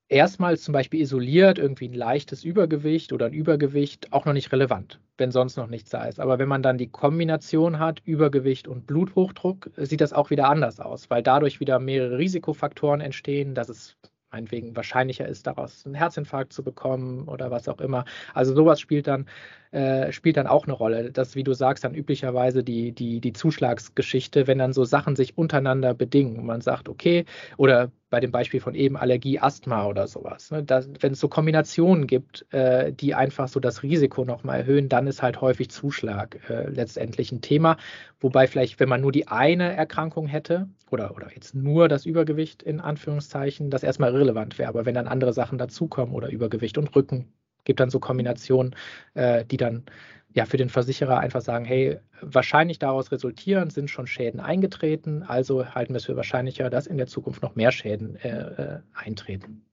erstmal 0.10 0.58
zum 0.58 0.74
Beispiel 0.74 1.02
isoliert 1.02 1.58
irgendwie 1.60 1.88
ein 1.88 1.94
leichtes 1.94 2.44
Übergewicht 2.44 3.14
oder 3.14 3.28
ein 3.28 3.34
Übergewicht 3.34 4.12
auch 4.14 4.26
noch 4.26 4.34
nicht 4.34 4.52
relevant, 4.52 5.00
wenn 5.18 5.32
sonst 5.32 5.58
noch 5.58 5.68
nichts 5.68 5.90
da 5.90 6.06
ist. 6.06 6.20
Aber 6.20 6.40
wenn 6.40 6.48
man 6.48 6.64
dann 6.64 6.78
die 6.78 6.90
Kombination 6.90 7.80
hat, 7.80 8.02
Übergewicht 8.06 8.68
und 8.68 8.88
Bluthochdruck, 8.88 9.72
sieht 9.78 10.02
das 10.02 10.14
auch 10.14 10.30
wieder 10.30 10.50
anders 10.50 10.80
aus, 10.80 11.10
weil 11.10 11.24
dadurch 11.24 11.60
wieder 11.60 11.80
mehrere 11.80 12.18
Risikofaktoren 12.18 13.02
entstehen, 13.02 13.56
dass 13.56 13.70
es 13.70 13.98
meinetwegen 14.32 14.76
wahrscheinlicher 14.76 15.28
ist, 15.28 15.48
daraus 15.48 15.86
einen 15.86 15.96
Herzinfarkt 15.96 16.54
zu 16.54 16.64
bekommen 16.64 17.28
oder 17.28 17.52
was 17.52 17.70
auch 17.70 17.80
immer. 17.80 18.06
Also 18.34 18.54
sowas 18.56 18.80
spielt 18.80 19.08
dann, 19.08 19.28
äh, 19.74 20.12
spielt 20.12 20.38
dann 20.38 20.46
auch 20.48 20.66
eine 20.66 20.74
Rolle. 20.74 21.12
Das, 21.12 21.36
wie 21.36 21.44
du 21.44 21.54
sagst, 21.54 21.84
dann 21.84 21.96
üblicherweise 21.96 22.64
die, 22.64 22.92
die, 22.92 23.20
die 23.20 23.34
Zuschlagsgeschichte, 23.34 24.46
wenn 24.46 24.60
dann 24.60 24.72
so 24.72 24.84
Sachen 24.84 25.16
sich 25.16 25.36
untereinander 25.36 25.96
bedingen 25.96 26.38
und 26.38 26.46
man 26.46 26.62
sagt, 26.62 26.90
okay, 26.90 27.26
oder 27.58 27.92
bei 28.12 28.20
dem 28.20 28.32
Beispiel 28.32 28.60
von 28.60 28.76
eben 28.76 28.96
Allergie, 28.96 29.40
Asthma 29.40 29.88
oder 29.88 30.06
sowas. 30.06 30.52
Ne? 30.52 30.62
Das, 30.64 30.88
wenn 31.00 31.14
es 31.14 31.20
so 31.20 31.28
Kombinationen 31.28 32.06
gibt, 32.06 32.46
äh, 32.54 32.94
die 32.94 33.16
einfach 33.16 33.48
so 33.48 33.60
das 33.60 33.82
Risiko 33.82 34.24
nochmal 34.24 34.60
erhöhen, 34.60 34.90
dann 34.90 35.08
ist 35.08 35.24
halt 35.24 35.42
häufig 35.42 35.72
Zuschlag 35.72 36.38
äh, 36.48 36.70
letztendlich 36.70 37.32
ein 37.32 37.42
Thema. 37.42 37.78
Wobei 38.20 38.46
vielleicht, 38.46 38.80
wenn 38.80 38.90
man 38.90 39.02
nur 39.02 39.12
die 39.12 39.28
eine 39.28 39.76
Erkrankung 39.76 40.28
hätte 40.28 40.70
oder, 40.92 41.16
oder 41.16 41.34
jetzt 41.34 41.56
nur 41.56 41.88
das 41.88 42.06
Übergewicht 42.06 42.62
in 42.62 42.80
Anführungszeichen, 42.80 43.72
das 43.72 43.82
erstmal 43.82 44.14
irrelevant 44.14 44.60
wäre. 44.60 44.70
Aber 44.70 44.86
wenn 44.86 44.94
dann 44.94 45.08
andere 45.08 45.34
Sachen 45.34 45.58
dazukommen 45.58 46.14
oder 46.14 46.30
Übergewicht 46.30 46.78
und 46.78 46.96
Rücken, 46.96 47.34
gibt 47.64 47.80
dann 47.80 47.90
so 47.90 48.00
Kombinationen, 48.00 48.76
äh, 49.14 49.46
die 49.46 49.58
dann 49.58 49.86
ja 50.34 50.46
für 50.46 50.58
den 50.58 50.70
Versicherer 50.70 51.20
einfach 51.20 51.42
sagen, 51.42 51.66
hey, 51.66 52.00
wahrscheinlich 52.22 52.80
daraus 52.80 53.12
resultierend 53.12 53.72
sind 53.72 53.90
schon 53.90 54.08
Schäden 54.08 54.40
eingetreten, 54.40 55.24
also 55.24 55.66
halten 55.74 55.94
wir 55.94 55.98
es 55.98 56.06
für 56.06 56.16
wahrscheinlicher, 56.16 56.70
dass 56.70 56.88
in 56.88 56.98
der 56.98 57.08
Zukunft 57.08 57.42
noch 57.42 57.56
mehr 57.56 57.72
Schäden 57.72 58.16
äh, 58.18 58.30
äh, 58.30 58.80
eintreten. 58.94 59.66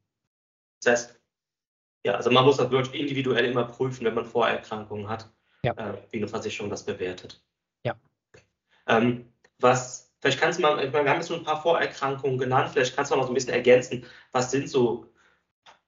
Das 0.83 0.92
heißt, 0.92 1.20
ja, 2.05 2.14
also 2.14 2.31
man 2.31 2.44
muss 2.44 2.57
das 2.57 2.70
wirklich 2.70 3.00
individuell 3.00 3.44
immer 3.44 3.64
prüfen, 3.64 4.05
wenn 4.05 4.14
man 4.14 4.24
Vorerkrankungen 4.24 5.09
hat, 5.09 5.31
ja. 5.62 5.72
äh, 5.72 5.98
wie 6.11 6.18
eine 6.18 6.29
Versicherung 6.29 6.70
das 6.70 6.85
bewertet. 6.85 7.42
Ja. 7.85 7.94
Ähm, 8.87 9.26
was, 9.59 10.12
vielleicht 10.20 10.40
kannst 10.40 10.59
du 10.59 10.62
mal, 10.62 10.83
ich 10.83 10.92
meine, 10.92 11.05
wir 11.05 11.11
haben 11.11 11.20
jetzt 11.20 11.31
nur 11.31 11.38
ein 11.38 11.44
paar 11.44 11.62
Vorerkrankungen 11.62 12.38
genannt, 12.38 12.70
vielleicht 12.72 12.96
kannst 12.96 13.11
du 13.11 13.14
noch 13.14 13.22
mal 13.22 13.26
so 13.26 13.33
ein 13.33 13.35
bisschen 13.35 13.53
ergänzen, 13.53 14.05
was 14.33 14.50
sind 14.50 14.68
so 14.68 15.07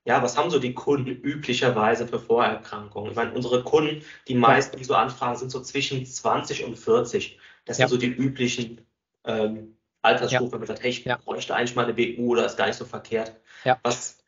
ja, 0.05 0.23
was 0.23 0.37
haben 0.37 0.51
so 0.51 0.59
die 0.59 0.75
Kunden 0.75 1.11
üblicherweise 1.11 2.09
für 2.09 2.19
Vorerkrankungen? 2.19 3.11
Ich 3.11 3.17
meine, 3.17 3.33
unsere 3.33 3.62
Kunden, 3.62 4.05
die 4.27 4.35
meisten, 4.35 4.77
die 4.77 4.85
so 4.85 4.95
anfragen, 4.95 5.37
sind 5.37 5.51
so 5.51 5.61
zwischen 5.61 6.05
20 6.05 6.65
und 6.65 6.77
40. 6.77 7.38
Das 7.65 7.79
ja. 7.79 7.87
sind 7.87 8.01
so 8.01 8.01
die 8.01 8.12
üblichen 8.12 8.85
ähm, 9.25 9.77
Altersstufen, 10.03 10.47
ja. 10.47 10.53
wenn 10.53 10.59
man 10.59 10.67
sagt, 10.67 10.83
hey, 10.83 10.91
ich 10.91 11.05
ja. 11.05 11.17
bräuchte 11.17 11.55
eigentlich 11.55 11.77
mal 11.77 11.85
eine 11.85 11.95
BU 11.95 12.33
oder 12.33 12.47
ist 12.47 12.57
gar 12.57 12.67
nicht 12.67 12.77
so 12.77 12.85
verkehrt. 12.85 13.41
Ja. 13.65 13.79
Was, 13.85 14.19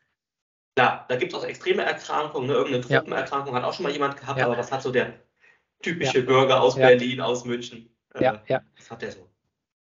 klar, 0.75 1.05
da 1.09 1.17
gibt 1.17 1.33
es 1.33 1.39
auch 1.39 1.43
extreme 1.43 1.83
Erkrankungen, 1.83 2.47
ne? 2.47 2.53
irgendeine 2.53 2.83
Gruppenerkrankung 2.85 3.53
hat 3.53 3.63
auch 3.65 3.73
schon 3.73 3.83
mal 3.83 3.91
jemand 3.91 4.15
gehabt, 4.17 4.41
aber 4.41 4.57
was 4.57 4.71
hat 4.71 4.81
so 4.81 4.91
der 4.91 5.13
typische 5.81 6.23
Bürger 6.23 6.61
aus 6.61 6.75
Berlin, 6.75 7.19
aus 7.19 7.43
München? 7.43 7.93
Äh, 8.13 8.23
ja, 8.23 8.43
ja. 8.47 8.61
Was 8.77 8.89
hat 8.89 9.01
der 9.01 9.11
so? 9.11 9.29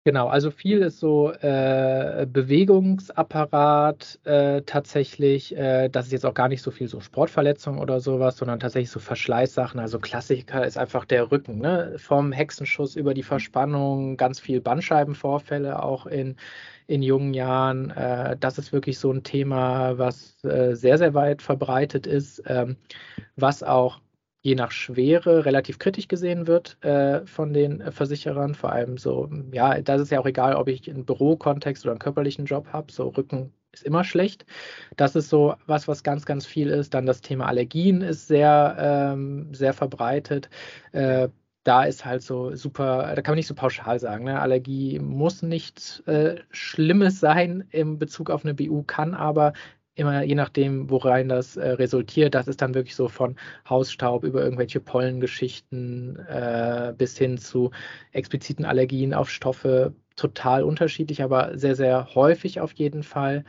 Genau, 0.05 0.29
also 0.29 0.51
viel 0.51 0.81
ist 0.81 0.99
so 0.99 1.31
äh, 1.31 2.27
Bewegungsapparat 2.27 4.19
äh, 4.25 4.63
tatsächlich. 4.63 5.55
Äh, 5.55 5.91
das 5.91 6.07
ist 6.07 6.13
jetzt 6.13 6.25
auch 6.25 6.33
gar 6.33 6.49
nicht 6.49 6.63
so 6.63 6.71
viel 6.71 6.89
so 6.89 7.01
Sportverletzung 7.01 7.79
oder 7.79 8.01
sowas, 8.01 8.39
sondern 8.39 8.61
tatsächlich 8.61 8.91
so 8.91 8.99
Verschleißsachen. 8.99 9.79
Also 9.79 9.99
Klassiker 9.99 10.65
ist 10.65 10.79
einfach 10.79 11.05
der 11.05 11.31
Rücken, 11.31 11.59
ne? 11.59 11.97
Vom 11.99 12.33
Hexenschuss 12.33 12.97
über 12.97 13.13
die 13.13 13.23
Verspannung, 13.23 14.17
ganz 14.17 14.41
viel 14.41 14.63
Bandscheibenvorfälle 14.63 15.83
auch 15.83 16.07
in, 16.07 16.37
in 16.87 17.03
jungen 17.03 17.35
Jahren. 17.35 17.91
Äh, 17.91 18.39
das 18.41 18.57
ist 18.57 18.73
wirklich 18.73 18.99
so 18.99 19.13
ein 19.13 19.23
Thema, 19.23 19.99
was 19.99 20.43
äh, 20.45 20.75
sehr, 20.77 20.97
sehr 20.97 21.13
weit 21.13 21.43
verbreitet 21.43 22.07
ist, 22.07 22.43
ähm, 22.47 22.77
was 23.37 23.63
auch 23.63 24.01
je 24.43 24.55
nach 24.55 24.71
Schwere 24.71 25.45
relativ 25.45 25.79
kritisch 25.79 26.09
gesehen 26.09 26.47
wird 26.47 26.83
äh, 26.85 27.27
von 27.27 27.53
den 27.53 27.93
Versicherern. 27.93 28.55
Vor 28.55 28.73
allem 28.73 28.97
so, 28.97 29.29
ja, 29.53 29.81
da 29.83 29.97
ist 29.97 30.11
ja 30.11 30.21
auch 30.21 30.27
egal, 30.27 30.55
ob 30.55 30.69
ich 30.69 30.89
einen 30.89 31.05
Bürokontext 31.05 31.85
oder 31.85 31.93
einen 31.93 31.99
körperlichen 31.99 32.47
Job 32.47 32.69
habe. 32.73 32.91
So 32.91 33.09
Rücken 33.09 33.53
ist 33.73 33.85
immer 33.85 34.05
schlecht. 34.05 34.47
Das 34.97 35.15
ist 35.15 35.29
so 35.29 35.55
was, 35.67 35.89
was 35.89 36.03
ganz, 36.03 36.25
ganz 36.25 36.47
viel 36.47 36.69
ist. 36.69 36.95
Dann 36.95 37.07
das 37.07 37.21
Thema 37.21 37.47
Allergien 37.47 38.01
ist 38.03 38.29
sehr, 38.29 38.77
ähm, 38.79 39.53
sehr 39.53 39.75
verbreitet. 39.75 40.49
Äh, 40.93 41.29
da 41.65 41.85
ist 41.85 42.05
halt 42.07 42.23
so 42.23 42.55
super, 42.57 43.13
da 43.15 43.23
kann 43.23 43.33
man 43.33 43.37
nicht 43.37 43.47
so 43.47 43.55
pauschal 43.55 44.01
sagen. 44.01 44.25
Ne? 44.25 44.41
Allergie 44.41 44.99
muss 44.99 45.43
nichts 45.43 46.01
äh, 46.07 46.37
Schlimmes 46.51 47.21
sein 47.21 47.65
im 47.71 47.99
Bezug 47.99 48.31
auf 48.31 48.45
eine 48.45 48.55
BU, 48.55 48.83
kann 48.85 49.15
aber 49.15 49.53
immer 49.95 50.23
je 50.23 50.35
nachdem, 50.35 50.91
worein 50.91 51.29
das 51.29 51.57
äh, 51.57 51.71
resultiert, 51.71 52.35
das 52.35 52.49
ist 52.49 52.63
dann 52.63 52.75
wirklich 52.75 52.97
so 52.97 53.09
von 53.09 53.37
Hausstaub 53.69 54.25
über 54.25 54.43
irgendwelche 54.43 54.81
Pollengeschichten 54.81 56.17
äh, 56.27 56.95
bis 56.97 57.19
hin 57.19 57.39
zu 57.39 57.71
expliziten 58.13 58.65
Allergien 58.65 59.15
auf 59.15 59.31
Stoffe 59.31 59.95
total 60.17 60.63
unterschiedlich, 60.65 61.23
aber 61.23 61.57
sehr, 61.59 61.77
sehr 61.77 62.15
häufig 62.15 62.61
auf 62.61 62.73
jeden 62.73 63.03
Fall. 63.03 63.45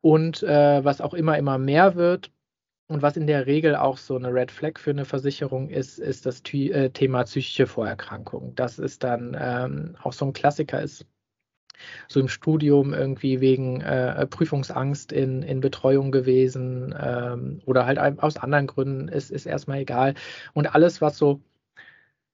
Und 0.00 0.42
äh, 0.42 0.84
was 0.84 1.00
auch 1.00 1.14
immer, 1.14 1.38
immer 1.38 1.58
mehr 1.58 1.94
wird, 1.96 2.30
und 2.86 3.02
was 3.02 3.16
in 3.16 3.26
der 3.26 3.46
Regel 3.46 3.76
auch 3.76 3.96
so 3.96 4.16
eine 4.16 4.32
Red 4.32 4.50
Flag 4.50 4.78
für 4.78 4.90
eine 4.90 5.06
Versicherung 5.06 5.70
ist, 5.70 5.98
ist 5.98 6.26
das 6.26 6.42
äh, 6.52 6.90
Thema 6.90 7.24
psychische 7.24 7.66
Vorerkrankung. 7.66 8.54
Das 8.56 8.78
ist 8.78 9.02
dann 9.02 9.36
ähm, 9.40 9.96
auch 10.02 10.12
so 10.12 10.26
ein 10.26 10.32
Klassiker, 10.34 10.82
ist 10.82 11.06
so 12.08 12.20
im 12.20 12.28
Studium 12.28 12.92
irgendwie 12.94 13.40
wegen 13.40 13.80
äh, 13.80 14.26
Prüfungsangst 14.26 15.12
in, 15.12 15.42
in 15.42 15.60
Betreuung 15.60 16.12
gewesen 16.12 16.94
ähm, 16.98 17.60
oder 17.66 17.86
halt 17.86 17.98
aus 17.98 18.36
anderen 18.36 18.66
Gründen, 18.66 19.08
ist, 19.08 19.30
ist 19.30 19.46
erstmal 19.46 19.80
egal. 19.80 20.14
Und 20.52 20.74
alles, 20.74 21.00
was 21.00 21.18
so 21.18 21.40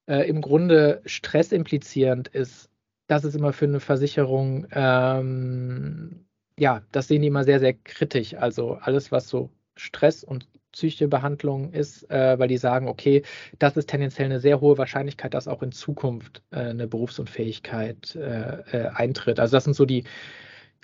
äh, 0.07 0.29
im 0.29 0.41
Grunde 0.41 1.03
stressimplizierend 1.07 2.29
ist, 2.29 2.71
das 3.07 3.25
ist 3.25 3.35
immer 3.35 3.53
für 3.53 3.65
eine 3.67 3.81
Versicherung, 3.81 4.67
ähm, 4.73 6.27
ja, 6.59 6.83
das 6.93 7.09
sehen 7.09 7.23
die 7.23 7.29
immer 7.29 7.45
sehr, 7.45 7.61
sehr 7.61 7.75
kritisch. 7.75 8.35
Also 8.35 8.75
alles, 8.75 9.11
was 9.13 9.29
so 9.29 9.51
Stress 9.77 10.23
und 10.23 10.47
Psychebehandlung 10.73 11.73
ist, 11.73 12.09
äh, 12.11 12.39
weil 12.39 12.49
die 12.49 12.57
sagen, 12.57 12.89
okay, 12.89 13.23
das 13.59 13.77
ist 13.77 13.89
tendenziell 13.89 14.27
eine 14.27 14.41
sehr 14.41 14.61
hohe 14.61 14.79
Wahrscheinlichkeit, 14.79 15.35
dass 15.35 15.49
auch 15.49 15.63
in 15.63 15.73
Zukunft 15.73 16.43
äh, 16.51 16.59
eine 16.59 16.87
Berufsunfähigkeit 16.87 18.15
äh, 18.15 18.61
äh 18.73 18.89
eintritt. 18.89 19.41
Also 19.41 19.57
das 19.57 19.65
sind 19.65 19.75
so 19.75 19.85
die, 19.85 20.05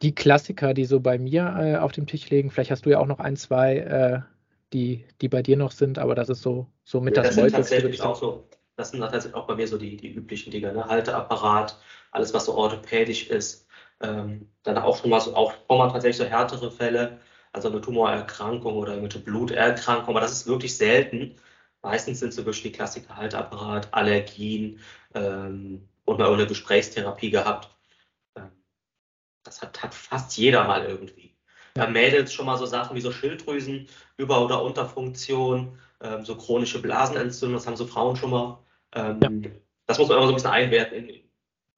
die 0.03 0.15
Klassiker, 0.15 0.75
die 0.75 0.85
so 0.85 1.01
bei 1.01 1.19
mir 1.19 1.57
äh, 1.59 1.77
auf 1.77 1.93
dem 1.93 2.07
Tisch 2.07 2.29
liegen. 2.31 2.51
Vielleicht 2.51 2.71
hast 2.71 2.87
du 2.87 2.91
ja 2.91 2.99
auch 2.99 3.07
noch 3.07 3.21
ein, 3.21 3.37
zwei, 3.37 3.77
äh, 3.79 4.21
die, 4.73 5.05
die 5.21 5.29
bei 5.29 5.43
dir 5.43 5.57
noch 5.57 5.71
sind, 5.71 5.99
aber 5.99 6.15
das 6.15 6.29
ist 6.29 6.43
so, 6.43 6.67
so 6.85 7.01
mit 7.01 7.17
ja, 7.17 7.23
das, 7.23 7.37
das 7.37 7.45
sind 7.45 7.53
tatsächlich 7.53 8.03
auch 8.03 8.17
so. 8.17 8.49
Das 8.77 8.91
sind 8.91 9.01
tatsächlich 9.01 9.35
auch 9.35 9.47
bei 9.47 9.55
mir 9.55 9.67
so 9.67 9.79
die, 9.79 9.97
die 9.97 10.13
üblichen 10.13 10.51
Dinge, 10.51 10.71
ne? 10.73 10.85
Halteapparat, 10.85 11.79
alles 12.11 12.35
was 12.35 12.45
so 12.45 12.55
orthopädisch 12.55 13.31
ist. 13.31 13.67
Ähm, 14.03 14.51
dann 14.65 14.77
auch 14.77 14.99
schon 14.99 15.09
mal 15.09 15.21
so, 15.21 15.35
auch 15.35 15.53
schon 15.53 15.79
mal 15.79 15.91
tatsächlich 15.91 16.19
so 16.19 16.25
härtere 16.25 16.71
Fälle 16.71 17.21
also 17.57 17.71
eine 17.71 17.81
Tumorerkrankung 17.81 18.75
oder 18.75 18.93
irgendwelche 18.93 19.25
Bluterkrankung, 19.25 20.11
aber 20.11 20.21
das 20.21 20.33
ist 20.33 20.47
wirklich 20.47 20.77
selten. 20.77 21.37
Meistens 21.83 22.21
sind 22.21 22.29
es 22.29 22.37
wirklich 22.37 22.63
die 22.63 22.73
Klassiker 22.73 23.17
Haltapparat, 23.17 23.93
Allergien 23.95 24.79
ähm, 25.15 25.89
und 26.05 26.19
mal 26.19 26.33
eine 26.33 26.47
Gesprächstherapie 26.47 27.31
gehabt. 27.31 27.75
Ähm, 28.37 28.51
das 29.43 29.63
hat, 29.63 29.83
hat, 29.83 29.95
fast 29.95 30.37
jeder 30.37 30.65
mal 30.65 30.85
irgendwie. 30.85 31.35
Bei 31.75 31.87
Mädels 31.87 32.33
schon 32.33 32.45
mal 32.45 32.59
so 32.59 32.67
Sachen 32.67 32.95
wie 32.95 33.01
so 33.01 33.11
Schilddrüsen, 33.11 33.89
Über- 34.19 34.45
oder 34.45 34.63
Unterfunktion, 34.63 35.79
ähm, 36.03 36.27
so 36.27 36.37
chronische 36.37 36.83
Blasenentzündung, 36.83 37.57
das 37.57 37.67
haben 37.67 37.77
so 37.77 37.87
Frauen 37.87 38.17
schon 38.17 38.31
mal. 38.31 38.59
Ähm, 38.93 39.21
ja. 39.23 39.51
Das 39.87 39.99
muss 39.99 40.09
man 40.09 40.19
immer 40.19 40.27
so 40.27 40.33
ein 40.33 40.37
bisschen 40.37 40.51
einwerten, 40.51 41.11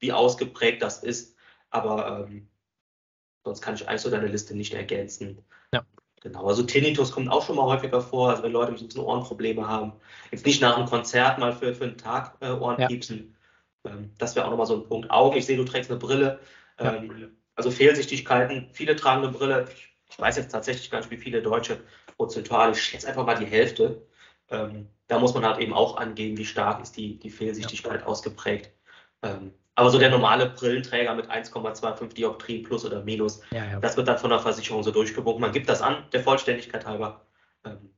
wie 0.00 0.12
ausgeprägt 0.12 0.82
das 0.82 1.04
ist. 1.04 1.36
Aber 1.70 2.26
ähm, 2.26 2.48
sonst 3.44 3.60
kann 3.60 3.74
ich 3.74 3.88
eigentlich 3.88 4.00
so 4.00 4.10
deine 4.10 4.26
Liste 4.26 4.56
nicht 4.56 4.74
ergänzen. 4.74 5.44
Genau, 6.20 6.46
also 6.46 6.62
Tinnitus 6.62 7.12
kommt 7.12 7.30
auch 7.30 7.46
schon 7.46 7.56
mal 7.56 7.64
häufiger 7.64 8.00
vor, 8.00 8.30
also 8.30 8.42
wenn 8.42 8.52
Leute 8.52 8.72
ein 8.72 8.86
bisschen 8.86 9.02
Ohrenprobleme 9.02 9.66
haben. 9.66 9.92
Jetzt 10.32 10.46
nicht 10.46 10.60
nach 10.60 10.76
einem 10.76 10.88
Konzert 10.88 11.38
mal 11.38 11.52
für, 11.52 11.74
für 11.74 11.84
einen 11.84 11.96
Tag 11.96 12.36
äh, 12.40 12.50
Ohrenpiepsen. 12.50 13.36
Ja. 13.84 13.92
Ähm, 13.92 14.10
das 14.18 14.34
wäre 14.34 14.46
auch 14.46 14.50
nochmal 14.50 14.66
so 14.66 14.76
ein 14.76 14.84
Punkt. 14.84 15.10
Augen, 15.10 15.36
ich 15.36 15.46
sehe, 15.46 15.56
du 15.56 15.64
trägst 15.64 15.90
eine 15.90 16.00
Brille. 16.00 16.40
Ähm, 16.78 17.20
ja. 17.20 17.26
Also 17.54 17.70
Fehlsichtigkeiten, 17.70 18.68
viele 18.72 18.96
tragen 18.96 19.22
eine 19.22 19.32
Brille. 19.32 19.68
Ich, 19.72 19.92
ich, 20.10 20.18
weiß 20.18 20.36
jetzt 20.36 20.50
tatsächlich 20.52 20.90
gar 20.90 20.98
nicht, 20.98 21.10
wie 21.10 21.16
viele 21.16 21.42
Deutsche 21.42 21.80
prozentual. 22.16 22.72
Ich 22.72 22.82
schätze 22.82 23.08
einfach 23.08 23.26
mal 23.26 23.38
die 23.38 23.46
Hälfte. 23.46 24.02
Ähm, 24.50 24.88
da 25.06 25.18
muss 25.18 25.34
man 25.34 25.44
halt 25.44 25.58
eben 25.58 25.72
auch 25.72 25.96
angeben, 25.96 26.36
wie 26.36 26.44
stark 26.44 26.82
ist 26.82 26.96
die, 26.96 27.18
die 27.18 27.30
Fehlsichtigkeit 27.30 28.00
ja. 28.00 28.06
ausgeprägt. 28.06 28.72
Aber 29.78 29.90
so 29.90 29.98
der 30.00 30.10
normale 30.10 30.50
Brillenträger 30.50 31.14
mit 31.14 31.30
1,25 31.30 32.12
Dioptrien 32.14 32.64
plus 32.64 32.84
oder 32.84 33.00
minus, 33.04 33.42
ja, 33.52 33.64
ja. 33.64 33.78
das 33.78 33.96
wird 33.96 34.08
dann 34.08 34.18
von 34.18 34.30
der 34.30 34.40
Versicherung 34.40 34.82
so 34.82 34.90
durchgewunken. 34.90 35.40
Man 35.40 35.52
gibt 35.52 35.68
das 35.68 35.82
an, 35.82 36.04
der 36.12 36.20
Vollständigkeit 36.20 36.84
halber. 36.84 37.24
Ähm, 37.64 37.94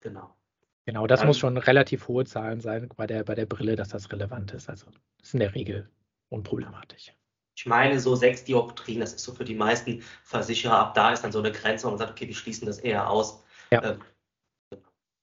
genau. 0.00 0.36
Genau, 0.84 1.06
das 1.06 1.22
ähm, 1.22 1.28
muss 1.28 1.38
schon 1.38 1.56
relativ 1.56 2.08
hohe 2.08 2.26
Zahlen 2.26 2.60
sein 2.60 2.90
bei 2.94 3.06
der, 3.06 3.24
bei 3.24 3.34
der 3.34 3.46
Brille, 3.46 3.74
dass 3.74 3.88
das 3.88 4.12
relevant 4.12 4.52
ist. 4.52 4.68
Also 4.68 4.84
das 5.16 5.28
ist 5.28 5.32
in 5.32 5.40
der 5.40 5.54
Regel 5.54 5.88
unproblematisch. 6.28 7.14
Ich 7.56 7.64
meine, 7.64 7.98
so 7.98 8.14
6 8.14 8.44
Dioptrien, 8.44 9.00
das 9.00 9.14
ist 9.14 9.24
so 9.24 9.32
für 9.32 9.44
die 9.44 9.54
meisten 9.54 10.02
Versicherer, 10.24 10.78
ab 10.78 10.92
da 10.92 11.14
ist 11.14 11.24
dann 11.24 11.32
so 11.32 11.38
eine 11.38 11.52
Grenze, 11.52 11.86
wo 11.86 11.88
man 11.88 11.98
sagt, 11.98 12.10
okay, 12.10 12.28
wir 12.28 12.34
schließen 12.34 12.66
das 12.66 12.78
eher 12.78 13.08
aus. 13.08 13.42
Ja. 13.70 13.82
Ähm, 13.82 14.00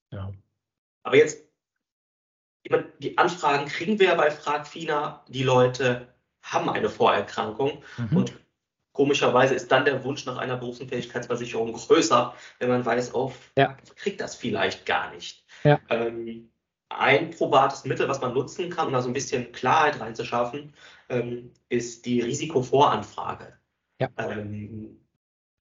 ja. 0.09 0.31
Aber 1.03 1.15
jetzt 1.15 1.48
die 2.99 3.17
Anfragen 3.17 3.67
kriegen 3.67 3.99
wir 3.99 4.07
ja 4.07 4.15
bei 4.15 4.31
Fragfina. 4.31 5.23
Die 5.27 5.43
Leute 5.43 6.07
haben 6.41 6.69
eine 6.69 6.89
Vorerkrankung 6.89 7.83
mhm. 7.97 8.17
und 8.17 8.33
komischerweise 8.93 9.55
ist 9.55 9.71
dann 9.71 9.85
der 9.85 10.03
Wunsch 10.03 10.25
nach 10.25 10.37
einer 10.37 10.57
Berufsunfähigkeitsversicherung 10.57 11.73
größer, 11.73 12.33
wenn 12.59 12.69
man 12.69 12.85
weiß, 12.85 13.13
oh, 13.13 13.31
ja. 13.57 13.77
kriegt 13.95 14.19
das 14.19 14.35
vielleicht 14.35 14.85
gar 14.85 15.13
nicht. 15.13 15.45
Ja. 15.63 15.79
Ähm, 15.89 16.51
ein 16.89 17.29
probates 17.29 17.85
Mittel, 17.85 18.09
was 18.09 18.19
man 18.19 18.33
nutzen 18.33 18.69
kann, 18.69 18.87
um 18.87 18.93
da 18.93 19.01
so 19.01 19.09
ein 19.09 19.13
bisschen 19.13 19.51
Klarheit 19.51 19.99
reinzuschaffen, 19.99 20.73
ähm, 21.07 21.51
ist 21.69 22.05
die 22.05 22.19
Risikovoranfrage. 22.21 23.57
Ja. 23.99 24.09
Ähm, 24.17 24.99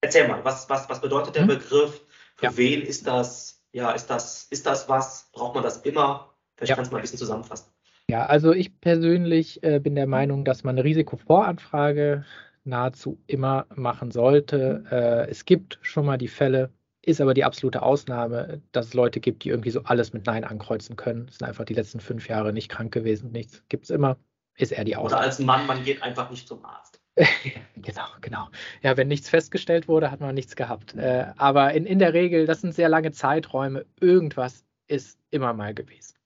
erzähl 0.01 0.27
mal, 0.27 0.45
was, 0.45 0.69
was, 0.71 0.89
was 0.89 1.01
bedeutet 1.01 1.37
der 1.37 1.43
mhm. 1.43 1.49
Begriff? 1.49 2.01
Für 2.37 2.57
wen 2.57 2.83
ist 2.83 3.07
das? 3.07 3.63
Ja, 3.73 3.91
ist 3.91 4.07
das, 4.07 4.45
ist 4.45 4.65
das 4.65 4.89
was? 4.89 5.31
Braucht 5.33 5.55
man 5.55 5.63
das 5.65 5.79
immer? 5.79 6.35
Vielleicht 6.59 6.71
ja. 6.71 6.77
kannst 6.77 6.91
du 6.91 6.95
mal 6.95 6.99
ein 6.99 7.03
bisschen 7.03 7.19
zusammenfassen. 7.19 7.71
Ja, 8.11 8.27
also 8.27 8.53
ich 8.53 8.81
persönlich 8.81 9.63
äh, 9.63 9.79
bin 9.79 9.95
der 9.95 10.07
Meinung, 10.07 10.45
dass 10.45 10.65
man 10.65 10.75
eine 10.75 10.85
Risikovoranfrage 10.85 12.25
nahezu 12.65 13.19
immer 13.27 13.67
machen 13.75 14.11
sollte. 14.11 14.85
Äh, 14.91 15.31
es 15.31 15.45
gibt 15.45 15.79
schon 15.83 16.05
mal 16.05 16.19
die 16.19 16.29
Fälle, 16.29 16.71
ist 17.03 17.21
aber 17.21 17.33
die 17.33 17.45
absolute 17.45 17.83
Ausnahme, 17.83 18.61
dass 18.73 18.89
es 18.89 18.95
Leute 18.95 19.21
gibt, 19.21 19.45
die 19.45 19.51
irgendwie 19.51 19.71
so 19.71 19.83
alles 19.85 20.13
mit 20.13 20.27
Nein 20.27 20.45
ankreuzen 20.45 20.97
können. 20.97 21.29
Sind 21.29 21.47
einfach 21.47 21.65
die 21.65 21.75
letzten 21.75 22.01
fünf 22.01 22.29
Jahre 22.29 22.53
nicht 22.53 22.69
krank 22.69 22.93
gewesen, 22.93 23.31
nichts. 23.31 23.63
Gibt 23.69 23.85
es 23.85 23.91
immer, 23.91 24.17
ist 24.57 24.73
eher 24.73 24.85
die 24.85 24.97
Ausnahme. 24.97 25.21
Oder 25.21 25.27
als 25.27 25.39
Mann, 25.39 25.67
man 25.67 25.85
geht 25.85 26.03
einfach 26.03 26.29
nicht 26.31 26.49
zum 26.49 26.65
Arzt. 26.65 27.01
genau, 27.77 28.07
genau. 28.21 28.49
Ja, 28.83 28.97
wenn 28.97 29.09
nichts 29.09 29.29
festgestellt 29.29 29.87
wurde, 29.87 30.11
hat 30.11 30.21
man 30.21 30.35
nichts 30.35 30.57
gehabt. 30.57 30.95
Äh, 30.95 31.27
aber 31.37 31.73
in, 31.73 31.87
in 31.87 31.99
der 31.99 32.15
Regel, 32.15 32.47
das 32.47 32.63
sind 32.63 32.75
sehr 32.75 32.89
lange 32.89 33.13
Zeiträume, 33.13 33.87
irgendwas 34.01 34.65
ist 34.87 35.19
immer 35.31 35.53
mal 35.53 35.75
gewesen. 35.75 36.18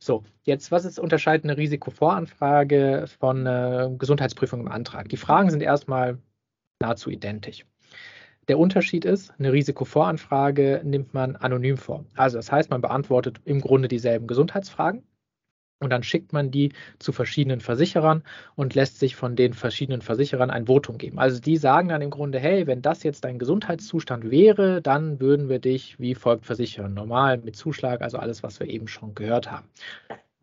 So, 0.00 0.22
jetzt, 0.44 0.70
was 0.70 0.84
ist 0.84 1.00
unterscheidet 1.00 1.44
eine 1.44 1.56
Risikovoranfrage 1.56 3.06
von 3.18 3.46
äh, 3.46 3.90
Gesundheitsprüfung 3.98 4.60
im 4.60 4.68
Antrag? 4.68 5.08
Die 5.08 5.16
Fragen 5.16 5.50
sind 5.50 5.60
erstmal 5.60 6.18
nahezu 6.80 7.10
identisch. 7.10 7.66
Der 8.46 8.58
Unterschied 8.58 9.04
ist, 9.04 9.32
eine 9.38 9.52
Risikovoranfrage 9.52 10.80
nimmt 10.84 11.12
man 11.14 11.36
anonym 11.36 11.76
vor. 11.76 12.06
Also 12.14 12.38
das 12.38 12.50
heißt, 12.50 12.70
man 12.70 12.80
beantwortet 12.80 13.40
im 13.44 13.60
Grunde 13.60 13.88
dieselben 13.88 14.26
Gesundheitsfragen, 14.26 15.02
und 15.80 15.90
dann 15.90 16.02
schickt 16.02 16.32
man 16.32 16.50
die 16.50 16.72
zu 16.98 17.12
verschiedenen 17.12 17.60
Versicherern 17.60 18.22
und 18.56 18.74
lässt 18.74 18.98
sich 18.98 19.16
von 19.16 19.36
den 19.36 19.52
verschiedenen 19.52 20.02
Versicherern 20.02 20.50
ein 20.50 20.66
Votum 20.66 20.98
geben. 20.98 21.18
Also 21.18 21.40
die 21.40 21.56
sagen 21.56 21.88
dann 21.88 22.02
im 22.02 22.10
Grunde, 22.10 22.38
hey, 22.38 22.66
wenn 22.66 22.82
das 22.82 23.02
jetzt 23.02 23.24
dein 23.24 23.38
Gesundheitszustand 23.38 24.30
wäre, 24.30 24.82
dann 24.82 25.20
würden 25.20 25.48
wir 25.48 25.58
dich 25.58 25.98
wie 26.00 26.14
folgt 26.14 26.46
versichern. 26.46 26.94
Normal 26.94 27.38
mit 27.38 27.56
Zuschlag, 27.56 28.02
also 28.02 28.18
alles, 28.18 28.42
was 28.42 28.60
wir 28.60 28.68
eben 28.68 28.88
schon 28.88 29.14
gehört 29.14 29.50
haben. 29.50 29.68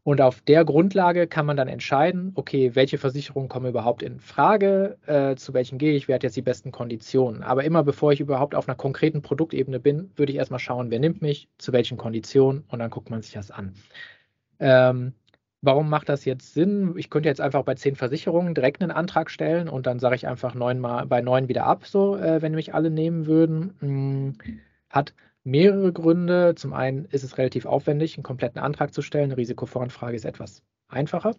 Und 0.04 0.21
auf 0.21 0.39
der 0.41 0.63
Grundlage 0.65 1.26
kann 1.26 1.48
man 1.48 1.58
dann 1.58 1.67
entscheiden, 1.67 2.32
okay, 2.36 2.76
welche 2.76 3.00
Versicherungen 3.00 3.50
kommen 3.50 3.65
überhaupt 3.65 4.04
in 4.04 4.19
Frage, 4.19 5.00
äh, 5.08 5.36
zu 5.36 5.56
welchen 5.56 5.80
gehe 5.80 5.95
ich, 5.95 6.08
wer 6.08 6.15
hat 6.15 6.24
jetzt 6.24 6.38
die 6.38 6.43
besten 6.43 6.71
Konditionen. 6.71 7.41
Aber 7.41 7.63
immer 7.63 7.84
bevor 7.84 8.13
ich 8.13 8.19
überhaupt 8.19 8.54
auf 8.54 8.67
einer 8.67 8.76
konkreten 8.76 9.24
Produktebene 9.24 9.80
bin, 9.80 10.12
würde 10.15 10.32
ich 10.32 10.38
erstmal 10.38 10.60
schauen, 10.60 10.91
wer 10.91 11.00
nimmt 11.00 11.24
mich, 11.24 11.50
zu 11.58 11.74
welchen 11.74 11.98
Konditionen 11.98 12.65
und 12.67 12.78
dann 12.78 12.91
guckt 12.91 13.10
man 13.10 13.24
sich 13.24 13.34
das 13.34 13.50
an. 13.50 13.74
Ähm, 14.60 15.13
Warum 15.65 15.89
macht 15.89 16.10
das 16.10 16.25
jetzt 16.25 16.54
Sinn? 16.54 16.93
Ich 16.95 17.10
könnte 17.10 17.28
jetzt 17.28 17.41
einfach 17.41 17.63
bei 17.63 17.73
zehn 17.73 17.95
Versicherungen 17.95 18.54
direkt 18.54 18.84
einen 18.84 18.91
Antrag 18.91 19.32
stellen 19.32 19.67
und 19.67 19.88
dann 19.88 19.99
sage 19.99 20.15
ich 20.15 20.28
einfach 20.28 20.54
neunmal 20.54 21.08
bei 21.08 21.21
neun 21.21 21.47
wieder 21.47 21.65
ab, 21.65 21.88
so 21.88 22.15
äh, 22.17 22.41
wenn 22.43 22.54
mich 22.54 22.75
alle 22.75 22.91
nehmen 22.91 23.25
würden. 23.25 23.73
Hm, 23.80 24.34
hat 24.91 25.15
mehrere 25.43 25.91
Gründe. 25.91 26.54
Zum 26.56 26.73
einen 26.73 27.06
ist 27.06 27.23
es 27.23 27.39
relativ 27.39 27.65
aufwendig, 27.65 28.15
einen 28.15 28.23
kompletten 28.23 28.62
Antrag 28.62 28.93
zu 28.93 29.01
stellen. 29.01 29.25
Eine 29.25 29.38
Risikovoranfrage 29.38 30.15
ist 30.15 30.25
etwas 30.25 30.62
einfacher. 30.88 31.36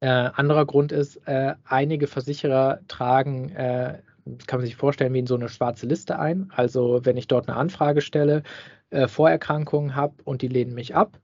Äh, 0.00 0.08
anderer 0.08 0.64
Grund 0.64 0.92
ist, 0.92 1.16
äh, 1.26 1.54
einige 1.64 2.06
Versicherer 2.06 2.80
tragen, 2.88 3.50
äh, 3.50 4.00
kann 4.46 4.60
man 4.60 4.66
sich 4.66 4.76
vorstellen, 4.76 5.12
wie 5.12 5.18
in 5.18 5.26
so 5.26 5.34
eine 5.34 5.50
schwarze 5.50 5.86
Liste 5.86 6.18
ein. 6.18 6.50
Also 6.54 7.04
wenn 7.04 7.18
ich 7.18 7.28
dort 7.28 7.48
eine 7.48 7.58
Anfrage 7.58 8.00
stelle, 8.00 8.42
äh, 8.90 9.06
Vorerkrankungen 9.06 9.94
habe 9.94 10.14
und 10.24 10.40
die 10.40 10.48
lehnen 10.48 10.74
mich 10.74 10.94
ab. 10.94 11.20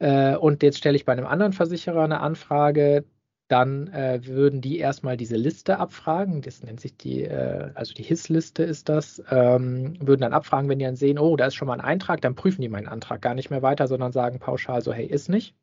Äh, 0.00 0.36
und 0.36 0.62
jetzt 0.62 0.78
stelle 0.78 0.96
ich 0.96 1.04
bei 1.04 1.12
einem 1.12 1.26
anderen 1.26 1.52
Versicherer 1.52 2.02
eine 2.02 2.20
Anfrage, 2.20 3.04
dann 3.48 3.88
äh, 3.88 4.20
würden 4.26 4.60
die 4.60 4.78
erstmal 4.78 5.16
diese 5.16 5.36
Liste 5.36 5.78
abfragen. 5.78 6.40
Das 6.40 6.62
nennt 6.62 6.80
sich 6.80 6.96
die, 6.96 7.24
äh, 7.24 7.70
also 7.74 7.92
die 7.94 8.04
HIS-Liste 8.04 8.62
ist 8.62 8.88
das. 8.88 9.22
Ähm, 9.30 9.96
würden 10.00 10.22
dann 10.22 10.32
abfragen, 10.32 10.68
wenn 10.68 10.78
die 10.78 10.84
dann 10.84 10.96
sehen, 10.96 11.18
oh, 11.18 11.36
da 11.36 11.46
ist 11.46 11.54
schon 11.54 11.68
mal 11.68 11.74
ein 11.74 11.80
Eintrag, 11.80 12.20
dann 12.20 12.36
prüfen 12.36 12.62
die 12.62 12.68
meinen 12.68 12.86
Antrag 12.88 13.20
gar 13.22 13.34
nicht 13.34 13.50
mehr 13.50 13.62
weiter, 13.62 13.88
sondern 13.88 14.12
sagen 14.12 14.38
pauschal 14.38 14.82
so, 14.82 14.92
hey, 14.92 15.06
ist 15.06 15.28
nicht. 15.28 15.54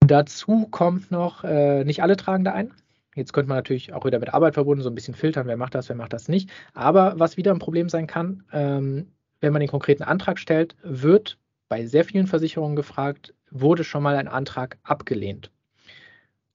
Dazu 0.00 0.66
kommt 0.70 1.10
noch, 1.10 1.44
äh, 1.44 1.84
nicht 1.84 2.02
alle 2.02 2.16
tragen 2.16 2.44
da 2.44 2.52
ein. 2.52 2.72
Jetzt 3.14 3.32
könnte 3.32 3.48
man 3.48 3.58
natürlich 3.58 3.92
auch 3.92 4.04
wieder 4.04 4.18
mit 4.18 4.34
Arbeit 4.34 4.54
verbunden 4.54 4.82
so 4.82 4.90
ein 4.90 4.94
bisschen 4.94 5.14
filtern, 5.14 5.46
wer 5.46 5.56
macht 5.56 5.74
das, 5.74 5.88
wer 5.88 5.96
macht 5.96 6.12
das 6.12 6.28
nicht. 6.28 6.50
Aber 6.74 7.18
was 7.18 7.36
wieder 7.36 7.52
ein 7.52 7.58
Problem 7.58 7.88
sein 7.88 8.06
kann, 8.06 8.44
ähm, 8.52 9.12
wenn 9.40 9.52
man 9.52 9.60
den 9.60 9.68
konkreten 9.70 10.02
Antrag 10.02 10.38
stellt, 10.38 10.76
wird 10.82 11.38
bei 11.68 11.86
sehr 11.86 12.04
vielen 12.04 12.26
Versicherungen 12.26 12.76
gefragt, 12.76 13.34
wurde 13.50 13.84
schon 13.84 14.02
mal 14.02 14.16
ein 14.16 14.28
Antrag 14.28 14.78
abgelehnt? 14.82 15.50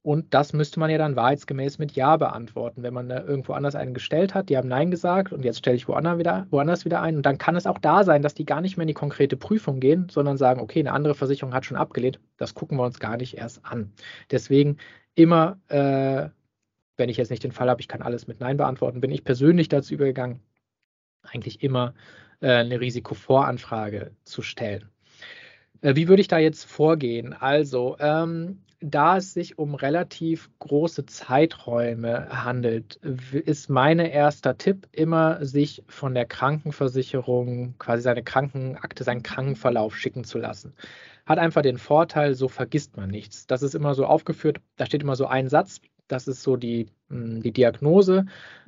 Und 0.04 0.34
das 0.34 0.52
müsste 0.52 0.82
man 0.82 0.90
ja 0.90 0.98
dann 0.98 1.16
wahrheitsgemäß 1.16 1.78
mit 1.80 1.94
Ja 1.94 2.18
beantworten. 2.18 2.84
Wenn 2.84 2.94
man 2.94 3.08
da 3.08 3.24
irgendwo 3.24 3.54
anders 3.54 3.74
einen 3.74 3.94
gestellt 3.94 4.36
hat, 4.36 4.50
die 4.50 4.58
haben 4.58 4.68
Nein 4.68 4.92
gesagt 4.92 5.32
und 5.32 5.46
jetzt 5.46 5.60
stelle 5.60 5.78
ich 5.78 5.88
woanders 5.88 6.20
wieder, 6.20 6.46
woanders 6.50 6.84
wieder 6.84 7.02
ein. 7.02 7.16
Und 7.16 7.26
dann 7.26 7.38
kann 7.38 7.56
es 7.56 7.66
auch 7.66 7.78
da 7.78 8.04
sein, 8.04 8.22
dass 8.22 8.34
die 8.34 8.46
gar 8.46 8.60
nicht 8.60 8.76
mehr 8.76 8.84
in 8.84 8.90
die 8.90 8.94
konkrete 8.94 9.38
Prüfung 9.38 9.80
gehen, 9.80 10.10
sondern 10.10 10.36
sagen, 10.36 10.60
okay, 10.60 10.80
eine 10.80 10.92
andere 10.92 11.16
Versicherung 11.16 11.54
hat 11.54 11.64
schon 11.66 11.78
abgelehnt. 11.78 12.20
Das 12.36 12.54
gucken 12.54 12.78
wir 12.78 12.84
uns 12.84 13.00
gar 13.00 13.16
nicht 13.16 13.38
erst 13.38 13.66
an. 13.66 13.94
Deswegen 14.30 14.76
immer, 15.16 15.58
äh, 15.70 16.28
wenn 16.98 17.10
ich 17.10 17.16
jetzt 17.16 17.32
nicht 17.32 17.44
den 17.44 17.54
Fall 17.54 17.70
habe, 17.70 17.80
ich 17.80 17.88
kann 17.88 18.02
alles 18.02 18.28
mit 18.28 18.42
Nein 18.42 18.58
beantworten, 18.58 19.00
bin 19.00 19.12
ich 19.12 19.24
persönlich 19.24 19.70
dazu 19.70 19.94
übergegangen, 19.94 20.42
eigentlich 21.24 21.64
immer 21.64 21.94
äh, 22.42 22.52
eine 22.56 22.82
Risikovoranfrage 22.82 24.12
zu 24.26 24.42
stellen. 24.42 24.90
Äh, 25.84 25.96
wie 25.96 26.08
würde 26.08 26.22
ich 26.22 26.28
da 26.28 26.40
jetzt 26.40 26.64
vorgehen? 26.66 27.34
Also, 27.34 27.98
ähm, 28.00 28.60
da 28.80 29.18
es 29.18 29.34
sich 29.34 29.58
um 29.58 29.76
relativ 29.76 30.50
große 30.60 31.06
Zeiträume 31.06 32.28
handelt, 32.30 32.96
ist 33.32 33.70
mein 33.70 34.00
erster 34.00 34.58
Tipp 34.58 34.88
immer, 34.92 35.46
sich 35.46 35.84
von 35.88 36.14
der 36.14 36.26
Krankenversicherung 36.26 37.76
quasi 37.80 38.04
seine 38.04 38.24
Krankenakte, 38.24 39.06
seinen 39.06 39.24
Krankenverlauf 39.24 39.96
schicken 39.96 40.26
zu 40.26 40.38
lassen. 40.38 40.74
Hat 41.26 41.40
einfach 41.40 41.62
den 41.62 41.78
Vorteil, 41.78 42.34
so 42.36 42.50
vergisst 42.50 42.98
man 42.98 43.10
nichts. 43.10 43.48
Das 43.48 43.64
ist 43.64 43.74
immer 43.74 43.94
so 43.96 44.06
aufgeführt, 44.06 44.60
da 44.76 44.86
steht 44.86 45.04
immer 45.04 45.16
so 45.16 45.28
ein 45.28 45.48
Satz, 45.48 45.80
das 46.10 46.28
ist 46.28 46.44
so 46.44 46.58
die, 46.58 46.88
hm, 47.10 47.42
die 47.42 47.54
Diagnose 47.54 48.26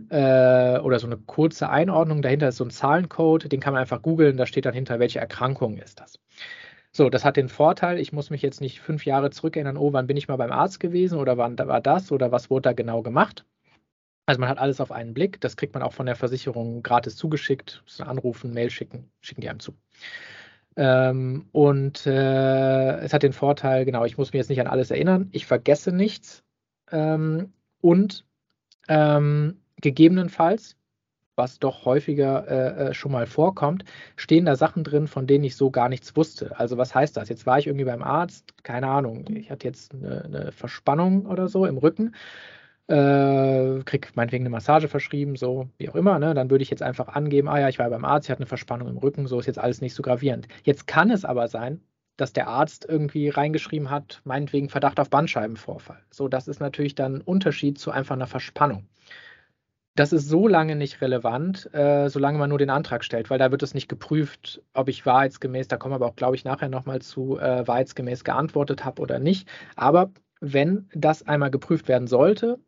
äh, 0.09 0.79
oder 0.79 0.99
so 0.99 1.07
eine 1.07 1.17
kurze 1.17 1.69
Einordnung. 1.69 2.21
Dahinter 2.21 2.47
ist 2.49 2.57
so 2.57 2.63
ein 2.63 2.71
Zahlencode, 2.71 3.51
den 3.51 3.59
kann 3.59 3.73
man 3.73 3.81
einfach 3.81 4.01
googeln, 4.01 4.37
da 4.37 4.45
steht 4.45 4.65
dann 4.65 4.73
hinter, 4.73 4.99
welche 4.99 5.19
Erkrankung 5.19 5.77
ist 5.77 5.99
das. 5.99 6.19
So, 6.95 7.09
das 7.09 7.25
hat 7.25 7.35
den 7.35 7.49
Vorteil, 7.49 7.99
ich 7.99 8.13
muss 8.13 8.29
mich 8.29 8.41
jetzt 8.41 8.61
nicht 8.61 8.79
fünf 8.79 9.05
Jahre 9.05 9.29
zurückerinnern, 9.29 9.75
oh, 9.75 9.91
wann 9.91 10.07
bin 10.07 10.15
ich 10.15 10.29
mal 10.29 10.37
beim 10.37 10.53
Arzt 10.53 10.79
gewesen 10.79 11.19
oder 11.19 11.37
wann 11.37 11.59
war 11.59 11.81
das 11.81 12.09
oder 12.09 12.31
was 12.31 12.49
wurde 12.49 12.69
da 12.69 12.71
genau 12.73 13.01
gemacht. 13.01 13.43
Also 14.25 14.39
man 14.39 14.47
hat 14.47 14.59
alles 14.59 14.79
auf 14.79 14.93
einen 14.93 15.13
Blick, 15.13 15.41
das 15.41 15.57
kriegt 15.57 15.73
man 15.73 15.83
auch 15.83 15.91
von 15.91 16.05
der 16.05 16.15
Versicherung 16.15 16.83
gratis 16.83 17.17
zugeschickt, 17.17 17.83
anrufen, 17.99 18.53
Mail 18.53 18.69
schicken, 18.69 19.11
schicken 19.19 19.41
die 19.41 19.49
einem 19.49 19.59
zu. 19.59 19.73
Ähm, 20.77 21.49
und 21.51 22.07
äh, 22.07 22.99
es 22.99 23.11
hat 23.13 23.23
den 23.23 23.33
Vorteil, 23.33 23.83
genau, 23.83 24.05
ich 24.05 24.17
muss 24.17 24.31
mich 24.31 24.39
jetzt 24.39 24.49
nicht 24.49 24.61
an 24.61 24.67
alles 24.67 24.89
erinnern, 24.89 25.27
ich 25.33 25.45
vergesse 25.45 25.91
nichts 25.91 26.45
ähm, 26.93 27.51
und 27.81 28.25
ähm, 28.87 29.59
gegebenenfalls 29.81 30.77
was 31.35 31.59
doch 31.59 31.85
häufiger 31.85 32.47
äh, 32.47 32.89
äh, 32.89 32.93
schon 32.93 33.11
mal 33.11 33.25
vorkommt, 33.25 33.83
stehen 34.15 34.45
da 34.45 34.55
Sachen 34.55 34.83
drin, 34.83 35.07
von 35.07 35.27
denen 35.27 35.43
ich 35.43 35.55
so 35.55 35.71
gar 35.71 35.89
nichts 35.89 36.15
wusste. 36.15 36.57
Also 36.59 36.77
was 36.77 36.95
heißt 36.95 37.17
das? 37.17 37.29
Jetzt 37.29 37.45
war 37.45 37.59
ich 37.59 37.67
irgendwie 37.67 37.85
beim 37.85 38.03
Arzt, 38.03 38.63
keine 38.63 38.87
Ahnung, 38.87 39.25
ich 39.29 39.51
hatte 39.51 39.67
jetzt 39.67 39.93
eine, 39.93 40.23
eine 40.23 40.51
Verspannung 40.51 41.25
oder 41.25 41.47
so 41.47 41.65
im 41.65 41.77
Rücken, 41.77 42.15
äh, 42.87 43.83
krieg 43.83 44.11
meinetwegen 44.15 44.43
eine 44.43 44.49
Massage 44.51 44.87
verschrieben, 44.87 45.35
so 45.35 45.69
wie 45.77 45.89
auch 45.89 45.95
immer, 45.95 46.19
ne? 46.19 46.33
dann 46.33 46.49
würde 46.49 46.63
ich 46.63 46.69
jetzt 46.69 46.83
einfach 46.83 47.09
angeben, 47.09 47.47
ah 47.49 47.59
ja, 47.59 47.69
ich 47.69 47.79
war 47.79 47.89
beim 47.89 48.05
Arzt, 48.05 48.27
ich 48.27 48.31
hatte 48.31 48.41
eine 48.41 48.47
Verspannung 48.47 48.87
im 48.87 48.97
Rücken, 48.97 49.27
so 49.27 49.39
ist 49.39 49.47
jetzt 49.47 49.59
alles 49.59 49.81
nicht 49.81 49.95
so 49.95 50.03
gravierend. 50.03 50.47
Jetzt 50.63 50.87
kann 50.87 51.09
es 51.09 51.25
aber 51.25 51.47
sein, 51.47 51.81
dass 52.17 52.31
der 52.31 52.47
Arzt 52.47 52.85
irgendwie 52.87 53.27
reingeschrieben 53.29 53.89
hat, 53.89 54.21
meinetwegen 54.23 54.69
Verdacht 54.69 54.99
auf 54.99 55.09
Bandscheibenvorfall. 55.09 56.01
So, 56.11 56.29
das 56.29 56.47
ist 56.47 56.61
natürlich 56.61 56.95
dann 56.95 57.15
ein 57.15 57.21
Unterschied 57.21 57.77
zu 57.77 57.91
einfach 57.91 58.15
einer 58.15 58.27
Verspannung 58.27 58.87
das 59.95 60.11
ist 60.13 60.27
so 60.27 60.47
lange 60.47 60.75
nicht 60.75 61.01
relevant, 61.01 61.73
äh, 61.73 62.09
solange 62.09 62.37
man 62.37 62.49
nur 62.49 62.57
den 62.59 62.69
Antrag 62.69 63.03
stellt, 63.03 63.29
weil 63.29 63.39
da 63.39 63.51
wird 63.51 63.63
es 63.63 63.73
nicht 63.73 63.87
geprüft, 63.87 64.61
ob 64.73 64.89
ich 64.89 65.05
wahrheitsgemäß, 65.05 65.67
da 65.69 65.77
kommen 65.77 65.93
wir 65.93 65.95
aber 65.97 66.07
auch, 66.07 66.15
glaube 66.17 66.35
ich, 66.35 66.43
nachher 66.45 66.69
nochmal 66.69 67.01
zu, 67.01 67.39
äh, 67.39 67.65
wahrheitsgemäß 67.67 68.23
geantwortet 68.25 68.83
habe 68.85 69.01
oder 69.01 69.19
nicht. 69.19 69.47
Aber 69.75 70.11
wenn 70.41 70.89
das 70.93 71.25
einmal 71.27 71.49
geprüft 71.51 71.87
werden 71.87 72.07
sollte, 72.07 72.59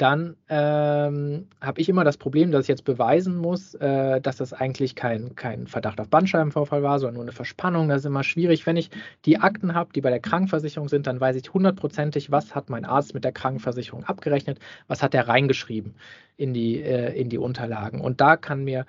dann 0.00 0.36
ähm, 0.48 1.48
habe 1.60 1.80
ich 1.80 1.88
immer 1.88 2.04
das 2.04 2.16
Problem, 2.16 2.50
dass 2.50 2.62
ich 2.62 2.68
jetzt 2.68 2.84
beweisen 2.84 3.36
muss, 3.36 3.74
äh, 3.74 4.20
dass 4.20 4.36
das 4.36 4.54
eigentlich 4.54 4.94
kein, 4.94 5.34
kein 5.34 5.66
Verdacht 5.66 6.00
auf 6.00 6.08
Bandscheibenvorfall 6.08 6.82
war, 6.82 6.98
sondern 6.98 7.14
nur 7.14 7.24
eine 7.24 7.32
Verspannung. 7.32 7.88
Das 7.88 8.00
ist 8.00 8.06
immer 8.06 8.24
schwierig. 8.24 8.66
Wenn 8.66 8.76
ich 8.76 8.90
die 9.26 9.38
Akten 9.38 9.74
habe, 9.74 9.92
die 9.92 10.00
bei 10.00 10.08
der 10.08 10.20
Krankenversicherung 10.20 10.88
sind, 10.88 11.06
dann 11.06 11.20
weiß 11.20 11.36
ich 11.36 11.52
hundertprozentig, 11.52 12.30
was 12.30 12.54
hat 12.54 12.70
mein 12.70 12.86
Arzt 12.86 13.12
mit 13.12 13.24
der 13.24 13.32
Krankenversicherung 13.32 14.04
abgerechnet, 14.04 14.58
was 14.88 15.02
hat 15.02 15.14
er 15.14 15.28
reingeschrieben 15.28 15.94
in 16.38 16.54
die, 16.54 16.80
äh, 16.80 17.12
in 17.20 17.28
die 17.28 17.38
Unterlagen. 17.38 18.00
Und 18.00 18.22
da 18.22 18.36
kann 18.36 18.64
mir 18.64 18.86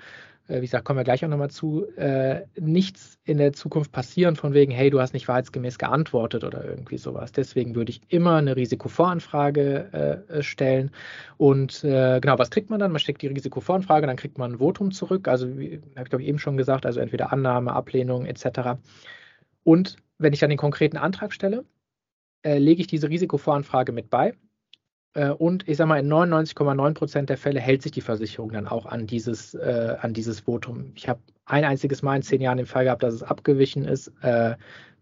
äh, 0.48 0.58
wie 0.58 0.62
gesagt, 0.62 0.86
kommen 0.86 0.98
wir 0.98 1.04
gleich 1.04 1.24
auch 1.24 1.30
nochmal 1.30 1.50
zu, 1.50 1.86
äh, 1.96 2.42
nichts 2.60 3.18
in 3.24 3.38
der 3.38 3.54
Zukunft 3.54 3.92
passieren 3.92 4.36
von 4.36 4.54
wegen, 4.54 4.72
hey, 4.72 4.90
du 4.90 5.00
hast 5.00 5.14
nicht 5.14 5.28
wahrheitsgemäß 5.28 5.78
geantwortet 5.78 6.44
oder 6.44 6.64
irgendwie 6.64 6.98
sowas. 6.98 7.32
Deswegen 7.32 7.76
würde 7.76 7.92
ich 7.92 8.02
immer 8.10 8.36
eine 8.36 8.56
Risikovoranfrage 8.56 10.26
äh, 10.28 10.44
stellen. 10.44 10.92
Und 11.38 11.84
äh, 11.84 12.20
genau, 12.20 12.38
was 12.40 12.50
kriegt 12.50 12.70
man 12.70 12.80
dann? 12.80 12.92
Man 12.92 13.00
steckt 13.00 13.22
die 13.22 13.28
Risikovoranfrage, 13.28 14.08
dann 14.08 14.18
kriegt 14.18 14.38
man 14.38 14.54
ein 14.54 14.58
Votum 14.60 14.92
zurück. 14.92 15.28
Also, 15.28 15.48
habe 15.48 15.64
ich 15.64 15.82
glaube 16.10 16.24
ich 16.24 16.28
eben 16.28 16.40
schon 16.40 16.58
gesagt, 16.58 16.86
also 16.86 17.00
entweder 17.00 17.32
Annahme, 17.32 17.74
Ablehnung 17.74 18.26
etc. 18.26 18.80
Und 19.64 19.98
wenn 20.18 20.34
ich 20.34 20.40
dann 20.40 20.50
den 20.50 20.58
konkreten 20.58 20.98
Antrag 20.98 21.34
stelle, 21.34 21.66
äh, 22.44 22.58
lege 22.58 22.82
ich 22.82 22.88
diese 22.88 23.10
Risikovoranfrage 23.10 23.92
mit 23.92 24.10
bei 24.10 24.30
äh, 24.30 24.34
und 25.14 25.68
ich 25.68 25.78
sage 25.78 25.90
mal, 25.90 26.00
in 26.00 26.08
99,9 26.08 26.94
Prozent 26.94 27.30
der 27.30 27.38
Fälle 27.38 27.60
hält 27.60 27.82
sich 27.82 27.92
die 27.92 28.02
Versicherung 28.02 28.52
dann 28.52 28.68
auch 28.68 28.86
an 28.86 29.08
dieses, 29.08 29.54
äh, 29.56 29.98
an 30.00 30.14
dieses 30.14 30.42
Votum. 30.42 30.94
Ich 30.96 31.10
habe 31.10 31.20
ein 31.46 31.66
einziges 31.66 32.02
Mal 32.02 32.16
in 32.16 32.22
zehn 32.22 32.42
Jahren 32.42 32.58
den 32.58 32.66
Fall 32.66 32.86
gehabt, 32.86 33.04
dass 33.04 33.14
es 33.14 33.24
abgewichen 33.24 33.84
ist, 33.84 34.08
äh, 34.22 34.56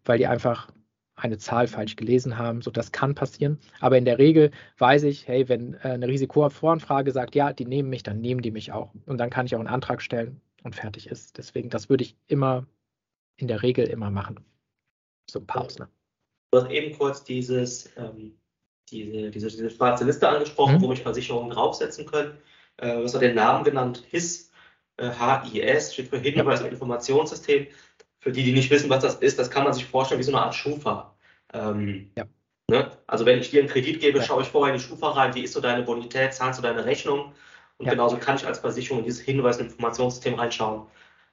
weil 0.05 0.17
die 0.17 0.27
einfach 0.27 0.71
eine 1.15 1.37
Zahl 1.37 1.67
falsch 1.67 1.95
gelesen 1.95 2.37
haben. 2.37 2.61
So, 2.61 2.71
das 2.71 2.91
kann 2.91 3.13
passieren. 3.13 3.59
Aber 3.81 3.97
in 3.97 4.05
der 4.05 4.17
Regel 4.17 4.51
weiß 4.77 5.03
ich, 5.03 5.27
hey, 5.27 5.47
wenn 5.47 5.75
äh, 5.75 5.89
eine 5.89 6.07
Risikovoranfrage 6.07 7.11
sagt, 7.11 7.35
ja, 7.35 7.53
die 7.53 7.65
nehmen 7.65 7.89
mich, 7.89 8.03
dann 8.03 8.19
nehmen 8.19 8.41
die 8.41 8.51
mich 8.51 8.71
auch. 8.71 8.93
Und 9.05 9.17
dann 9.19 9.29
kann 9.29 9.45
ich 9.45 9.53
auch 9.55 9.59
einen 9.59 9.67
Antrag 9.67 10.01
stellen 10.01 10.41
und 10.63 10.75
fertig 10.75 11.07
ist. 11.07 11.37
Deswegen, 11.37 11.69
das 11.69 11.89
würde 11.89 12.03
ich 12.03 12.15
immer, 12.27 12.65
in 13.35 13.47
der 13.47 13.61
Regel 13.61 13.85
immer 13.87 14.09
machen. 14.09 14.39
So 15.29 15.39
ein 15.39 15.45
paar 15.45 15.65
Ausnahmen. 15.65 15.91
Du 16.51 16.61
hast 16.61 16.71
eben 16.71 16.97
kurz 16.97 17.23
dieses 17.23 17.91
ähm 17.95 18.39
diese, 18.91 19.31
diese, 19.31 19.47
diese 19.47 19.69
schwarze 19.69 20.05
Liste 20.05 20.27
angesprochen, 20.27 20.75
mhm. 20.75 20.81
wo 20.81 20.87
mich 20.87 21.01
Versicherungen 21.01 21.51
draufsetzen 21.51 22.05
können. 22.05 22.37
Äh, 22.77 23.03
was 23.03 23.13
hat 23.13 23.21
den 23.21 23.35
Namen 23.35 23.63
genannt? 23.63 24.03
HIS, 24.09 24.51
äh, 24.97 25.09
HIS, 25.43 25.93
steht 25.93 26.09
für 26.09 26.17
Hinweis- 26.17 26.61
und 26.61 26.69
Informationssystem. 26.69 27.67
Für 28.19 28.31
die, 28.31 28.43
die 28.43 28.51
nicht 28.51 28.69
wissen, 28.69 28.89
was 28.89 29.03
das 29.03 29.15
ist, 29.15 29.39
das 29.39 29.49
kann 29.49 29.63
man 29.63 29.73
sich 29.73 29.85
vorstellen 29.85 30.19
wie 30.19 30.25
so 30.25 30.33
eine 30.33 30.41
Art 30.41 30.55
Schufa. 30.55 31.15
Ähm, 31.53 32.11
ja. 32.17 32.25
ne? 32.69 32.91
Also 33.07 33.25
wenn 33.25 33.39
ich 33.39 33.49
dir 33.49 33.61
einen 33.61 33.69
Kredit 33.69 34.01
gebe, 34.01 34.19
ja. 34.19 34.23
schaue 34.23 34.41
ich 34.41 34.49
vorher 34.49 34.73
in 34.73 34.79
die 34.79 34.85
Schufa 34.85 35.11
rein, 35.11 35.33
wie 35.35 35.43
ist 35.43 35.53
so 35.53 35.61
deine 35.61 35.83
Bonität, 35.83 36.33
zahlst 36.33 36.59
du 36.59 36.63
deine 36.63 36.85
Rechnung? 36.85 37.33
Und 37.77 37.85
ja. 37.85 37.91
genauso 37.91 38.17
kann 38.17 38.35
ich 38.35 38.45
als 38.45 38.59
Versicherung 38.59 38.99
in 38.99 39.05
dieses 39.05 39.21
Hinweis- 39.21 39.57
und 39.57 39.67
Informationssystem 39.67 40.33
reinschauen. 40.33 40.87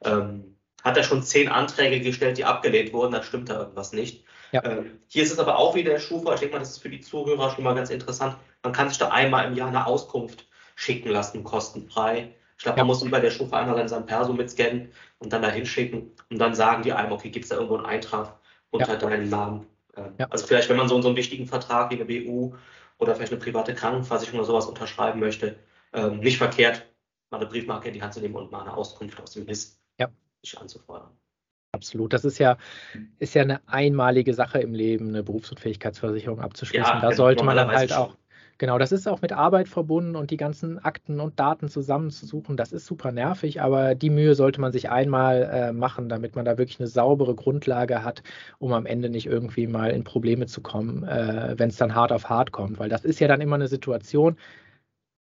Ähm, 0.04 0.56
hat 0.84 0.96
er 0.96 1.02
schon 1.02 1.24
zehn 1.24 1.48
Anträge 1.48 2.00
gestellt, 2.00 2.38
die 2.38 2.44
abgelehnt 2.44 2.92
wurden, 2.92 3.12
dann 3.12 3.24
stimmt 3.24 3.50
da 3.50 3.58
irgendwas 3.58 3.92
nicht. 3.92 4.24
Ja. 4.56 4.64
Ähm, 4.64 5.00
hier 5.06 5.22
ist 5.22 5.32
es 5.32 5.38
aber 5.38 5.58
auch 5.58 5.74
wieder 5.74 5.92
der 5.92 5.98
Schufa. 5.98 6.34
Ich 6.34 6.40
denke 6.40 6.54
mal, 6.54 6.60
das 6.60 6.70
ist 6.70 6.78
für 6.78 6.88
die 6.88 7.00
Zuhörer 7.00 7.50
schon 7.50 7.64
mal 7.64 7.74
ganz 7.74 7.90
interessant. 7.90 8.36
Man 8.62 8.72
kann 8.72 8.88
sich 8.88 8.98
da 8.98 9.08
einmal 9.08 9.46
im 9.46 9.54
Jahr 9.54 9.68
eine 9.68 9.86
Auskunft 9.86 10.46
schicken 10.74 11.10
lassen, 11.10 11.44
kostenfrei. 11.44 12.34
Ich 12.56 12.64
glaube, 12.64 12.78
ja. 12.78 12.84
man 12.84 12.88
muss 12.88 13.02
über 13.02 13.20
der 13.20 13.30
Schufa 13.30 13.60
einmal 13.60 13.86
sein 13.88 14.06
Perso 14.06 14.32
mitscannen 14.32 14.92
und 15.18 15.32
dann 15.32 15.42
da 15.42 15.48
hinschicken 15.48 16.12
und 16.30 16.38
dann 16.38 16.54
sagen 16.54 16.82
die 16.82 16.92
einem, 16.92 17.12
okay, 17.12 17.28
gibt 17.28 17.44
es 17.44 17.50
da 17.50 17.56
irgendwo 17.56 17.76
einen 17.76 17.86
Eintrag 17.86 18.38
unter 18.70 18.92
ja. 18.92 18.96
deinem 18.98 19.28
Namen. 19.28 19.66
Ähm, 19.94 20.14
ja. 20.18 20.26
Also 20.30 20.46
vielleicht, 20.46 20.70
wenn 20.70 20.76
man 20.76 20.88
so, 20.88 21.00
so 21.02 21.08
einen 21.08 21.16
wichtigen 21.18 21.46
Vertrag 21.46 21.90
wie 21.90 21.96
eine 21.96 22.06
BU 22.06 22.54
oder 22.98 23.14
vielleicht 23.14 23.32
eine 23.32 23.40
private 23.40 23.74
Krankenversicherung 23.74 24.40
oder 24.40 24.46
sowas 24.46 24.66
unterschreiben 24.66 25.20
möchte, 25.20 25.58
ähm, 25.92 26.20
nicht 26.20 26.38
verkehrt, 26.38 26.86
mal 27.30 27.38
eine 27.38 27.46
Briefmarke 27.46 27.88
in 27.88 27.94
die 27.94 28.02
Hand 28.02 28.14
zu 28.14 28.20
nehmen 28.20 28.36
und 28.36 28.50
mal 28.50 28.62
eine 28.62 28.74
Auskunft 28.74 29.20
aus 29.20 29.32
dem 29.32 29.46
HIS 29.46 29.78
ja. 29.98 30.08
sich 30.42 30.58
anzufordern. 30.58 31.10
Absolut. 31.76 32.12
Das 32.12 32.24
ist 32.24 32.38
ja, 32.38 32.56
ist 33.18 33.34
ja 33.34 33.42
eine 33.42 33.60
einmalige 33.68 34.34
Sache 34.34 34.58
im 34.58 34.74
Leben, 34.74 35.08
eine 35.08 35.22
Berufsunfähigkeitsversicherung 35.22 36.40
abzuschließen. 36.40 36.94
Ja, 36.94 37.00
da 37.00 37.12
sollte 37.12 37.44
man 37.44 37.56
dann 37.56 37.70
halt 37.70 37.92
auch 37.92 38.16
Genau, 38.58 38.78
das 38.78 38.90
ist 38.90 39.06
auch 39.06 39.20
mit 39.20 39.32
Arbeit 39.32 39.68
verbunden 39.68 40.16
und 40.16 40.30
die 40.30 40.38
ganzen 40.38 40.78
Akten 40.78 41.20
und 41.20 41.38
Daten 41.38 41.68
zusammenzusuchen. 41.68 42.56
Das 42.56 42.72
ist 42.72 42.86
super 42.86 43.12
nervig, 43.12 43.60
aber 43.60 43.94
die 43.94 44.08
Mühe 44.08 44.34
sollte 44.34 44.62
man 44.62 44.72
sich 44.72 44.88
einmal 44.88 45.42
äh, 45.42 45.72
machen, 45.74 46.08
damit 46.08 46.36
man 46.36 46.46
da 46.46 46.56
wirklich 46.56 46.80
eine 46.80 46.88
saubere 46.88 47.34
Grundlage 47.34 48.02
hat, 48.02 48.22
um 48.58 48.72
am 48.72 48.86
Ende 48.86 49.10
nicht 49.10 49.26
irgendwie 49.26 49.66
mal 49.66 49.90
in 49.90 50.04
Probleme 50.04 50.46
zu 50.46 50.62
kommen, 50.62 51.04
äh, 51.04 51.54
wenn 51.58 51.68
es 51.68 51.76
dann 51.76 51.94
hart 51.94 52.12
auf 52.12 52.30
hart 52.30 52.50
kommt. 52.52 52.78
Weil 52.78 52.88
das 52.88 53.04
ist 53.04 53.20
ja 53.20 53.28
dann 53.28 53.42
immer 53.42 53.56
eine 53.56 53.68
Situation, 53.68 54.36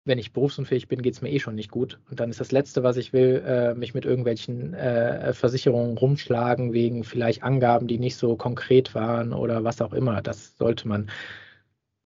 wenn 0.04 0.18
ich 0.18 0.32
berufsunfähig 0.32 0.88
bin, 0.88 1.02
geht 1.02 1.14
es 1.14 1.22
mir 1.22 1.30
eh 1.30 1.38
schon 1.38 1.54
nicht 1.54 1.70
gut. 1.70 2.00
Und 2.10 2.18
dann 2.18 2.30
ist 2.30 2.40
das 2.40 2.50
Letzte, 2.50 2.82
was 2.82 2.96
ich 2.96 3.12
will, 3.12 3.42
äh, 3.46 3.74
mich 3.74 3.94
mit 3.94 4.04
irgendwelchen 4.04 4.74
äh, 4.74 5.32
Versicherungen 5.32 5.96
rumschlagen, 5.96 6.72
wegen 6.72 7.04
vielleicht 7.04 7.42
Angaben, 7.42 7.86
die 7.86 7.98
nicht 7.98 8.16
so 8.16 8.36
konkret 8.36 8.94
waren 8.94 9.32
oder 9.32 9.62
was 9.62 9.80
auch 9.80 9.92
immer. 9.92 10.20
Das 10.20 10.56
sollte 10.56 10.88
man 10.88 11.10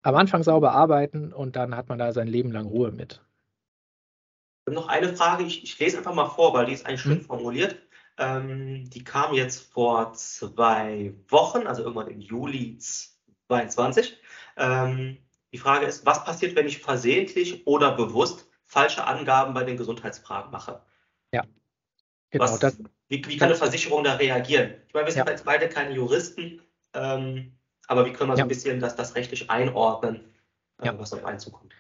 am 0.03 0.17
Anfang 0.17 0.43
sauber 0.43 0.73
arbeiten 0.73 1.33
und 1.33 1.57
dann 1.57 1.77
hat 1.77 1.89
man 1.89 1.99
da 1.99 2.13
sein 2.13 2.29
Leben 2.29 2.51
lang 2.51 2.67
Ruhe 2.67 2.91
mit. 2.91 3.23
Noch 4.69 4.89
eine 4.89 5.15
Frage, 5.15 5.45
ich, 5.45 5.63
ich 5.63 5.79
lese 5.79 5.99
einfach 5.99 6.15
mal 6.15 6.29
vor, 6.29 6.53
weil 6.55 6.67
die 6.67 6.73
ist 6.73 6.87
eigentlich 6.87 7.03
schön 7.03 7.19
hm. 7.19 7.25
formuliert. 7.25 7.77
Ähm, 8.19 8.89
die 8.91 9.05
kam 9.05 9.35
jetzt 9.35 9.73
vor 9.73 10.13
zwei 10.15 11.15
Wochen, 11.29 11.67
also 11.67 11.83
irgendwann 11.83 12.09
im 12.09 12.21
Juli 12.21 12.77
2022. 12.79 14.19
Ähm, 14.57 15.19
die 15.55 15.59
Frage 15.59 15.87
ist, 15.87 16.05
was 16.05 16.25
passiert, 16.25 16.57
wenn 16.57 16.67
ich 16.67 16.79
versehentlich 16.79 17.65
oder 17.65 17.93
bewusst 17.93 18.49
falsche 18.65 19.07
Angaben 19.07 19.55
bei 19.55 19.63
den 19.63 19.77
Gesundheitsfragen 19.77 20.51
mache? 20.51 20.83
Ja, 21.33 21.45
genau. 22.31 22.43
Was, 22.43 22.59
das, 22.59 22.77
wie, 23.07 23.25
wie, 23.25 23.37
kann 23.37 23.51
eine 23.51 23.55
Versicherung 23.55 24.03
da 24.03 24.17
reagieren? 24.17 24.75
Ich 24.89 24.95
meine, 24.95 25.07
wir 25.07 25.13
sind 25.13 25.25
ja. 25.25 25.31
jetzt 25.31 25.45
beide 25.45 25.69
keine 25.69 25.95
Juristen. 25.95 26.61
Ähm, 26.93 27.53
aber 27.87 28.05
wie 28.05 28.13
können 28.13 28.31
wir 28.31 28.37
so 28.37 28.43
ein 28.43 28.49
bisschen 28.49 28.81
das, 28.81 28.97
das 28.97 29.15
rechtlich 29.15 29.49
einordnen, 29.49 30.25
äh, 30.83 30.87
ja. 30.87 30.99
was 30.99 31.13
auf 31.13 31.25
einen 31.25 31.39
zukommt? 31.39 31.73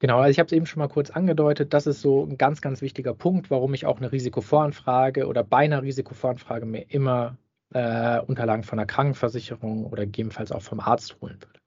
Genau, 0.00 0.18
also 0.18 0.30
ich 0.32 0.40
habe 0.40 0.48
es 0.48 0.52
eben 0.52 0.66
schon 0.66 0.80
mal 0.80 0.88
kurz 0.88 1.10
angedeutet. 1.10 1.72
Das 1.72 1.86
ist 1.86 2.00
so 2.00 2.24
ein 2.24 2.38
ganz, 2.38 2.60
ganz 2.60 2.82
wichtiger 2.82 3.14
Punkt, 3.14 3.52
warum 3.52 3.72
ich 3.72 3.86
auch 3.86 3.98
eine 3.98 4.10
Risikovoranfrage 4.10 5.28
oder 5.28 5.44
bei 5.44 5.58
einer 5.58 5.82
Risikovoranfrage 5.82 6.66
mir 6.66 6.90
immer 6.90 7.36
äh, 7.72 8.18
Unterlagen 8.18 8.64
von 8.64 8.78
der 8.78 8.86
Krankenversicherung 8.88 9.86
oder 9.86 10.06
gegebenenfalls 10.06 10.50
auch 10.50 10.62
vom 10.62 10.80
Arzt 10.80 11.20
holen 11.20 11.40
würde. 11.40 11.61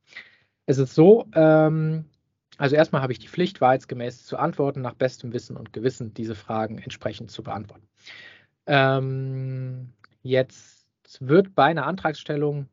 Es 0.66 0.78
ist 0.78 0.96
so, 0.96 1.26
ähm, 1.34 2.06
also 2.58 2.76
erstmal 2.76 3.02
habe 3.02 3.14
ich 3.14 3.20
die 3.20 3.28
Pflicht, 3.28 3.62
wahrheitsgemäß 3.62 4.26
zu 4.26 4.38
antworten, 4.38 4.82
nach 4.82 4.96
bestem 4.96 5.34
Wissen 5.34 5.58
und 5.58 5.74
Gewissen 5.74 6.14
diese 6.14 6.36
Fragen 6.36 6.78
entsprechend 6.78 7.32
zu 7.32 7.44
beantworten. 7.44 7.88
Ähm, 8.66 9.94
jetzt 10.22 10.86
wird 11.20 11.54
bei 11.54 11.66
einer 11.66 11.86
Antragstellung 11.86 12.68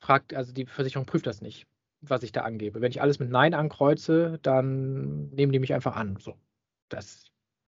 fragt, 0.00 0.34
also 0.34 0.52
die 0.52 0.66
Versicherung 0.66 1.06
prüft 1.06 1.26
das 1.26 1.40
nicht, 1.40 1.66
was 2.00 2.22
ich 2.22 2.32
da 2.32 2.42
angebe. 2.42 2.80
Wenn 2.80 2.90
ich 2.90 3.00
alles 3.00 3.18
mit 3.18 3.30
Nein 3.30 3.54
ankreuze, 3.54 4.38
dann 4.42 5.30
nehmen 5.30 5.52
die 5.52 5.58
mich 5.58 5.74
einfach 5.74 5.96
an. 5.96 6.16
So, 6.20 6.34
das, 6.88 7.24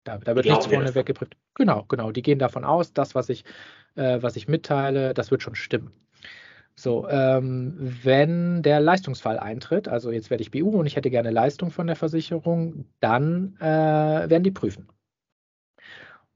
da, 0.04 0.18
da 0.18 0.34
wird 0.34 0.46
nichts 0.46 0.66
vorne 0.66 0.94
weggeprüft. 0.94 1.36
Genau, 1.54 1.84
genau. 1.84 2.12
Die 2.12 2.22
gehen 2.22 2.38
davon 2.38 2.64
aus, 2.64 2.92
das, 2.92 3.14
was 3.14 3.28
ich, 3.28 3.44
äh, 3.94 4.22
was 4.22 4.36
ich 4.36 4.48
mitteile, 4.48 5.14
das 5.14 5.30
wird 5.30 5.42
schon 5.42 5.54
stimmen. 5.54 5.92
So, 6.78 7.08
ähm, 7.08 7.74
wenn 7.78 8.62
der 8.62 8.80
Leistungsfall 8.80 9.38
eintritt, 9.38 9.88
also 9.88 10.10
jetzt 10.10 10.28
werde 10.28 10.42
ich 10.42 10.50
BU 10.50 10.78
und 10.78 10.86
ich 10.86 10.96
hätte 10.96 11.10
gerne 11.10 11.30
Leistung 11.30 11.70
von 11.70 11.86
der 11.86 11.96
Versicherung, 11.96 12.84
dann 13.00 13.56
äh, 13.60 13.64
werden 13.64 14.42
die 14.42 14.50
prüfen. 14.50 14.86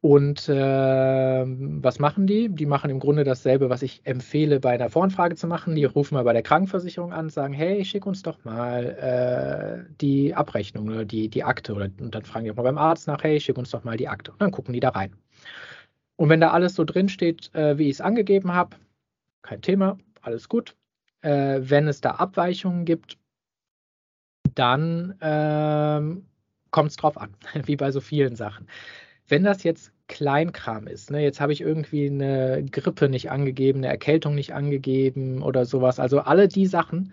Und 0.03 0.49
äh, 0.49 1.45
was 1.45 1.99
machen 1.99 2.27
die? 2.27 2.49
Die 2.49 2.65
machen 2.65 2.89
im 2.91 3.01
Grunde 3.01 3.23
dasselbe, 3.23 3.69
was 3.69 3.83
ich 3.83 4.01
empfehle, 4.05 4.59
bei 4.59 4.71
einer 4.71 4.89
Voranfrage 4.89 5.35
zu 5.37 5.47
machen. 5.47 5.75
Die 5.75 5.85
rufen 5.85 6.15
mal 6.15 6.25
bei 6.25 6.33
der 6.33 6.43
Krankenversicherung 6.43 7.13
an, 7.13 7.29
sagen, 7.29 7.53
hey, 7.53 7.85
schick 7.85 8.07
uns 8.07 8.23
doch 8.23 8.43
mal 8.43 9.87
äh, 9.87 9.95
die 10.01 10.35
Abrechnung 10.35 10.89
oder 10.89 11.05
die, 11.05 11.29
die 11.29 11.45
Akte. 11.45 11.75
Oder, 11.75 11.91
und 12.01 12.15
dann 12.15 12.25
fragen 12.25 12.47
die 12.47 12.51
auch 12.51 12.57
mal 12.57 12.63
beim 12.63 12.79
Arzt 12.79 13.09
nach, 13.09 13.23
hey, 13.23 13.39
schick 13.41 13.59
uns 13.59 13.71
doch 13.71 13.85
mal 13.85 13.99
die 13.99 14.09
Akte. 14.09 14.33
Und 14.33 14.41
dann 14.41 14.53
gucken 14.53 14.73
die 14.73 14.81
da 14.81 14.89
rein. 14.89 15.15
Und 16.17 16.31
wenn 16.31 16.41
da 16.41 16.51
alles 16.51 16.75
so 16.75 16.85
drin 16.85 17.11
steht, 17.11 17.55
äh, 17.55 17.77
wie 17.77 17.85
ich 17.85 17.97
es 17.97 18.01
angegeben 18.01 18.55
habe, 18.55 18.77
kein 19.43 19.61
Thema, 19.61 19.99
alles 20.23 20.49
gut. 20.49 20.77
Äh, 21.23 21.61
wenn 21.63 21.89
es 21.89 22.01
da 22.01 22.13
Abweichungen 22.13 22.85
gibt, 22.85 23.19
dann 24.55 25.17
ähm, 25.21 26.27
kommt 26.71 26.91
es 26.91 26.97
drauf 26.97 27.19
an, 27.19 27.35
wie 27.65 27.77
bei 27.77 27.91
so 27.91 28.01
vielen 28.01 28.37
Sachen. 28.37 28.67
Wenn 29.29 29.45
das 29.45 29.63
jetzt 29.63 29.93
Kleinkram 30.09 30.89
ist, 30.89 31.11
ne, 31.11 31.23
jetzt 31.23 31.41
habe 31.41 31.53
ich 31.53 31.61
irgendwie 31.61 32.07
eine 32.07 32.65
Grippe 32.65 33.09
nicht 33.09 33.31
angegeben, 33.31 33.79
eine 33.79 33.89
Erkältung 33.89 34.35
nicht 34.35 34.53
angegeben 34.55 35.43
oder 35.43 35.65
sowas, 35.65 36.01
also 36.01 36.21
alle 36.21 36.49
die 36.49 36.67
Sachen, 36.67 37.13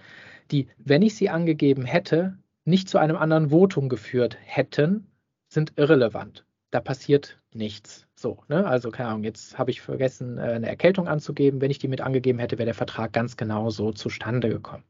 die, 0.51 0.67
wenn 0.77 1.03
ich 1.03 1.15
sie 1.15 1.29
angegeben 1.29 1.85
hätte, 1.85 2.37
nicht 2.65 2.89
zu 2.89 2.97
einem 2.97 3.17
anderen 3.17 3.49
Votum 3.51 3.87
geführt 3.87 4.37
hätten, 4.41 5.07
sind 5.47 5.73
irrelevant. 5.77 6.45
Da 6.71 6.81
passiert 6.81 7.39
nichts. 7.53 8.06
So, 8.19 8.43
ne? 8.47 8.65
Also, 8.65 8.89
keine 8.89 9.09
Ahnung, 9.09 9.23
jetzt 9.23 9.59
habe 9.59 9.69
ich 9.69 9.81
vergessen, 9.81 10.39
äh, 10.39 10.41
eine 10.41 10.67
Erkältung 10.67 11.07
anzugeben. 11.07 11.61
Wenn 11.61 11.69
ich 11.69 11.77
die 11.77 11.87
mit 11.87 12.01
angegeben 12.01 12.39
hätte, 12.39 12.57
wäre 12.57 12.65
der 12.65 12.73
Vertrag 12.73 13.13
ganz 13.13 13.37
genau 13.37 13.69
so 13.69 13.91
zustande 13.91 14.49
gekommen. 14.49 14.83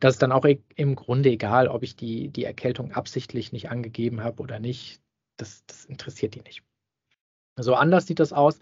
Das 0.00 0.14
ist 0.14 0.22
dann 0.22 0.32
auch 0.32 0.46
im 0.76 0.94
Grunde 0.94 1.28
egal, 1.28 1.68
ob 1.68 1.82
ich 1.82 1.96
die, 1.96 2.28
die 2.28 2.44
Erkältung 2.44 2.92
absichtlich 2.92 3.52
nicht 3.52 3.70
angegeben 3.70 4.24
habe 4.24 4.42
oder 4.42 4.58
nicht 4.58 5.02
das, 5.36 5.64
das 5.66 5.84
interessiert 5.84 6.34
die 6.34 6.40
nicht. 6.40 6.62
So 7.56 7.74
anders 7.74 8.06
sieht 8.06 8.20
das 8.20 8.32
aus 8.32 8.58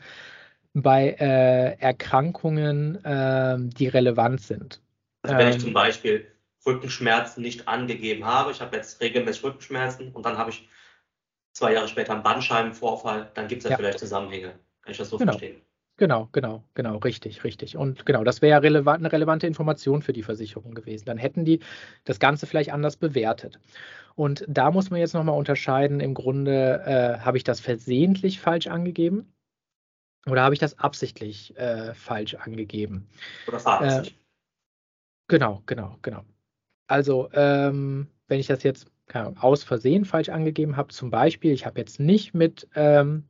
bei 0.72 1.10
äh, 1.18 1.78
Erkrankungen, 1.78 3.04
äh, 3.04 3.56
die 3.58 3.88
relevant 3.88 4.40
sind. 4.40 4.80
Also 5.22 5.36
wenn 5.36 5.46
ähm, 5.46 5.52
ich 5.52 5.60
zum 5.60 5.72
Beispiel 5.72 6.26
Rückenschmerzen 6.66 7.42
nicht 7.42 7.68
angegeben 7.68 8.24
habe, 8.24 8.50
ich 8.50 8.60
habe 8.60 8.76
jetzt 8.76 9.00
regelmäßig 9.00 9.44
Rückenschmerzen 9.44 10.12
und 10.12 10.26
dann 10.26 10.38
habe 10.38 10.50
ich 10.50 10.68
zwei 11.60 11.74
Jahre 11.74 11.88
später 11.88 12.14
einen 12.14 12.22
Bandscheibenvorfall, 12.22 13.30
dann 13.34 13.46
gibt 13.46 13.60
es 13.60 13.64
ja, 13.64 13.72
ja, 13.72 13.76
vielleicht 13.76 13.98
Zusammenhänge. 13.98 14.54
Kann 14.80 14.92
ich 14.92 14.96
das 14.96 15.10
so 15.10 15.18
genau. 15.18 15.32
verstehen? 15.32 15.60
Genau, 15.98 16.30
genau, 16.32 16.64
genau, 16.72 16.96
richtig, 16.96 17.44
richtig. 17.44 17.76
Und 17.76 18.06
genau, 18.06 18.24
das 18.24 18.40
wäre 18.40 18.62
relevant, 18.62 19.00
eine 19.00 19.12
relevante 19.12 19.46
Information 19.46 20.00
für 20.00 20.14
die 20.14 20.22
Versicherung 20.22 20.72
gewesen. 20.72 21.04
Dann 21.04 21.18
hätten 21.18 21.44
die 21.44 21.60
das 22.04 22.18
Ganze 22.18 22.46
vielleicht 22.46 22.72
anders 22.72 22.96
bewertet. 22.96 23.60
Und 24.14 24.42
da 24.48 24.70
muss 24.70 24.88
man 24.88 25.00
jetzt 25.00 25.12
nochmal 25.12 25.36
unterscheiden, 25.36 26.00
im 26.00 26.14
Grunde 26.14 26.82
äh, 26.86 27.18
habe 27.22 27.36
ich 27.36 27.44
das 27.44 27.60
versehentlich 27.60 28.40
falsch 28.40 28.66
angegeben 28.66 29.30
oder 30.26 30.40
habe 30.42 30.54
ich 30.54 30.60
das 30.60 30.78
absichtlich 30.78 31.54
äh, 31.58 31.92
falsch 31.92 32.34
angegeben? 32.36 33.06
Oder 33.46 33.60
fahrlässig. 33.60 34.12
Äh, 34.12 34.14
genau, 35.28 35.62
genau, 35.66 35.98
genau. 36.00 36.24
Also, 36.86 37.28
ähm, 37.34 38.08
wenn 38.28 38.40
ich 38.40 38.46
das 38.46 38.62
jetzt 38.62 38.90
aus 39.14 39.64
Versehen 39.64 40.04
falsch 40.04 40.28
angegeben 40.28 40.76
habe, 40.76 40.88
zum 40.88 41.10
Beispiel, 41.10 41.52
ich 41.52 41.66
habe 41.66 41.80
jetzt 41.80 42.00
nicht 42.00 42.34
mit 42.34 42.68
ähm, 42.74 43.24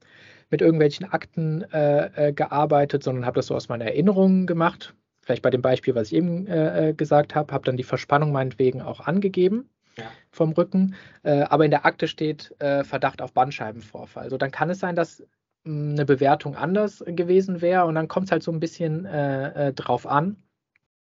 mit 0.51 0.61
irgendwelchen 0.61 1.11
Akten 1.11 1.63
äh, 1.73 2.29
äh, 2.29 2.33
gearbeitet, 2.33 3.03
sondern 3.03 3.25
habe 3.25 3.37
das 3.37 3.47
so 3.47 3.55
aus 3.55 3.69
meiner 3.69 3.87
Erinnerung 3.87 4.47
gemacht. 4.47 4.95
Vielleicht 5.23 5.43
bei 5.43 5.51
dem 5.51 5.63
Beispiel, 5.63 5.95
was 5.95 6.09
ich 6.09 6.15
eben 6.15 6.47
äh, 6.47 6.89
äh 6.89 6.93
gesagt 6.93 7.35
habe, 7.35 7.53
habe 7.53 7.65
dann 7.65 7.77
die 7.77 7.85
Verspannung 7.85 8.33
meinetwegen 8.33 8.83
auch 8.83 9.01
angegeben 9.01 9.71
ja. 9.97 10.05
vom 10.31 10.53
Rücken. 10.53 10.97
Äh, 11.23 11.43
aber 11.43 11.65
in 11.65 11.71
der 11.71 11.87
Akte 11.87 12.09
steht 12.09 12.55
Verdacht 12.59 13.23
auf 13.23 13.33
Bandscheibenvorfall. 13.33 14.25
Also 14.25 14.37
dann 14.37 14.51
kann 14.51 14.71
es 14.71 14.81
sein, 14.81 14.97
dass 14.97 15.23
mh, 15.65 15.93
eine 15.93 16.05
Bewertung 16.05 16.57
anders 16.57 17.05
gewesen 17.07 17.61
wäre 17.61 17.87
und 17.87 17.95
dann 17.95 18.09
kommt 18.09 18.27
es 18.27 18.33
halt 18.33 18.43
so 18.43 18.51
ein 18.51 18.61
bisschen 18.61 19.05
drauf 19.05 20.07
an 20.07 20.37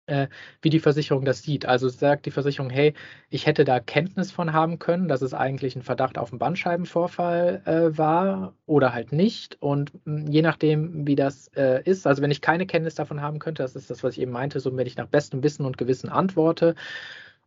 äh, 0.07 0.27
wie 0.61 0.69
die 0.69 0.79
Versicherung 0.79 1.25
das 1.25 1.41
sieht. 1.43 1.65
Also 1.65 1.89
sagt 1.89 2.25
die 2.25 2.31
Versicherung, 2.31 2.69
hey, 2.69 2.93
ich 3.29 3.45
hätte 3.45 3.65
da 3.65 3.79
Kenntnis 3.79 4.31
von 4.31 4.53
haben 4.53 4.79
können, 4.79 5.07
dass 5.07 5.21
es 5.21 5.33
eigentlich 5.33 5.75
ein 5.75 5.81
Verdacht 5.81 6.17
auf 6.17 6.31
einen 6.31 6.39
Bandscheibenvorfall 6.39 7.61
äh, 7.65 7.97
war 7.97 8.53
oder 8.65 8.93
halt 8.93 9.11
nicht. 9.11 9.57
Und 9.61 9.93
mh, 10.05 10.25
hm, 10.25 10.31
je 10.31 10.41
nachdem, 10.41 11.07
wie 11.07 11.15
das 11.15 11.49
äh, 11.55 11.81
ist, 11.83 12.07
also 12.07 12.21
wenn 12.21 12.31
ich 12.31 12.41
keine 12.41 12.65
Kenntnis 12.65 12.95
davon 12.95 13.21
haben 13.21 13.39
könnte, 13.39 13.63
das 13.63 13.75
ist 13.75 13.89
das, 13.89 14.03
was 14.03 14.13
ich 14.13 14.21
eben 14.21 14.31
meinte, 14.31 14.59
so 14.59 14.75
wenn 14.75 14.87
ich 14.87 14.97
nach 14.97 15.07
bestem 15.07 15.43
Wissen 15.43 15.65
und 15.65 15.77
Gewissen 15.77 16.09
antworte 16.09 16.75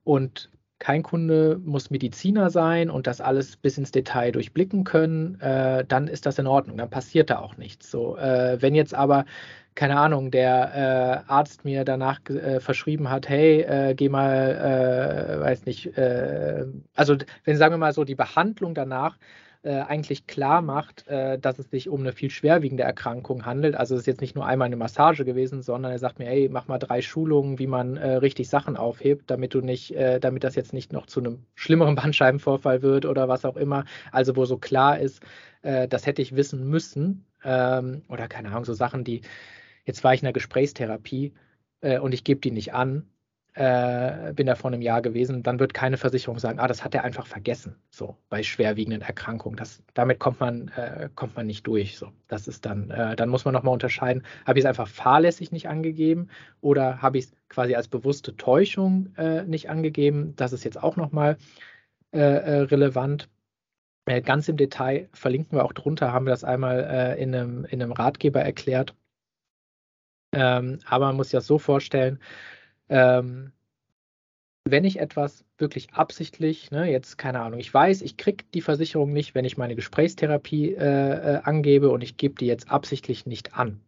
und 0.05 0.51
kein 0.79 1.03
Kunde 1.03 1.61
muss 1.65 1.91
Mediziner 1.91 2.51
sein 2.51 2.89
und 2.89 3.07
das 3.07 3.21
alles 3.21 3.57
bis 3.57 3.79
ins 3.79 3.91
Detail 3.91 4.31
durchblicken 4.33 4.85
können, 4.85 5.41
äh, 5.41 5.85
dann 5.85 6.07
ist 6.07 6.25
das 6.27 6.39
in 6.39 6.47
Ordnung, 6.47 6.77
dann 6.77 6.91
passiert 6.91 7.31
da 7.31 7.41
auch 7.41 7.57
nichts. 7.57 7.91
So, 7.91 8.17
äh, 8.17 8.61
wenn 8.61 8.75
jetzt 8.75 8.95
aber 8.95 9.25
keine 9.79 9.97
Ahnung, 9.97 10.33
der 10.33 11.25
äh, 11.29 11.31
Arzt 11.33 11.65
mir 11.65 11.85
danach 11.85 12.19
äh, 12.29 12.59
verschrieben 12.59 13.11
hat, 13.11 13.29
hey, 13.29 13.61
äh, 13.61 13.95
geh 13.95 14.09
mal, 14.09 15.39
äh, 15.39 15.41
weiß 15.41 15.67
nicht, 15.67 15.97
äh, 15.97 16.65
also 16.97 17.17
wenn 17.45 17.57
sagen 17.57 17.75
wir 17.75 17.79
mal 17.79 17.93
so, 17.93 18.03
die 18.03 18.17
Behandlung 18.17 18.75
danach 18.75 19.19
äh, 19.63 19.79
eigentlich 19.83 20.27
klar 20.27 20.63
macht, 20.63 21.05
dass 21.09 21.61
es 21.61 21.71
sich 21.71 21.89
um 21.89 22.01
eine 22.01 22.13
viel 22.13 22.31
schwerwiegende 22.31 22.83
Erkrankung 22.83 23.47
handelt. 23.47 23.77
Also 23.77 23.95
es 23.95 24.01
ist 24.01 24.07
jetzt 24.07 24.21
nicht 24.21 24.35
nur 24.35 24.47
einmal 24.47 24.67
eine 24.67 24.77
Massage 24.77 25.25
gewesen, 25.25 25.63
sondern 25.63 25.93
er 25.93 25.99
sagt 26.01 26.19
mir, 26.19 26.27
hey, 26.27 26.49
mach 26.51 26.67
mal 26.67 26.79
drei 26.79 27.01
Schulungen, 27.01 27.61
wie 27.61 27.67
man 27.69 27.99
richtig 27.99 28.49
Sachen 28.49 28.77
aufhebt, 28.77 29.31
damit 29.31 29.55
du 29.55 29.61
nicht, 29.61 29.95
damit 30.21 30.45
das 30.45 30.55
jetzt 30.55 30.73
nicht 30.73 30.93
noch 30.93 31.07
zu 31.07 31.21
einem 31.21 31.45
schlimmeren 31.55 31.95
Bandscheibenvorfall 31.97 32.83
wird 32.83 33.05
oder 33.05 33.29
was 33.29 33.45
auch 33.45 33.57
immer. 33.57 33.85
Also 34.13 34.37
wo 34.37 34.45
so 34.45 34.59
klar 34.59 34.99
ist, 35.01 35.23
das 35.63 36.07
hätte 36.07 36.23
ich 36.23 36.37
wissen 36.37 36.69
müssen, 36.69 37.25
ähm, 37.45 38.03
oder 38.09 38.29
keine 38.29 38.51
Ahnung, 38.51 38.65
so 38.65 38.75
Sachen, 38.75 39.05
die, 39.05 39.23
jetzt 39.89 40.05
war 40.05 40.15
ich 40.15 40.21
in 40.21 40.27
der 40.27 40.35
Gesprächstherapie 40.35 41.33
äh, 41.81 41.99
und 41.99 42.13
ich 42.13 42.23
gebe 42.23 42.41
die 42.41 42.51
nicht 42.51 42.75
an, 42.75 43.09
äh, 43.55 44.35
bin 44.35 44.47
da 44.47 44.55
vor 44.55 44.71
einem 44.71 44.83
Jahr 44.83 45.01
gewesen, 45.03 45.43
dann 45.43 45.59
wird 45.59 45.73
keine 45.75 45.97
Versicherung 45.97 46.39
sagen, 46.39 46.61
ah, 46.61 46.69
das 46.69 46.85
hat 46.85 46.95
er 46.95 47.05
einfach 47.05 47.27
vergessen, 47.27 47.75
so 47.91 48.17
bei 48.29 48.43
schwerwiegenden 48.43 49.01
Erkrankungen. 49.01 49.57
Das, 49.57 49.83
damit 49.95 50.21
kommt 50.21 50.41
man, 50.41 50.69
äh, 50.77 51.09
kommt 51.15 51.35
man 51.37 51.47
nicht 51.47 51.67
durch. 51.67 51.99
So. 51.99 52.13
Das 52.29 52.47
ist 52.47 52.67
dann, 52.67 52.91
äh, 52.91 53.17
dann 53.17 53.31
muss 53.31 53.47
man 53.47 53.55
nochmal 53.55 53.73
unterscheiden, 53.73 54.23
habe 54.47 54.59
ich 54.59 54.65
es 54.65 54.69
einfach 54.69 54.87
fahrlässig 54.87 55.51
nicht 55.53 55.69
angegeben 55.69 56.29
oder 56.61 57.01
habe 57.01 57.19
ich 57.19 57.25
es 57.25 57.33
quasi 57.49 57.75
als 57.75 57.89
bewusste 57.89 58.37
Täuschung 58.37 59.15
äh, 59.17 59.43
nicht 59.45 59.71
angegeben. 59.71 60.35
Das 60.37 60.53
ist 60.53 60.65
jetzt 60.65 60.81
auch 60.81 60.97
nochmal 60.97 61.39
äh, 62.13 62.19
äh, 62.21 62.61
relevant. 62.61 63.29
ganz 64.25 64.49
im 64.49 64.59
Detail 64.59 65.09
verlinken 65.15 65.59
wir 65.59 65.65
auch 65.65 65.73
drunter, 65.73 66.13
haben 66.13 66.27
wir 66.27 66.31
das 66.31 66.45
einmal 66.45 67.17
in, 67.19 67.35
einem, 67.35 67.65
in 67.65 67.83
einem 67.83 67.93
Ratgeber 67.93 68.41
erklärt. 68.41 68.95
Ähm, 70.39 70.79
aber 70.87 71.07
man 71.07 71.17
muss 71.17 71.29
sich 71.29 71.39
das 71.39 71.49
so 71.49 71.59
vorstellen, 71.59 72.21
ähm, 72.89 73.53
wenn 74.65 74.85
ich 74.85 75.01
etwas 75.01 75.45
wirklich 75.57 75.93
absichtlich, 75.95 76.71
ne, 76.71 76.89
jetzt 76.91 77.19
keine 77.19 77.41
Ahnung, 77.41 77.59
ich 77.59 77.75
weiß, 77.75 78.03
ich 78.03 78.17
kriege 78.17 78.45
die 78.55 78.61
Versicherung 78.61 79.13
nicht, 79.13 79.35
wenn 79.35 79.45
ich 79.45 79.57
meine 79.57 79.75
Gesprächstherapie 79.75 80.75
äh, 80.75 81.37
äh, 81.37 81.41
angebe 81.43 81.91
und 81.91 82.03
ich 82.03 82.17
gebe 82.17 82.37
die 82.37 82.47
jetzt 82.47 82.71
absichtlich 82.71 83.27
nicht 83.27 83.55
an, 83.55 83.81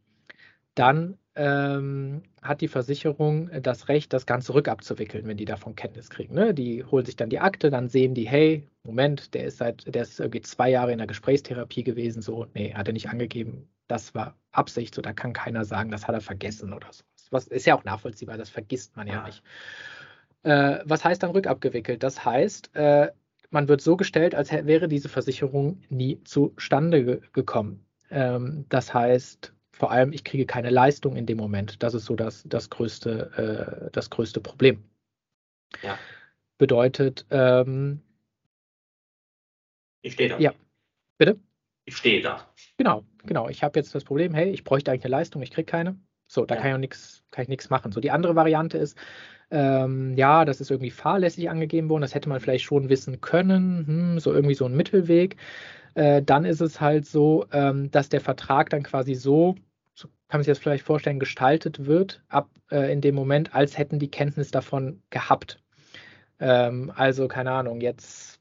dann 0.74 1.18
ähm, 1.36 2.22
hat 2.42 2.62
die 2.62 2.68
Versicherung 2.68 3.50
das 3.62 3.88
Recht, 3.88 4.12
das 4.12 4.26
Ganze 4.26 4.52
rückabzuwickeln, 4.54 5.28
wenn 5.28 5.36
die 5.36 5.44
davon 5.44 5.76
Kenntnis 5.76 6.10
kriegen. 6.10 6.34
Ne? 6.34 6.52
Die 6.52 6.82
holen 6.84 7.06
sich 7.06 7.16
dann 7.16 7.30
die 7.30 7.38
Akte, 7.38 7.70
dann 7.70 7.88
sehen 7.88 8.14
die, 8.14 8.28
hey, 8.28 8.66
Moment, 8.82 9.34
der 9.34 9.44
ist 9.44 9.58
seit, 9.58 9.94
der 9.94 10.02
ist 10.02 10.18
irgendwie 10.18 10.40
zwei 10.40 10.70
Jahre 10.70 10.90
in 10.90 10.98
der 10.98 11.06
Gesprächstherapie 11.06 11.84
gewesen, 11.84 12.22
so, 12.22 12.46
nee, 12.54 12.74
hat 12.74 12.88
er 12.88 12.94
nicht 12.94 13.08
angegeben, 13.08 13.68
das 13.90 14.14
war 14.14 14.36
Absicht, 14.52 14.94
so 14.94 15.02
da 15.02 15.12
kann 15.12 15.32
keiner 15.32 15.64
sagen, 15.64 15.90
das 15.90 16.06
hat 16.06 16.14
er 16.14 16.20
vergessen 16.20 16.72
oder 16.72 16.92
so. 16.92 17.02
Was 17.30 17.46
ist 17.46 17.66
ja 17.66 17.76
auch 17.76 17.84
nachvollziehbar, 17.84 18.36
das 18.36 18.50
vergisst 18.50 18.96
man 18.96 19.06
ja, 19.06 19.14
ja 19.14 19.26
nicht. 19.26 19.42
Äh, 20.42 20.78
was 20.84 21.04
heißt 21.04 21.22
dann 21.22 21.30
rückabgewickelt? 21.30 22.02
Das 22.02 22.24
heißt, 22.24 22.74
äh, 22.74 23.10
man 23.50 23.68
wird 23.68 23.80
so 23.80 23.96
gestellt, 23.96 24.34
als 24.34 24.52
wäre 24.52 24.88
diese 24.88 25.08
Versicherung 25.08 25.82
nie 25.88 26.22
zustande 26.24 27.04
ge 27.04 27.20
gekommen. 27.32 27.84
Ähm, 28.10 28.64
das 28.68 28.94
heißt, 28.94 29.52
vor 29.72 29.90
allem, 29.90 30.12
ich 30.12 30.24
kriege 30.24 30.46
keine 30.46 30.70
Leistung 30.70 31.16
in 31.16 31.26
dem 31.26 31.38
Moment. 31.38 31.82
Das 31.82 31.94
ist 31.94 32.04
so 32.04 32.16
das, 32.16 32.42
das, 32.46 32.70
größte, 32.70 33.86
äh, 33.86 33.90
das 33.92 34.10
größte 34.10 34.40
Problem. 34.40 34.84
Ja. 35.82 35.98
Bedeutet, 36.58 37.26
ähm, 37.30 38.02
ich 40.02 40.14
stehe 40.14 40.28
da. 40.28 40.38
Ja. 40.38 40.52
Bitte? 41.18 41.38
Ich 41.84 41.96
stehe 41.96 42.20
da. 42.20 42.46
Genau, 42.76 43.04
genau. 43.24 43.48
Ich 43.48 43.62
habe 43.62 43.78
jetzt 43.78 43.94
das 43.94 44.04
Problem, 44.04 44.34
hey, 44.34 44.50
ich 44.50 44.64
bräuchte 44.64 44.90
eigentlich 44.90 45.04
eine 45.04 45.12
Leistung, 45.12 45.42
ich 45.42 45.50
kriege 45.50 45.66
keine. 45.66 45.98
So, 46.26 46.44
da 46.44 46.54
ja. 46.54 46.60
kann 46.60 46.70
ich 46.70 46.74
auch 46.74 46.80
nichts, 46.80 47.24
kann 47.30 47.42
ich 47.42 47.48
nichts 47.48 47.70
machen. 47.70 47.90
So, 47.92 48.00
die 48.00 48.10
andere 48.10 48.36
Variante 48.36 48.78
ist, 48.78 48.96
ähm, 49.50 50.16
ja, 50.16 50.44
das 50.44 50.60
ist 50.60 50.70
irgendwie 50.70 50.90
fahrlässig 50.90 51.50
angegeben 51.50 51.88
worden, 51.88 52.02
das 52.02 52.14
hätte 52.14 52.28
man 52.28 52.40
vielleicht 52.40 52.64
schon 52.64 52.88
wissen 52.88 53.20
können, 53.20 53.86
hm, 53.86 54.18
so 54.20 54.32
irgendwie 54.32 54.54
so 54.54 54.64
ein 54.66 54.76
Mittelweg. 54.76 55.36
Äh, 55.94 56.22
dann 56.22 56.44
ist 56.44 56.60
es 56.60 56.80
halt 56.80 57.06
so, 57.06 57.46
ähm, 57.52 57.90
dass 57.90 58.08
der 58.08 58.20
Vertrag 58.20 58.70
dann 58.70 58.84
quasi 58.84 59.14
so, 59.14 59.56
so 59.94 60.06
kann 60.28 60.38
man 60.38 60.42
sich 60.44 60.52
das 60.52 60.60
vielleicht 60.60 60.84
vorstellen, 60.84 61.18
gestaltet 61.18 61.86
wird, 61.86 62.22
ab 62.28 62.48
äh, 62.70 62.92
in 62.92 63.00
dem 63.00 63.16
Moment, 63.16 63.54
als 63.54 63.76
hätten 63.76 63.98
die 63.98 64.10
Kenntnis 64.10 64.52
davon 64.52 65.02
gehabt. 65.10 65.60
Ähm, 66.38 66.92
also, 66.94 67.26
keine 67.28 67.50
Ahnung, 67.50 67.80
jetzt 67.80 68.39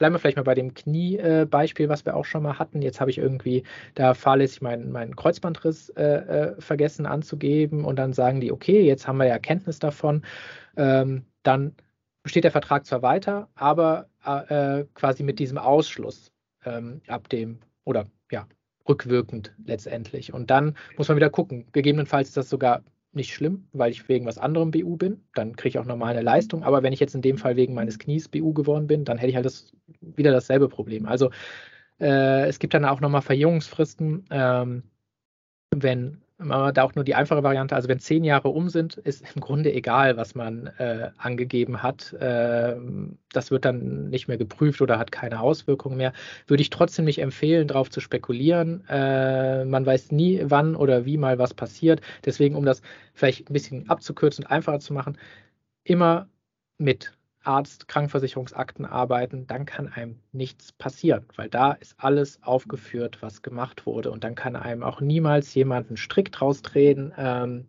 bleiben 0.00 0.14
wir 0.14 0.18
vielleicht 0.18 0.38
mal 0.38 0.42
bei 0.42 0.54
dem 0.54 0.72
Kniebeispiel, 0.72 1.86
äh, 1.86 1.88
was 1.90 2.06
wir 2.06 2.16
auch 2.16 2.24
schon 2.24 2.42
mal 2.42 2.58
hatten. 2.58 2.80
Jetzt 2.80 3.00
habe 3.00 3.10
ich 3.10 3.18
irgendwie 3.18 3.64
da 3.94 4.14
fahrlässig 4.14 4.62
meinen, 4.62 4.90
meinen 4.90 5.14
Kreuzbandriss 5.14 5.90
äh, 5.90 6.02
äh, 6.02 6.60
vergessen 6.60 7.04
anzugeben 7.04 7.84
und 7.84 7.96
dann 7.96 8.14
sagen 8.14 8.40
die, 8.40 8.50
okay, 8.50 8.80
jetzt 8.82 9.06
haben 9.06 9.18
wir 9.18 9.26
ja 9.26 9.38
Kenntnis 9.38 9.78
davon. 9.78 10.22
Ähm, 10.76 11.26
dann 11.42 11.74
besteht 12.22 12.44
der 12.44 12.50
Vertrag 12.50 12.86
zwar 12.86 13.02
weiter, 13.02 13.50
aber 13.54 14.08
äh, 14.24 14.84
quasi 14.94 15.22
mit 15.22 15.38
diesem 15.38 15.58
Ausschluss 15.58 16.32
ähm, 16.64 17.02
ab 17.06 17.28
dem 17.28 17.58
oder 17.84 18.06
ja, 18.30 18.46
rückwirkend 18.88 19.52
letztendlich. 19.66 20.32
Und 20.32 20.50
dann 20.50 20.76
muss 20.96 21.08
man 21.08 21.16
wieder 21.18 21.30
gucken. 21.30 21.66
Gegebenenfalls 21.72 22.28
ist 22.28 22.38
das 22.38 22.48
sogar 22.48 22.82
nicht 23.12 23.34
schlimm, 23.34 23.66
weil 23.72 23.90
ich 23.90 24.08
wegen 24.08 24.26
was 24.26 24.38
anderem 24.38 24.70
BU 24.70 24.96
bin. 24.96 25.24
Dann 25.34 25.56
kriege 25.56 25.70
ich 25.70 25.78
auch 25.78 25.84
normal 25.84 26.12
eine 26.12 26.22
Leistung. 26.22 26.62
Aber 26.62 26.82
wenn 26.82 26.92
ich 26.92 27.00
jetzt 27.00 27.14
in 27.14 27.22
dem 27.22 27.38
Fall 27.38 27.56
wegen 27.56 27.74
meines 27.74 27.98
Knies 27.98 28.28
BU 28.28 28.52
geworden 28.52 28.86
bin, 28.86 29.04
dann 29.04 29.18
hätte 29.18 29.30
ich 29.30 29.36
halt 29.36 29.46
das, 29.46 29.72
wieder 30.00 30.30
dasselbe 30.32 30.68
Problem. 30.68 31.06
Also 31.06 31.30
äh, 31.98 32.46
es 32.48 32.58
gibt 32.58 32.74
dann 32.74 32.84
auch 32.84 33.00
nochmal 33.00 33.22
Verjüngungsfristen. 33.22 34.24
Ähm, 34.30 34.82
wenn 35.74 36.22
da 36.48 36.82
auch 36.82 36.94
nur 36.94 37.04
die 37.04 37.14
einfache 37.14 37.42
Variante, 37.42 37.74
also 37.74 37.88
wenn 37.88 37.98
zehn 37.98 38.24
Jahre 38.24 38.48
um 38.48 38.68
sind, 38.70 38.96
ist 38.96 39.22
im 39.34 39.40
Grunde 39.40 39.72
egal, 39.72 40.16
was 40.16 40.34
man 40.34 40.68
äh, 40.78 41.10
angegeben 41.18 41.82
hat. 41.82 42.12
Äh, 42.14 42.76
das 43.32 43.50
wird 43.50 43.64
dann 43.64 44.08
nicht 44.08 44.26
mehr 44.28 44.38
geprüft 44.38 44.80
oder 44.80 44.98
hat 44.98 45.12
keine 45.12 45.40
Auswirkungen 45.40 45.96
mehr. 45.96 46.12
Würde 46.46 46.62
ich 46.62 46.70
trotzdem 46.70 47.04
nicht 47.04 47.20
empfehlen, 47.20 47.68
darauf 47.68 47.90
zu 47.90 48.00
spekulieren. 48.00 48.84
Äh, 48.88 49.64
man 49.66 49.84
weiß 49.84 50.12
nie, 50.12 50.42
wann 50.44 50.76
oder 50.76 51.04
wie 51.04 51.18
mal 51.18 51.38
was 51.38 51.52
passiert. 51.52 52.00
Deswegen, 52.24 52.54
um 52.54 52.64
das 52.64 52.80
vielleicht 53.12 53.50
ein 53.50 53.52
bisschen 53.52 53.88
abzukürzen 53.90 54.44
und 54.44 54.50
einfacher 54.50 54.80
zu 54.80 54.94
machen, 54.94 55.18
immer 55.84 56.28
mit 56.78 57.12
Arzt, 57.42 57.88
Krankenversicherungsakten 57.88 58.84
arbeiten, 58.86 59.46
dann 59.46 59.64
kann 59.66 59.88
einem 59.88 60.20
nichts 60.32 60.72
passieren, 60.72 61.24
weil 61.36 61.48
da 61.48 61.72
ist 61.72 61.94
alles 61.98 62.42
aufgeführt, 62.42 63.22
was 63.22 63.42
gemacht 63.42 63.86
wurde. 63.86 64.10
Und 64.10 64.24
dann 64.24 64.34
kann 64.34 64.56
einem 64.56 64.82
auch 64.82 65.00
niemals 65.00 65.54
jemand 65.54 65.88
einen 65.88 65.96
Strick 65.96 66.32
draus 66.32 66.62
drehen, 66.62 67.12
ähm, 67.16 67.66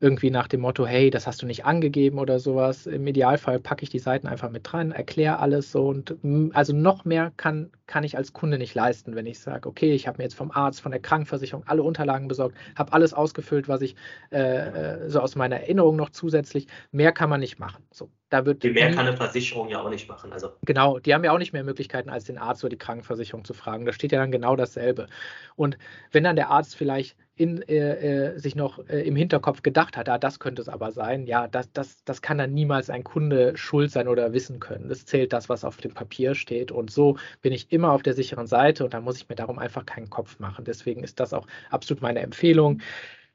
irgendwie 0.00 0.30
nach 0.30 0.48
dem 0.48 0.62
Motto, 0.62 0.86
hey, 0.86 1.10
das 1.10 1.26
hast 1.26 1.42
du 1.42 1.46
nicht 1.46 1.66
angegeben 1.66 2.18
oder 2.18 2.38
sowas. 2.38 2.86
Im 2.86 3.06
Idealfall 3.06 3.60
packe 3.60 3.82
ich 3.82 3.90
die 3.90 3.98
Seiten 3.98 4.26
einfach 4.26 4.50
mit 4.50 4.70
dran, 4.70 4.92
erkläre 4.92 5.38
alles 5.38 5.70
so 5.70 5.88
und 5.88 6.16
also 6.54 6.74
noch 6.74 7.04
mehr 7.04 7.32
kann, 7.36 7.70
kann 7.86 8.02
ich 8.02 8.16
als 8.16 8.32
Kunde 8.32 8.56
nicht 8.56 8.74
leisten, 8.74 9.14
wenn 9.14 9.26
ich 9.26 9.40
sage, 9.40 9.68
okay, 9.68 9.92
ich 9.92 10.08
habe 10.08 10.18
mir 10.18 10.24
jetzt 10.24 10.34
vom 10.34 10.50
Arzt, 10.50 10.80
von 10.80 10.90
der 10.90 11.02
Krankenversicherung 11.02 11.64
alle 11.66 11.82
Unterlagen 11.82 12.28
besorgt, 12.28 12.56
habe 12.76 12.94
alles 12.94 13.12
ausgefüllt, 13.12 13.68
was 13.68 13.82
ich 13.82 13.94
äh, 14.32 14.38
äh, 14.38 15.10
so 15.10 15.20
aus 15.20 15.36
meiner 15.36 15.56
Erinnerung 15.56 15.96
noch 15.96 16.10
zusätzlich. 16.10 16.66
Mehr 16.92 17.12
kann 17.12 17.28
man 17.28 17.40
nicht 17.40 17.58
machen. 17.58 17.84
So, 17.92 18.10
da 18.30 18.46
wird 18.46 18.62
die 18.62 18.70
mehr 18.70 18.92
kann 18.92 19.06
eine 19.06 19.16
Versicherung 19.16 19.68
ja 19.68 19.82
auch 19.82 19.90
nicht 19.90 20.08
machen. 20.08 20.32
Also. 20.32 20.50
Genau, 20.64 20.98
die 20.98 21.12
haben 21.12 21.24
ja 21.24 21.32
auch 21.32 21.38
nicht 21.38 21.52
mehr 21.52 21.64
Möglichkeiten, 21.64 22.08
als 22.08 22.24
den 22.24 22.38
Arzt 22.38 22.64
oder 22.64 22.70
die 22.70 22.78
Krankenversicherung 22.78 23.44
zu 23.44 23.52
fragen. 23.52 23.84
Da 23.84 23.92
steht 23.92 24.12
ja 24.12 24.18
dann 24.18 24.32
genau 24.32 24.56
dasselbe. 24.56 25.08
Und 25.56 25.76
wenn 26.10 26.24
dann 26.24 26.36
der 26.36 26.48
Arzt 26.48 26.74
vielleicht 26.74 27.16
in, 27.40 27.62
äh, 27.62 28.34
äh, 28.34 28.38
sich 28.38 28.54
noch 28.54 28.86
äh, 28.90 29.00
im 29.00 29.16
Hinterkopf 29.16 29.62
gedacht 29.62 29.96
hat, 29.96 30.10
ah, 30.10 30.18
das 30.18 30.40
könnte 30.40 30.60
es 30.60 30.68
aber 30.68 30.92
sein, 30.92 31.26
ja, 31.26 31.48
das, 31.48 31.72
das, 31.72 32.04
das 32.04 32.20
kann 32.20 32.36
dann 32.36 32.52
niemals 32.52 32.90
ein 32.90 33.02
Kunde 33.02 33.56
schuld 33.56 33.90
sein 33.90 34.08
oder 34.08 34.34
wissen 34.34 34.60
können. 34.60 34.90
Es 34.90 35.06
zählt 35.06 35.32
das, 35.32 35.48
was 35.48 35.64
auf 35.64 35.78
dem 35.78 35.94
Papier 35.94 36.34
steht. 36.34 36.70
Und 36.70 36.90
so 36.90 37.16
bin 37.40 37.54
ich 37.54 37.72
immer 37.72 37.92
auf 37.92 38.02
der 38.02 38.12
sicheren 38.12 38.46
Seite 38.46 38.84
und 38.84 38.92
da 38.92 39.00
muss 39.00 39.16
ich 39.16 39.28
mir 39.30 39.36
darum 39.36 39.58
einfach 39.58 39.86
keinen 39.86 40.10
Kopf 40.10 40.38
machen. 40.38 40.66
Deswegen 40.66 41.02
ist 41.02 41.18
das 41.18 41.32
auch 41.32 41.46
absolut 41.70 42.02
meine 42.02 42.20
Empfehlung. 42.20 42.82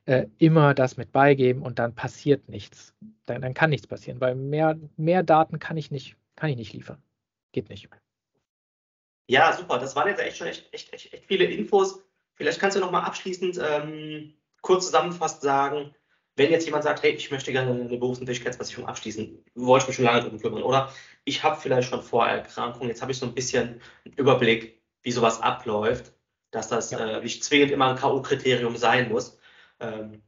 Äh, 0.05 0.27
immer 0.37 0.75
das 0.75 0.97
mit 0.97 1.11
beigeben 1.11 1.63
und 1.63 1.79
dann 1.79 1.95
passiert 1.95 2.47
nichts. 2.47 2.93
Dann, 3.25 3.41
dann 3.41 3.55
kann 3.55 3.71
nichts 3.71 3.87
passieren, 3.87 4.21
weil 4.21 4.35
mehr, 4.35 4.77
mehr 4.97 5.23
Daten 5.23 5.57
kann 5.57 5.77
ich 5.77 5.89
nicht, 5.89 6.15
kann 6.35 6.51
ich 6.51 6.57
nicht 6.57 6.73
liefern. 6.73 7.01
Geht 7.53 7.69
nicht. 7.69 7.89
Ja, 9.27 9.51
super. 9.53 9.79
Das 9.79 9.95
waren 9.95 10.07
jetzt 10.07 10.21
echt 10.21 10.37
schon 10.37 10.45
echt, 10.45 10.71
echt, 10.71 10.93
echt, 10.93 11.11
echt 11.11 11.25
viele 11.25 11.45
Infos. 11.45 12.05
Vielleicht 12.35 12.59
kannst 12.59 12.77
du 12.77 12.81
noch 12.81 12.91
mal 12.91 13.03
abschließend 13.03 13.59
ähm, 13.63 14.33
kurz 14.61 14.85
zusammenfassend 14.85 15.41
sagen, 15.41 15.95
wenn 16.35 16.51
jetzt 16.51 16.65
jemand 16.65 16.83
sagt, 16.83 17.03
hey, 17.03 17.11
ich 17.11 17.31
möchte 17.31 17.51
gerne 17.51 17.71
eine 17.71 17.97
Berufsunfähigkeitsversicherung 17.97 18.87
abschließen, 18.87 19.43
wollte 19.55 19.83
ich 19.83 19.87
mich 19.87 19.95
schon 19.95 20.05
lange 20.05 20.21
drum 20.21 20.39
kümmern, 20.39 20.63
oder 20.63 20.91
ich 21.23 21.43
habe 21.43 21.59
vielleicht 21.59 21.89
schon 21.89 22.01
Vorerkrankungen, 22.01 22.89
jetzt 22.89 23.01
habe 23.01 23.11
ich 23.11 23.17
so 23.17 23.25
ein 23.25 23.33
bisschen 23.33 23.81
einen 24.03 24.13
Überblick, 24.15 24.81
wie 25.01 25.11
sowas 25.11 25.41
abläuft, 25.41 26.11
dass 26.51 26.67
das 26.67 26.91
ja. 26.91 26.99
äh, 26.99 27.21
nicht 27.21 27.43
zwingend 27.43 27.71
immer 27.71 27.87
ein 27.87 27.95
K.O.-Kriterium 27.95 28.75
sein 28.75 29.09
muss. 29.09 29.37
Ähm, 29.79 30.21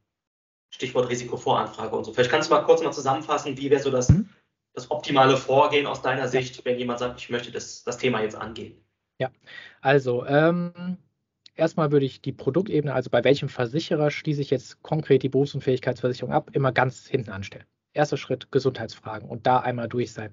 Stichwort 0.70 1.10
Risikovoranfrage 1.10 1.96
und 1.96 2.04
so. 2.04 2.14
Vielleicht 2.14 2.30
kannst 2.30 2.50
du 2.50 2.54
mal 2.54 2.62
kurz 2.64 2.84
mal 2.84 2.92
zusammenfassen, 2.92 3.58
wie 3.58 3.70
wäre 3.70 3.82
so 3.82 3.90
das, 3.90 4.10
mhm. 4.10 4.30
das 4.74 4.92
optimale 4.92 5.38
Vorgehen 5.38 5.88
aus 5.88 6.02
deiner 6.02 6.28
Sicht, 6.28 6.64
wenn 6.66 6.78
jemand 6.78 7.00
sagt, 7.00 7.20
ich 7.20 7.30
möchte 7.30 7.52
das, 7.52 7.84
das 7.84 7.98
Thema 7.98 8.22
jetzt 8.22 8.36
angehen. 8.36 8.84
Ja, 9.18 9.32
also 9.82 10.26
ähm, 10.26 10.98
erstmal 11.58 11.92
würde 11.92 12.06
ich 12.06 12.22
die 12.22 12.32
Produktebene, 12.32 12.94
also 12.94 13.10
bei 13.10 13.24
welchem 13.24 13.50
Versicherer 13.50 14.12
schließe 14.12 14.42
ich 14.42 14.50
jetzt 14.50 14.82
konkret 14.84 15.24
die 15.24 15.30
Berufsunfähigkeitsversicherung 15.30 16.34
ab, 16.34 16.50
immer 16.54 16.72
ganz 16.72 17.08
hinten 17.08 17.32
anstellen. 17.32 17.66
Erster 17.94 18.18
Schritt, 18.18 18.52
Gesundheitsfragen 18.52 19.28
und 19.28 19.48
da 19.48 19.60
einmal 19.60 19.88
durch 19.88 20.14
sein. 20.14 20.32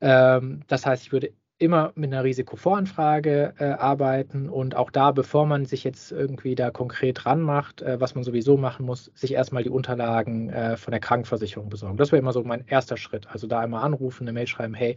Ähm, 0.00 0.62
das 0.66 0.86
heißt, 0.86 1.04
ich 1.04 1.12
würde 1.12 1.32
immer 1.60 1.92
mit 1.94 2.10
einer 2.10 2.24
Risikovoranfrage 2.24 3.54
äh, 3.58 3.64
arbeiten 3.64 4.48
und 4.48 4.74
auch 4.74 4.90
da, 4.90 5.12
bevor 5.12 5.44
man 5.46 5.66
sich 5.66 5.84
jetzt 5.84 6.10
irgendwie 6.10 6.54
da 6.54 6.70
konkret 6.70 7.26
ranmacht, 7.26 7.82
äh, 7.82 8.00
was 8.00 8.14
man 8.14 8.24
sowieso 8.24 8.56
machen 8.56 8.86
muss, 8.86 9.10
sich 9.14 9.34
erstmal 9.34 9.62
die 9.62 9.68
Unterlagen 9.68 10.48
äh, 10.48 10.78
von 10.78 10.90
der 10.90 11.00
Krankenversicherung 11.00 11.68
besorgen. 11.68 11.98
Das 11.98 12.12
wäre 12.12 12.20
immer 12.20 12.32
so 12.32 12.42
mein 12.42 12.66
erster 12.66 12.96
Schritt. 12.96 13.28
Also 13.28 13.46
da 13.46 13.60
einmal 13.60 13.84
anrufen, 13.84 14.24
eine 14.24 14.32
Mail 14.32 14.46
schreiben, 14.46 14.72
hey, 14.72 14.96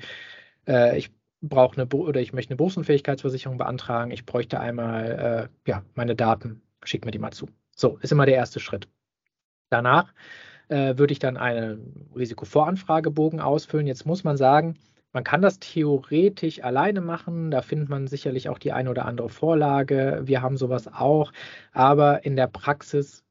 äh, 0.66 0.98
ich 0.98 1.12
brauche 1.50 1.82
eine 1.82 1.88
oder 1.88 2.22
ich 2.22 2.34
möchte 2.34 2.52
eine 2.52 2.58
Berufsunfähigkeitsversicherung 2.58 3.58
beantragen, 3.58 4.12
ich 4.12 4.26
bräuchte 4.26 4.60
einmal 4.60 5.50
äh, 5.66 5.70
ja, 5.70 5.84
meine 5.96 6.16
Daten, 6.16 6.62
schick 6.84 7.06
mir 7.06 7.12
die 7.12 7.20
mal 7.20 7.32
zu. 7.32 7.50
So, 7.76 7.98
ist 8.02 8.12
immer 8.12 8.26
der 8.26 8.36
erste 8.36 8.60
Schritt. 8.60 8.88
Danach 9.70 10.14
äh, 10.70 10.98
würde 10.98 11.12
ich 11.12 11.20
dann 11.20 11.38
einen 11.38 12.10
Risikovoranfragebogen 12.16 13.40
ausfüllen. 13.42 13.88
Jetzt 13.88 14.06
muss 14.06 14.24
man 14.24 14.38
sagen, 14.38 14.78
man 15.12 15.24
kann 15.24 15.42
das 15.42 15.60
theoretisch 15.60 16.64
alleine 16.64 17.02
machen, 17.02 17.52
da 17.52 17.62
findet 17.62 17.90
man 17.90 18.08
sicherlich 18.08 18.50
auch 18.50 18.58
die 18.58 18.72
eine 18.72 18.90
oder 18.90 19.06
andere 19.06 19.30
Vorlage. 19.30 20.22
Wir 20.24 20.42
haben 20.42 20.58
sowas 20.58 20.88
auch, 20.88 21.32
aber 21.72 22.26
in 22.26 22.36
der 22.36 22.48
Praxis 22.48 23.24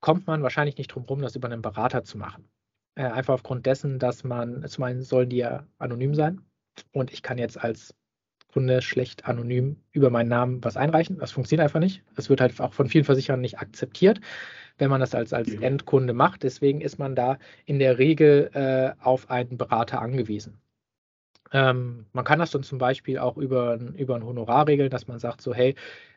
kommt 0.00 0.26
man 0.26 0.42
wahrscheinlich 0.42 0.78
nicht 0.78 0.88
drum 0.88 1.04
herum, 1.04 1.22
das 1.22 1.36
über 1.36 1.48
einen 1.48 1.62
Berater 1.62 2.04
zu 2.04 2.18
machen. 2.18 2.48
Äh, 2.94 3.04
einfach 3.04 3.34
aufgrund 3.34 3.66
dessen, 3.66 3.98
dass 3.98 4.24
man, 4.24 4.66
zum 4.68 4.84
einen 4.84 5.02
sollen 5.02 5.30
die 5.30 5.38
ja 5.38 5.66
anonym 5.78 6.14
sein 6.14 6.40
und 6.92 7.12
ich 7.12 7.22
kann 7.22 7.38
jetzt 7.38 7.62
als 7.62 7.94
Kunde 8.52 8.82
schlecht 8.82 9.24
anonym 9.24 9.76
über 9.92 10.10
meinen 10.10 10.28
Namen 10.28 10.62
was 10.62 10.76
einreichen. 10.76 11.18
Das 11.18 11.32
funktioniert 11.32 11.64
einfach 11.64 11.80
nicht. 11.80 12.02
Das 12.14 12.28
wird 12.28 12.40
halt 12.40 12.60
auch 12.60 12.74
von 12.74 12.88
vielen 12.88 13.04
Versicherern 13.04 13.40
nicht 13.40 13.58
akzeptiert, 13.58 14.20
wenn 14.76 14.90
man 14.90 15.00
das 15.00 15.14
als, 15.14 15.32
als 15.32 15.54
Endkunde 15.54 16.12
macht. 16.12 16.42
Deswegen 16.42 16.82
ist 16.82 16.98
man 16.98 17.14
da 17.14 17.38
in 17.64 17.78
der 17.78 17.98
Regel 17.98 18.50
äh, 18.52 18.92
auf 19.02 19.30
einen 19.30 19.56
Berater 19.56 20.02
angewiesen. 20.02 20.60
Ähm, 21.52 22.06
man 22.12 22.24
kann 22.24 22.38
das 22.38 22.50
dann 22.50 22.62
zum 22.62 22.78
Beispiel 22.78 23.18
auch 23.18 23.36
über, 23.36 23.78
über 23.96 24.16
ein 24.16 24.24
Honorar 24.24 24.66
regeln, 24.66 24.90
dass 24.90 25.06
man 25.06 25.18
sagt, 25.18 25.40
so, 25.42 25.54
hey, 25.54 25.74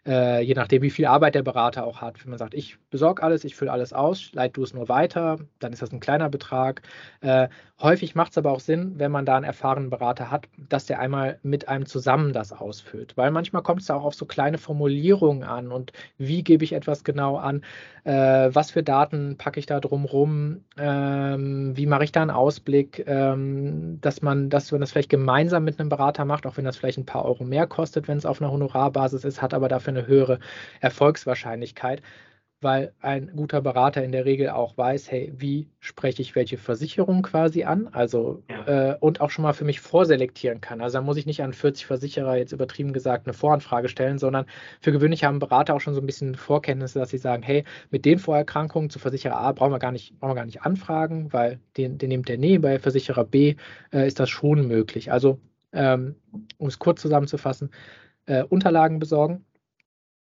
äh, 0.08 0.42
je 0.42 0.54
nachdem, 0.54 0.82
wie 0.82 0.90
viel 0.90 1.06
Arbeit 1.06 1.36
der 1.36 1.44
Berater 1.44 1.86
auch 1.86 2.02
hat. 2.02 2.24
Wenn 2.24 2.30
man 2.30 2.40
sagt, 2.40 2.54
ich 2.54 2.78
besorge 2.92 3.24
alles, 3.24 3.44
ich 3.44 3.56
fülle 3.56 3.72
alles 3.72 3.92
aus, 3.92 4.32
leite 4.34 4.54
du 4.54 4.64
es 4.64 4.74
nur 4.74 4.88
weiter, 4.88 5.40
dann 5.60 5.74
ist 5.74 5.82
das 5.82 5.92
ein 5.92 6.00
kleiner 6.00 6.30
Betrag. 6.30 6.84
Äh, 7.22 7.50
häufig 7.82 8.16
macht 8.16 8.32
es 8.32 8.38
aber 8.38 8.52
auch 8.52 8.60
Sinn, 8.60 8.94
wenn 8.98 9.12
man 9.12 9.26
da 9.26 9.36
einen 9.36 9.46
erfahrenen 9.46 9.90
Berater 9.90 10.30
hat, 10.30 10.48
dass 10.70 10.86
der 10.86 11.00
einmal 11.00 11.40
mit 11.44 11.68
einem 11.68 11.86
zusammen 11.86 12.34
das 12.34 12.54
ausfüllt. 12.54 13.18
Weil 13.18 13.32
manchmal 13.32 13.64
kommt 13.64 13.82
es 13.82 13.90
auch 13.90 14.04
auf 14.04 14.14
so 14.14 14.26
kleine 14.26 14.58
Formulierungen 14.58 15.44
an 15.44 15.72
und 15.72 15.92
wie 16.18 16.44
gebe 16.44 16.64
ich 16.64 16.74
etwas 16.74 17.04
genau 17.04 17.38
an, 17.38 17.64
äh, 18.04 18.50
was 18.54 18.72
für 18.72 18.84
Daten 18.84 19.38
packe 19.38 19.60
ich 19.60 19.66
da 19.66 19.80
drumrum, 19.80 20.64
ähm, 20.78 21.76
wie 21.76 21.88
mache 21.88 22.04
ich 22.04 22.12
da 22.12 22.22
einen 22.22 22.32
Ausblick, 22.32 23.04
ähm, 23.08 24.00
dass 24.02 24.22
man, 24.22 24.50
dass 24.50 24.72
man 24.72 24.82
das 24.82 24.92
vielleicht 24.92 25.10
gemeinsam 25.10 25.25
mit 25.60 25.80
einem 25.80 25.90
Berater 25.90 26.26
macht, 26.26 26.46
auch 26.46 26.58
wenn 26.58 26.66
das 26.66 26.78
vielleicht 26.78 26.98
ein 26.98 27.06
paar 27.06 27.26
Euro 27.26 27.44
mehr 27.44 27.68
kostet, 27.68 28.08
wenn 28.08 28.18
es 28.18 28.26
auf 28.26 28.42
einer 28.42 28.52
Honorarbasis 28.52 29.24
ist, 29.24 29.42
hat 29.42 29.54
aber 29.54 29.68
dafür 29.68 29.92
eine 29.92 30.08
höhere 30.08 30.40
Erfolgswahrscheinlichkeit, 30.82 32.02
weil 32.66 32.94
ein 33.00 33.32
guter 33.36 33.62
Berater 33.62 34.04
in 34.04 34.12
der 34.12 34.26
Regel 34.26 34.50
auch 34.50 34.76
weiß, 34.76 35.12
hey, 35.12 35.32
wie 35.38 35.70
spreche 35.80 36.24
ich 36.24 36.36
welche 36.36 36.58
Versicherung 36.58 37.22
quasi 37.22 37.64
an, 37.64 37.90
also 37.92 38.42
ja. 38.50 38.94
äh, 38.94 38.98
und 39.00 39.22
auch 39.22 39.30
schon 39.30 39.44
mal 39.44 39.54
für 39.54 39.66
mich 39.66 39.82
vorselektieren 39.82 40.62
kann. 40.62 40.82
Also 40.82 40.98
da 40.98 41.04
muss 41.04 41.18
ich 41.18 41.28
nicht 41.28 41.44
an 41.44 41.54
40 41.54 41.86
Versicherer 41.86 42.38
jetzt 42.38 42.54
übertrieben 42.54 42.92
gesagt 42.92 43.28
eine 43.28 43.36
Voranfrage 43.36 43.88
stellen, 43.88 44.18
sondern 44.18 44.48
für 44.82 44.92
gewöhnlich 44.92 45.24
haben 45.24 45.38
Berater 45.38 45.76
auch 45.76 45.80
schon 45.80 45.94
so 45.94 46.02
ein 46.02 46.08
bisschen 46.08 46.34
Vorkenntnisse, 46.34 46.98
dass 46.98 47.12
sie 47.12 47.20
sagen, 47.20 47.44
hey, 47.44 47.66
mit 47.92 48.04
den 48.04 48.18
Vorerkrankungen 48.18 48.90
zu 48.90 48.98
Versicherer 48.98 49.38
A 49.38 49.52
brauchen 49.52 49.72
wir 49.72 49.78
gar 49.78 49.92
nicht, 49.92 50.20
brauchen 50.20 50.32
wir 50.32 50.36
gar 50.36 50.46
nicht 50.46 50.64
anfragen, 50.64 51.32
weil 51.32 51.60
den, 51.78 52.00
den 52.00 52.10
nimmt 52.10 52.30
der 52.30 52.40
nee, 52.40 52.58
bei 52.58 52.80
Versicherer 52.80 53.26
B 53.26 53.58
äh, 53.94 54.08
ist 54.08 54.20
das 54.20 54.32
schon 54.32 54.68
möglich. 54.68 55.12
Also 55.12 55.40
ähm, 55.72 56.16
um 56.58 56.68
es 56.68 56.80
kurz 56.80 57.00
zusammenzufassen, 57.00 57.70
äh, 58.26 58.42
Unterlagen 58.42 58.98
besorgen, 58.98 59.46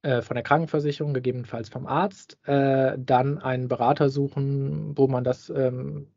äh, 0.02 0.22
von 0.22 0.36
der 0.36 0.44
Krankenversicherung, 0.44 1.14
gegebenenfalls 1.14 1.70
vom 1.70 1.88
Arzt, 1.88 2.38
äh, 2.46 2.98
dann 2.98 3.40
einen 3.40 3.68
Berater 3.68 4.10
suchen, 4.10 4.98
wo 4.98 5.08
man 5.08 5.24
das 5.24 5.50
ähm, 5.50 6.08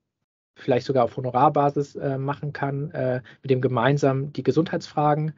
vielleicht 0.55 0.87
sogar 0.87 1.05
auf 1.05 1.17
Honorarbasis 1.17 1.97
äh, 1.97 2.19
machen 2.19 2.53
kann, 2.53 2.91
äh, 2.91 3.23
mit 3.43 3.51
dem 3.51 3.61
gemeinsam 3.61 4.33
die 4.33 4.43
Gesundheitsfragen 4.43 5.33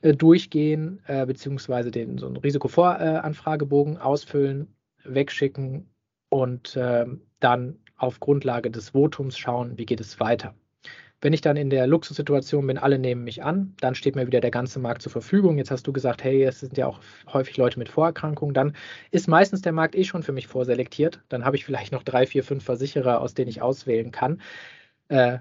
äh, 0.00 0.14
durchgehen, 0.14 1.00
beziehungsweise 1.26 1.90
den 1.90 2.18
so 2.18 2.26
einen 2.26 2.36
Risikovoranfragebogen 2.36 3.98
ausfüllen, 3.98 4.74
wegschicken 5.04 5.88
und 6.28 6.76
ähm, 6.80 7.22
dann 7.40 7.78
auf 7.96 8.20
Grundlage 8.20 8.70
des 8.70 8.90
Votums 8.90 9.38
schauen, 9.38 9.78
wie 9.78 9.86
geht 9.86 10.00
es 10.00 10.20
weiter. 10.20 10.54
Wenn 11.20 11.32
ich 11.32 11.40
dann 11.40 11.56
in 11.56 11.70
der 11.70 11.86
Luxussituation 11.86 12.66
bin, 12.66 12.76
alle 12.76 12.98
nehmen 12.98 13.24
mich 13.24 13.42
an, 13.42 13.74
dann 13.80 13.94
steht 13.94 14.16
mir 14.16 14.26
wieder 14.26 14.40
der 14.40 14.50
ganze 14.50 14.78
Markt 14.78 15.00
zur 15.00 15.12
Verfügung. 15.12 15.56
Jetzt 15.56 15.70
hast 15.70 15.86
du 15.86 15.92
gesagt, 15.92 16.22
hey, 16.22 16.42
es 16.44 16.60
sind 16.60 16.76
ja 16.76 16.86
auch 16.86 17.00
häufig 17.32 17.56
Leute 17.56 17.78
mit 17.78 17.88
Vorerkrankungen. 17.88 18.52
Dann 18.52 18.76
ist 19.10 19.26
meistens 19.26 19.62
der 19.62 19.72
Markt 19.72 19.94
eh 19.94 20.04
schon 20.04 20.22
für 20.22 20.32
mich 20.32 20.46
vorselektiert. 20.46 21.22
Dann 21.30 21.44
habe 21.44 21.56
ich 21.56 21.64
vielleicht 21.64 21.92
noch 21.92 22.02
drei, 22.02 22.26
vier, 22.26 22.44
fünf 22.44 22.64
Versicherer, 22.64 23.20
aus 23.20 23.34
denen 23.34 23.48
ich 23.48 23.62
auswählen 23.62 24.12
kann. 24.12 24.42
Äh, 25.08 25.38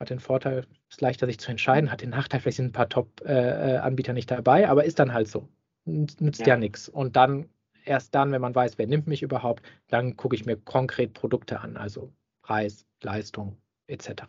hat 0.00 0.10
den 0.10 0.20
Vorteil, 0.20 0.66
ist 0.88 1.02
leichter 1.02 1.26
sich 1.26 1.38
zu 1.38 1.50
entscheiden, 1.50 1.92
hat 1.92 2.00
den 2.00 2.10
Nachteil, 2.10 2.40
vielleicht 2.40 2.56
sind 2.56 2.66
ein 2.66 2.72
paar 2.72 2.88
Top-Anbieter 2.88 4.12
äh, 4.12 4.14
nicht 4.14 4.30
dabei, 4.30 4.68
aber 4.68 4.84
ist 4.84 4.98
dann 4.98 5.12
halt 5.12 5.28
so. 5.28 5.48
Nützt 5.84 6.40
ja, 6.40 6.48
ja 6.48 6.56
nichts. 6.56 6.88
Und 6.88 7.16
dann, 7.16 7.48
erst 7.84 8.14
dann, 8.14 8.32
wenn 8.32 8.40
man 8.40 8.54
weiß, 8.54 8.78
wer 8.78 8.86
nimmt 8.86 9.06
mich 9.06 9.22
überhaupt, 9.22 9.62
dann 9.88 10.16
gucke 10.16 10.34
ich 10.34 10.46
mir 10.46 10.56
konkret 10.56 11.12
Produkte 11.12 11.60
an, 11.60 11.76
also 11.76 12.12
Preis, 12.42 12.86
Leistung 13.02 13.58
etc. 13.86 14.22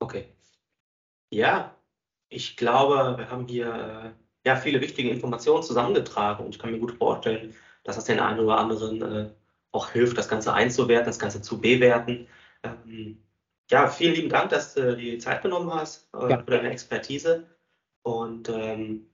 Okay. 0.00 0.28
Ja, 1.30 1.74
ich 2.28 2.56
glaube, 2.56 3.18
wir 3.18 3.30
haben 3.30 3.46
hier 3.46 3.74
äh, 3.74 4.48
ja 4.48 4.56
viele 4.56 4.80
wichtige 4.80 5.10
Informationen 5.10 5.62
zusammengetragen 5.62 6.44
und 6.44 6.54
ich 6.54 6.58
kann 6.60 6.70
mir 6.70 6.78
gut 6.78 6.92
vorstellen, 6.92 7.54
dass 7.84 7.96
das 7.96 8.04
den 8.04 8.20
einen 8.20 8.40
oder 8.40 8.58
anderen 8.58 9.02
äh, 9.02 9.30
auch 9.72 9.90
hilft, 9.90 10.16
das 10.18 10.28
Ganze 10.28 10.52
einzuwerten, 10.52 11.06
das 11.06 11.18
Ganze 11.18 11.42
zu 11.42 11.60
bewerten. 11.60 12.26
Ähm, 12.62 13.22
ja, 13.70 13.88
vielen 13.88 14.14
lieben 14.14 14.28
Dank, 14.28 14.50
dass 14.50 14.74
du 14.74 14.96
die 14.96 15.18
Zeit 15.18 15.42
genommen 15.42 15.72
hast 15.72 16.08
äh, 16.14 16.30
ja. 16.30 16.38
für 16.38 16.50
deine 16.50 16.70
Expertise. 16.70 17.46
Und 18.02 18.48
ähm, 18.48 19.10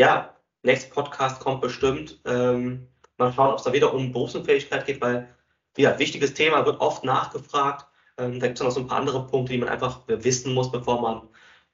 ja, 0.00 0.34
nächster 0.62 0.94
Podcast 0.94 1.40
kommt 1.40 1.60
bestimmt. 1.60 2.20
Ähm, 2.24 2.88
mal 3.18 3.32
schauen, 3.32 3.52
ob 3.52 3.58
es 3.58 3.64
da 3.64 3.72
wieder 3.72 3.92
um 3.92 4.12
Berufsunfähigkeit 4.12 4.86
geht, 4.86 5.00
weil 5.00 5.28
ja, 5.76 5.98
wichtiges 5.98 6.34
Thema 6.34 6.64
wird 6.66 6.80
oft 6.80 7.04
nachgefragt. 7.04 7.86
Ähm, 8.18 8.40
da 8.40 8.46
gibt 8.46 8.58
es 8.58 8.64
noch 8.64 8.70
so 8.70 8.80
ein 8.80 8.86
paar 8.86 8.98
andere 8.98 9.26
Punkte, 9.26 9.52
die 9.52 9.58
man 9.58 9.68
einfach 9.68 10.02
wissen 10.06 10.54
muss, 10.54 10.70
bevor 10.70 11.00
man 11.00 11.22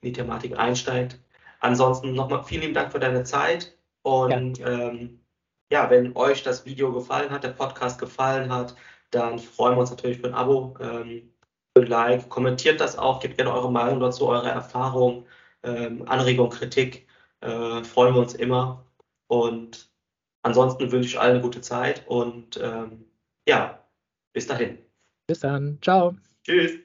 in 0.00 0.08
die 0.08 0.12
Thematik 0.12 0.58
einsteigt. 0.58 1.18
Ansonsten 1.60 2.14
nochmal 2.14 2.44
vielen 2.44 2.62
lieben 2.62 2.74
Dank 2.74 2.92
für 2.92 3.00
deine 3.00 3.24
Zeit 3.24 3.76
und 4.02 4.58
ja. 4.58 4.68
Ähm, 4.68 5.20
ja, 5.70 5.90
wenn 5.90 6.16
euch 6.16 6.42
das 6.42 6.66
Video 6.66 6.92
gefallen 6.92 7.30
hat, 7.30 7.44
der 7.44 7.48
Podcast 7.50 7.98
gefallen 7.98 8.52
hat, 8.52 8.76
dann 9.10 9.38
freuen 9.38 9.74
wir 9.74 9.80
uns 9.80 9.90
natürlich 9.90 10.18
für 10.18 10.28
ein 10.28 10.34
Abo, 10.34 10.76
ähm, 10.80 11.32
für 11.76 11.82
ein 11.82 11.88
Like, 11.88 12.28
kommentiert 12.28 12.80
das 12.80 12.96
auch, 12.98 13.20
gebt 13.20 13.36
gerne 13.36 13.52
eure 13.52 13.72
Meinung 13.72 14.00
dazu, 14.00 14.28
eure 14.28 14.50
Erfahrung, 14.50 15.26
ähm, 15.62 16.06
Anregung, 16.06 16.50
Kritik, 16.50 17.06
äh, 17.40 17.82
freuen 17.82 18.14
wir 18.14 18.20
uns 18.20 18.34
immer 18.34 18.84
und 19.26 19.90
ansonsten 20.42 20.92
wünsche 20.92 21.08
ich 21.08 21.20
allen 21.20 21.32
eine 21.32 21.42
gute 21.42 21.60
Zeit 21.60 22.04
und 22.06 22.60
ähm, 22.62 23.06
ja, 23.48 23.82
bis 24.32 24.46
dahin. 24.46 24.78
Bis 25.26 25.40
dann. 25.40 25.78
Ciao. 25.80 26.14
Tschüss. 26.44 26.83